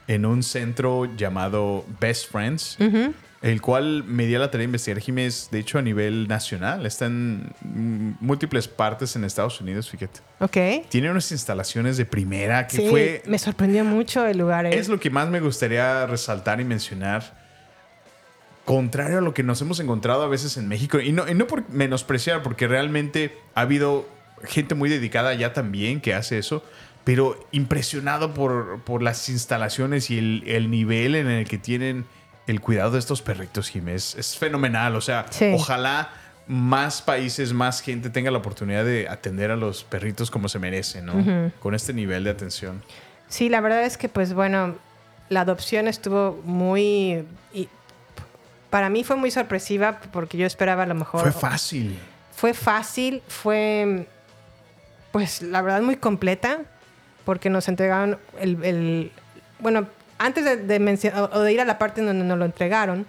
[0.09, 2.79] en un centro llamado Best Friends,
[3.41, 6.87] el cual me dio la tarea de investigar, Jiménez, de hecho a nivel nacional.
[6.87, 10.21] Está en mm, múltiples partes en Estados Unidos, fíjate.
[10.39, 10.87] Ok.
[10.89, 13.23] Tiene unas instalaciones de primera que Sí, fue...
[13.27, 14.67] me sorprendió mucho el lugar.
[14.67, 14.79] ¿eh?
[14.79, 17.43] Es lo que más me gustaría resaltar y mencionar.
[18.65, 21.49] Contrario a lo que nos hemos encontrado a veces en México, y no, y no
[21.49, 24.09] por menospreciar, porque realmente ha habido
[24.45, 26.65] gente muy dedicada allá también que hace eso,
[27.05, 32.05] pero impresionado por, por las instalaciones y el, el nivel en el que tienen
[32.47, 34.15] el cuidado de estos perritos, Jiménez.
[34.17, 35.53] Es fenomenal, o sea, Sí.
[35.55, 36.11] ojalá
[36.49, 41.07] más países, más gente tenga la oportunidad de atender a los perritos como se merecen,
[41.07, 41.53] ¿no?
[41.61, 42.83] Con este nivel de atención.
[43.29, 44.75] Sí, la verdad es que, pues bueno,
[45.29, 47.25] la adopción estuvo muy.
[47.55, 47.69] y
[48.71, 51.21] para mí fue muy sorpresiva porque yo esperaba a lo mejor.
[51.23, 51.99] Fue fácil.
[52.35, 54.07] Fue fácil, fue.
[55.13, 56.61] Pues la verdad muy completa
[57.25, 58.63] porque nos entregaron el.
[58.65, 59.13] el-
[59.59, 59.87] bueno,
[60.19, 63.07] antes de, de mencionar o de ir a la parte donde nos lo entregaron,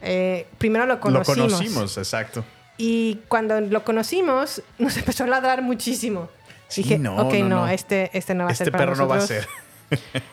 [0.00, 1.50] eh, primero lo conocimos.
[1.50, 2.44] Lo conocimos, exacto.
[2.78, 6.28] Y cuando lo conocimos, nos empezó a ladrar muchísimo.
[6.68, 9.06] Sí, Dije, no, ok, no, este, este no va a Este ser para perro no
[9.08, 9.44] va a nosotros".
[9.44, 9.48] ser.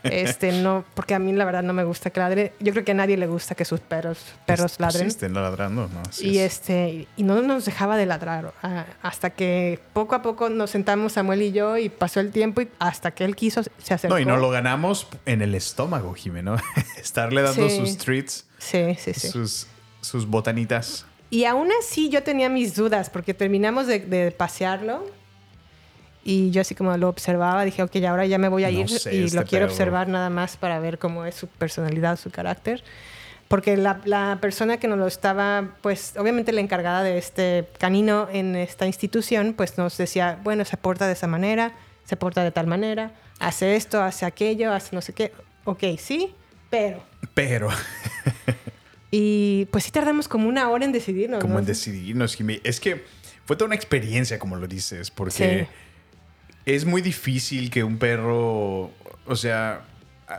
[0.04, 2.54] Este no, porque a mí la verdad no me gusta que ladre.
[2.60, 5.10] Yo creo que a nadie le gusta que sus perros, perros Pues ladren.
[5.12, 6.02] sí, estén ladrando, ¿no?
[6.08, 6.54] Así y es.
[6.54, 8.54] este y no nos dejaba de ladrar
[9.02, 12.70] hasta que poco a poco nos sentamos Samuel y yo y pasó el tiempo y
[12.80, 14.16] hasta que él quiso se acercó.
[14.16, 16.56] No, y no lo ganamos en el estómago, Jimeno.
[16.98, 17.78] Estarle dando Sí.
[17.78, 19.28] sus treats, Sí, sí, sí.
[19.30, 19.68] sus,
[20.02, 21.06] sus botanitas.
[21.30, 25.06] Y aún así yo tenía mis dudas porque terminamos de, de pasearlo
[26.24, 28.90] y yo así como lo observaba, dije, ok, ahora ya me voy a No ir
[28.90, 29.74] sé, y este lo quiero perro.
[29.74, 32.84] observar nada más para ver cómo es su personalidad, su carácter.
[33.48, 38.28] Porque la, la persona que nos lo estaba, pues obviamente la encargada de este canino
[38.32, 41.72] en esta institución, pues nos decía, bueno, se porta de esa manera,
[42.06, 45.32] se porta de tal manera, hace esto, hace aquello, hace no sé qué.
[45.64, 46.34] Ok, sí,
[46.70, 47.02] pero...
[47.34, 47.70] Pero,
[49.12, 51.42] Y pues sí tardamos como una hora en decidirnos.
[51.42, 51.60] como ¿no?
[51.62, 52.62] en decidirnos, Jimé.
[52.64, 53.04] Es que
[53.46, 55.68] fue toda una experiencia, como lo dices, porque
[56.66, 58.92] es muy difícil que un perro,
[59.26, 59.82] o sea,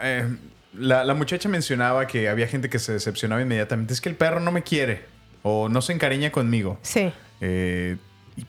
[0.02, 0.28] eh,
[0.74, 3.92] la, la muchacha mencionaba que había gente que se decepcionaba inmediatamente.
[3.92, 5.04] Es que el perro no me quiere
[5.42, 6.78] o no se encariña conmigo.
[6.82, 7.12] Sí.
[7.40, 7.96] Eh,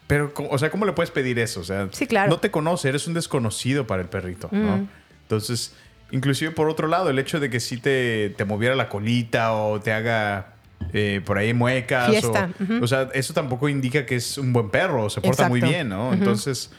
[0.07, 1.61] pero, o sea, ¿cómo le puedes pedir eso?
[1.61, 2.29] O sea, Sí, claro.
[2.29, 4.77] no te conoce, eres un desconocido para el perrito, ¿no?
[4.77, 4.89] Mm.
[5.23, 5.73] Entonces,
[6.11, 9.79] inclusive por otro lado, el hecho de que sí te, te moviera la colita o
[9.81, 10.53] te haga
[10.93, 12.23] eh, por ahí muecas.
[12.23, 12.83] O, ujú.
[12.83, 15.89] o sea, eso tampoco indica que es un buen perro, o se porta muy bien,
[15.89, 16.13] ¿no?
[16.13, 16.71] Entonces,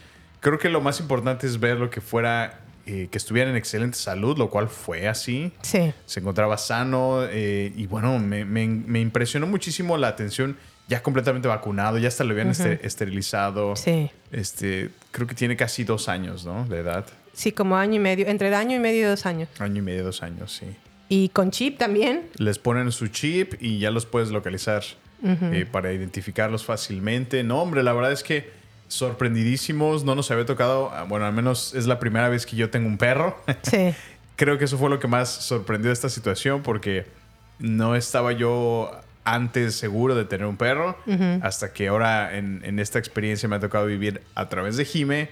[0.43, 3.97] creo que lo más importante es ver lo que fuera, eh, que estuviera en excelente
[3.97, 5.95] salud, lo cual fue así Sí.
[6.05, 10.57] se encontraba sano eh, y bueno, me, me- me impresionó muchísimo la atención.
[10.89, 13.77] Ya completamente vacunado, ya hasta lo habían este- esterilizado.
[13.77, 14.11] Sí.
[14.33, 16.65] Este, creo que tiene casi dos años, ¿no?
[16.67, 17.07] De edad.
[17.33, 19.49] Sí, como año y medio, entre año y medio y dos años.
[19.61, 20.67] Año y medio, dos años, sí.
[21.09, 22.29] Y con chip también.
[22.37, 24.83] Les ponen su chip y ya los puedes localizar
[25.25, 27.45] eh, para identificarlos fácilmente.
[27.45, 28.51] No, hombre, la verdad es que
[28.93, 30.05] sorprendidísimos.
[30.05, 32.89] No nos había tocado, ah, bueno, al menos es la primera vez que yo tengo
[32.89, 33.37] un perro.
[33.63, 33.95] Sí.
[34.37, 37.07] creo que eso fue lo que más sorprendió esta situación porque
[37.59, 38.91] no estaba yo
[39.25, 40.97] antes seguro de tener un perro
[41.43, 45.31] hasta que ahora en, en esta experiencia me ha tocado vivir a través de Jime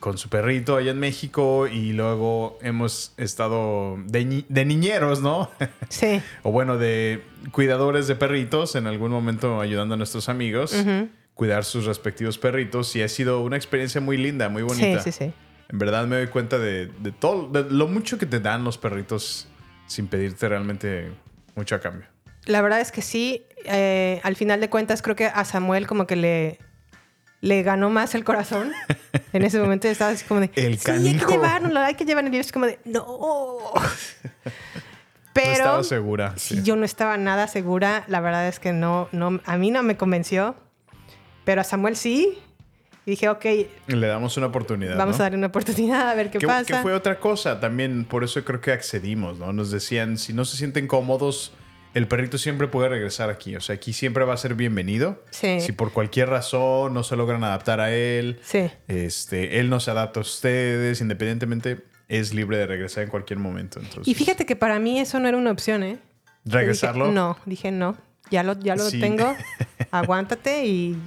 [0.00, 5.50] con su perrito allá en México y luego hemos estado de, ni- de niñeros, ¿no?
[5.90, 6.22] Sí.
[6.42, 7.22] o bueno, de
[7.52, 10.74] cuidadores de perritos en algún momento ayudando a nuestros amigos
[11.38, 15.00] cuidar sus respectivos perritos y ha sido una experiencia muy linda, muy bonita.
[15.00, 15.32] Sí, sí, sí.
[15.68, 18.76] En verdad me doy cuenta de, de todo, de lo mucho que te dan los
[18.76, 19.46] perritos
[19.86, 21.12] sin pedirte realmente
[21.54, 22.08] mucho a cambio.
[22.44, 23.44] La verdad es que sí.
[23.66, 26.58] eh, al final de cuentas, creo que a Samuel como que le,
[27.40, 28.72] le ganó más el corazón.
[29.32, 30.50] en ese momento estaba así como de...
[30.56, 31.30] El sí, hay que canijo".
[31.30, 32.30] llevárnoslo, hay que llevarlo.
[32.30, 32.80] Y yo es como de...
[32.84, 33.04] No.
[35.32, 35.46] Pero...
[35.46, 36.34] no estaba segura.
[36.36, 36.62] Si sí.
[36.64, 39.96] yo no estaba nada segura, la verdad es que no, no, a mí no me
[39.96, 40.56] convenció,
[41.48, 42.36] pero a Samuel sí.
[43.06, 43.42] Y dije, ok,
[43.86, 44.98] Le damos una oportunidad.
[44.98, 45.22] vamos ¿no?
[45.22, 46.66] a darle una oportunidad a ver qué que, pasa.
[46.66, 49.50] que fue otra cosa también, por eso creo que accedimos, ¿no?
[49.54, 51.52] Nos decían, si no se sienten cómodos,
[51.94, 53.56] el perrito siempre puede regresar aquí.
[53.56, 55.24] O sea, aquí siempre va a ser bienvenido.
[55.30, 55.58] Sí.
[55.62, 58.70] Si por cualquier razón no se logran adaptar a él, Sí.
[58.88, 63.80] este, él no se adapta a ustedes, independientemente, es libre de regresar en cualquier momento.
[63.80, 65.98] Entonces, Y fíjate que para mí eso no era una opción, ¿eh?
[66.44, 67.06] ¿Regresarlo?
[67.06, 67.96] Dije, no, dije no.
[68.30, 69.00] Ya lo, ya lo Sí.
[69.00, 69.34] tengo.
[69.90, 70.98] Aguántate y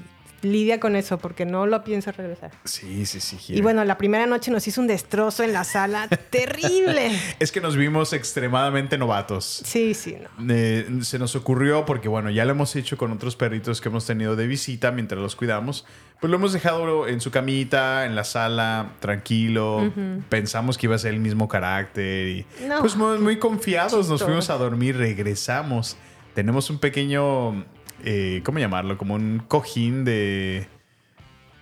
[0.41, 2.51] lidia con eso porque no lo pienso regresar.
[2.63, 3.38] Sí, sí, sí.
[3.49, 7.11] Y bueno, la primera noche nos hizo un destrozo en la sala terrible.
[7.39, 9.61] Es que nos vimos extremadamente novatos.
[9.65, 10.53] Sí, sí, no.
[10.53, 14.05] Eh, se nos ocurrió porque bueno ya lo hemos hecho con otros perritos que hemos
[14.05, 15.85] tenido de visita mientras los cuidamos
[16.19, 19.91] pues lo hemos dejado en su camita en la sala tranquilo
[20.30, 22.80] pensamos que iba a ser el mismo carácter y No.
[22.80, 25.97] pues muy, muy confiados nos fuimos a dormir regresamos
[26.35, 27.65] tenemos un pequeño
[28.03, 30.68] eh, cómo llamarlo como un cojín de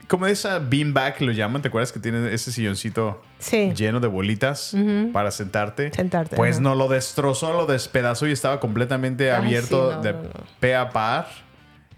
[0.08, 3.72] como esa beanbag lo llaman te acuerdas que tiene ese silloncito Sí.
[3.76, 4.76] lleno de bolitas
[5.14, 5.94] para sentarte.
[5.94, 10.14] Sentarte, Pues no lo destrozó, lo despedazó y estaba completamente Ay, abierto sí, no, de
[10.14, 10.30] no, no.
[10.60, 11.28] pe a par.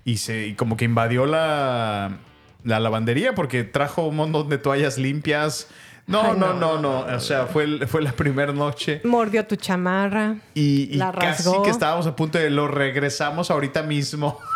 [0.03, 2.17] Y, se, y como que invadió la,
[2.63, 5.67] la lavandería porque trajo un montón de toallas limpias.
[6.11, 9.01] No, Ay, no, no, no, no, O sea, fue, fue la primera noche.
[9.03, 10.35] Mordió tu chamarra.
[10.53, 11.63] Y, y La casi rasgó.
[11.63, 14.37] que estábamos a punto de lo regresamos ahorita mismo.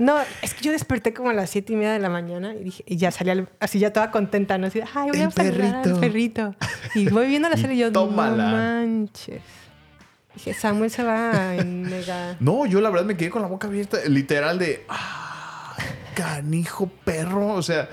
[0.00, 2.64] No, es que yo desperté como a las siete y media de la mañana y,
[2.64, 4.66] dije, y ya salía al- así ya toda contenta, ¿no?
[4.66, 6.00] Así, ay, voy El a saludar al perrito.
[6.00, 6.54] perrito.
[6.96, 8.50] Y voy viendo la serie y yo, tómala.
[8.50, 9.40] no manches.
[10.34, 12.36] Dije, Samuel se va en mega...
[12.40, 14.84] No, yo la verdad me quedé con la boca abierta, literal de.
[14.88, 15.76] ¡Ah!
[16.16, 17.48] Canijo perro.
[17.54, 17.88] O sea,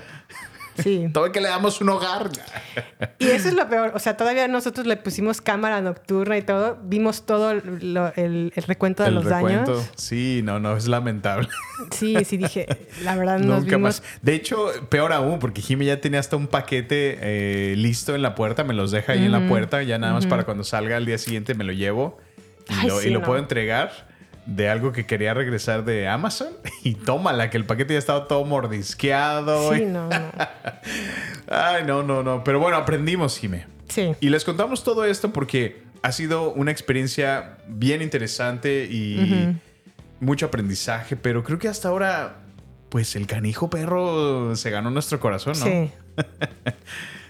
[0.78, 1.08] Sí.
[1.12, 2.30] todavía que le damos un hogar.
[3.18, 3.92] Y eso es lo peor.
[3.94, 6.78] O sea, todavía nosotros le pusimos cámara nocturna y todo.
[6.82, 9.72] Vimos todo lo- el, el recuento de El los recuento.
[9.76, 9.90] daños.
[9.96, 11.48] Sí, no, no, es lamentable.
[11.90, 12.66] Sí, sí, dije,
[13.02, 14.00] la verdad nos Nunca vimos...
[14.00, 14.20] más.
[14.22, 18.34] De hecho, peor aún, porque Jimmy ya tenía hasta un paquete eh, listo en la
[18.34, 21.06] puerta, me los deja ahí en la puerta, ya nada más para cuando salga al
[21.06, 22.18] día siguiente me lo llevo
[22.68, 23.26] y Ay, lo, y sí, lo no.
[23.26, 24.09] puedo entregar
[24.50, 26.48] de algo que quería regresar de Amazon
[26.82, 29.72] y tómala, que el paquete ya estaba todo mordisqueado.
[29.72, 30.16] Sí, y- no, no.
[31.48, 32.42] Ay, no, no, no.
[32.44, 33.62] Pero bueno, aprendimos, Jimmy.
[33.88, 34.12] Sí.
[34.20, 39.56] Y les contamos todo esto porque ha sido una experiencia bien interesante y
[40.20, 42.36] mucho aprendizaje, pero creo que hasta ahora,
[42.88, 45.64] pues el canijo perro se ganó nuestro corazón, ¿no?
[45.66, 45.90] Sí.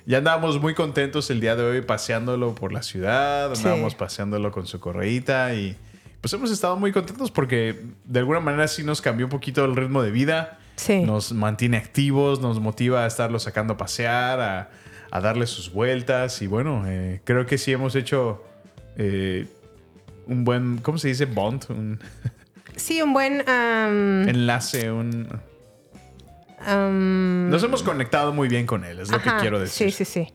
[0.07, 3.59] Ya andábamos muy contentos el día de hoy paseándolo por la ciudad, Sí.
[3.63, 5.77] andábamos paseándolo con su correíta y
[6.21, 9.77] pues hemos estado muy contentos porque de alguna manera sí nos cambió un poquito el
[9.77, 10.59] ritmo de vida.
[10.77, 11.03] Sí.
[11.03, 14.71] Nos mantiene activos, nos motiva a estarlo sacando a pasear, a,
[15.11, 18.43] a darle sus vueltas y bueno, eh, creo que sí hemos hecho
[18.97, 19.47] eh,
[20.27, 21.27] un buen, ¿cómo se dice?
[21.27, 22.01] Bond, un
[22.77, 23.45] Sí, un buen...
[23.49, 25.29] enlace, un...
[27.51, 29.93] Nos hemos conectado muy bien con él, es lo Ajá, que quiero decir.
[29.93, 30.33] Sí, sí, sí.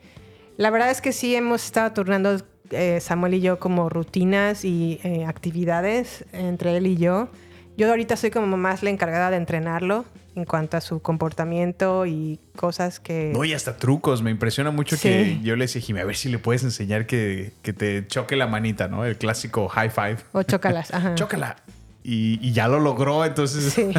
[0.58, 2.38] La verdad es que sí hemos estado turnando
[2.72, 7.30] eh, Samuel y yo como rutinas y eh, actividades entre él y yo.
[7.78, 10.06] Yo ahorita soy como más la encargada de entrenarlo
[10.36, 13.32] en cuanto a su comportamiento y cosas que...
[13.34, 14.22] No, y hasta trucos.
[14.22, 15.02] Me impresiona mucho Sí.
[15.04, 18.36] que yo le decía, Jimmy, a ver si le puedes enseñar que, que te choque
[18.36, 19.06] la manita, ¿no?
[19.06, 20.18] El clásico high five.
[20.34, 20.94] O chócalas.
[20.94, 21.16] Ajá.
[21.16, 21.58] Chócala.
[22.04, 23.92] Y, y ya lo logró, entonces Sí.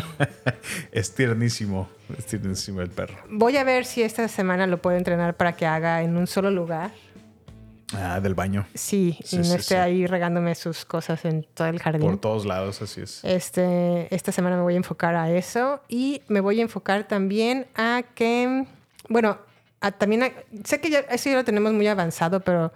[0.93, 1.89] es tiernísimo.
[2.17, 3.17] Es tiernísimo el perro.
[3.31, 6.51] Voy a ver si esta semana lo puedo entrenar para que haga en un solo
[6.51, 6.93] lugar.
[7.95, 8.67] Ah, del baño.
[8.75, 9.75] Sí, Sí, y no sí, esté sí.
[9.75, 12.03] ahí regándome sus cosas en todo el jardín.
[12.03, 13.23] Por todos lados, así es.
[13.25, 17.67] Este, esta semana me voy a enfocar a eso y me voy a enfocar también
[17.77, 18.65] a que,
[19.09, 19.39] bueno,
[19.81, 20.33] a- también a-
[20.65, 22.73] sé que ya, eso ya lo tenemos muy avanzado, pero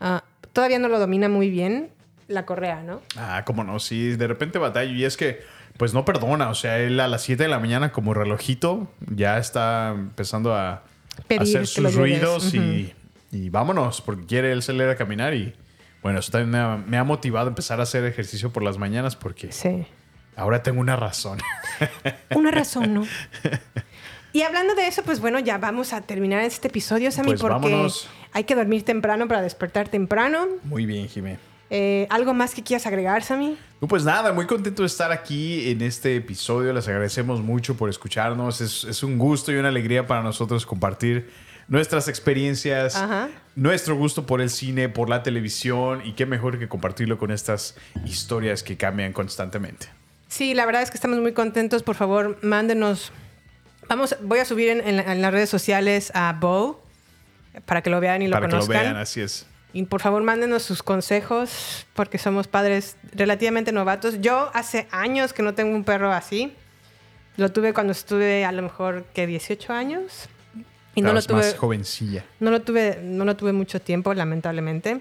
[0.00, 0.22] ah,
[0.52, 1.88] todavía no lo domina muy bien
[2.28, 3.00] la correa, ¿no?
[3.16, 4.92] Ah, cómo no, sí, de repente batallo.
[4.92, 5.40] Y es que,
[5.78, 6.50] pues no perdona.
[6.50, 10.82] O sea, él a las 7 de la mañana, como relojito, ya está empezando a
[11.26, 12.92] Pedir hacer sus ruidos y,
[13.32, 15.34] y vámonos, porque quiere él salir a caminar.
[15.34, 15.52] Y
[16.02, 18.78] bueno, eso también me ha, me ha motivado a empezar a hacer ejercicio por las
[18.78, 19.84] mañanas, porque Sí.
[20.36, 21.38] ahora tengo una razón.
[22.34, 23.06] Una razón, ¿no?
[24.34, 27.54] Y hablando de eso, pues bueno, ya vamos a terminar este episodio, Sammy, Pues porque
[27.54, 28.08] vámonos.
[28.32, 30.46] hay que dormir temprano para despertar temprano.
[30.64, 31.38] Muy bien, Jimé.
[31.68, 33.56] Eh, ¿Algo más que quieras agregar, Sammy?
[33.80, 36.72] No, Pues nada, muy contento de estar aquí en este episodio.
[36.72, 38.60] Les agradecemos mucho por escucharnos.
[38.60, 41.30] Es, es un gusto y una alegría para nosotros compartir
[41.68, 43.28] nuestras experiencias, Ajá.
[43.56, 47.76] nuestro gusto por el cine, por la televisión y qué mejor que compartirlo con estas
[48.04, 49.86] historias que cambian constantemente.
[50.28, 51.82] Sí, la verdad es que estamos muy contentos.
[51.82, 53.12] Por favor, mándenos.
[53.88, 56.82] Vamos, voy a subir en, en la- en las redes sociales a Bo
[57.66, 58.82] para que lo vean y lo para que lo conozcan.
[58.82, 59.46] vean, así es.
[59.74, 64.20] Y por favor, mándenos sus consejos porque somos padres relativamente novatos.
[64.20, 66.54] Yo hace años que no tengo un perro así.
[67.38, 70.28] Lo tuve cuando estuve a lo mejor que 18 años.
[70.94, 72.24] Y no lo Estabas más tuve jovencilla.
[72.40, 75.00] no lo tuve, no lo tuve mucho tiempo, lamentablemente.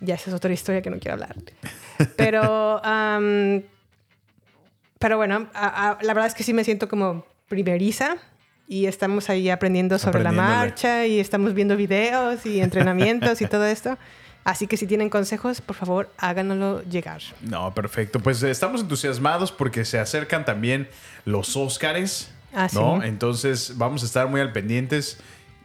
[0.00, 1.34] Ya esa es otra historia que no quiero hablar.
[2.16, 3.62] Pero, am,
[5.00, 8.16] pero bueno, a- a- la verdad es que sí me siento como primeriza
[8.68, 13.64] y estamos ahí aprendiendo sobre la marcha y estamos viendo videos y entrenamientos y todo
[13.66, 13.96] esto.
[14.44, 17.20] Así que si tienen consejos, por favor, háganoslo llegar.
[17.42, 18.20] No, perfecto.
[18.20, 20.88] Pues estamos entusiasmados porque se acercan también
[21.24, 22.30] los Óscares.
[22.54, 23.00] Ah, ¿no?
[23.02, 23.08] sí.
[23.08, 25.18] Entonces vamos a estar muy al pendientes.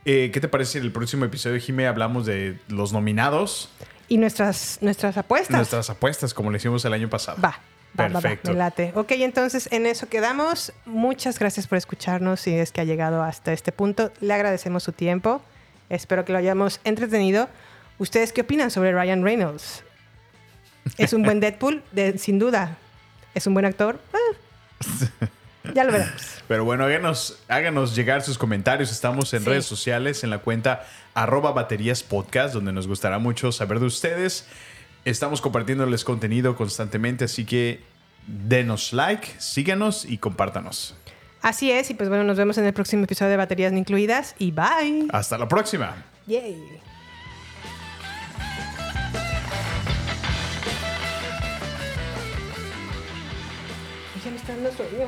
[0.05, 3.69] Eh, ¿Qué te parece si en el próximo episodio, Jime, hablamos de los nominados?
[4.10, 5.55] Y nuestras, nuestras apuestas.
[5.55, 7.41] Nuestras apuestas, como le hicimos el año pasado.
[7.41, 7.57] Va.
[7.97, 8.51] Va, va, va, Perfecto.
[8.51, 8.91] me late.
[8.95, 10.73] Ok, entonces en eso quedamos.
[10.85, 14.11] Muchas gracias por escucharnos si es que ha llegado hasta este punto.
[14.19, 15.41] Le agradecemos su tiempo.
[15.89, 17.47] Espero que lo hayamos entretenido.
[17.99, 19.84] ¿Ustedes qué opinan sobre Ryan Reynolds?
[20.97, 21.84] ¿Es un buen Deadpool?
[21.91, 22.77] De- sin duda.
[23.35, 23.99] ¿Es un buen actor?
[24.14, 25.27] Ah.
[25.73, 26.22] Ya lo veremos.
[26.48, 28.91] Pero bueno, háganos, háganos llegar sus comentarios.
[28.91, 29.49] Estamos en Sí.
[29.49, 34.45] redes sociales, en la cuenta arroba baterías podcast, donde nos gustará mucho saber de ustedes.
[35.06, 37.81] Estamos compartiéndoles contenido constantemente, así que
[38.27, 40.95] denos like, síganos y compártanos.
[41.41, 44.35] Así es, y pues bueno, nos vemos en el próximo episodio de Baterías No Incluidas
[44.40, 45.07] y bye.
[45.11, 45.94] Hasta la próxima.
[46.27, 46.57] Yay.
[54.23, 55.07] Ya me está dando sueño.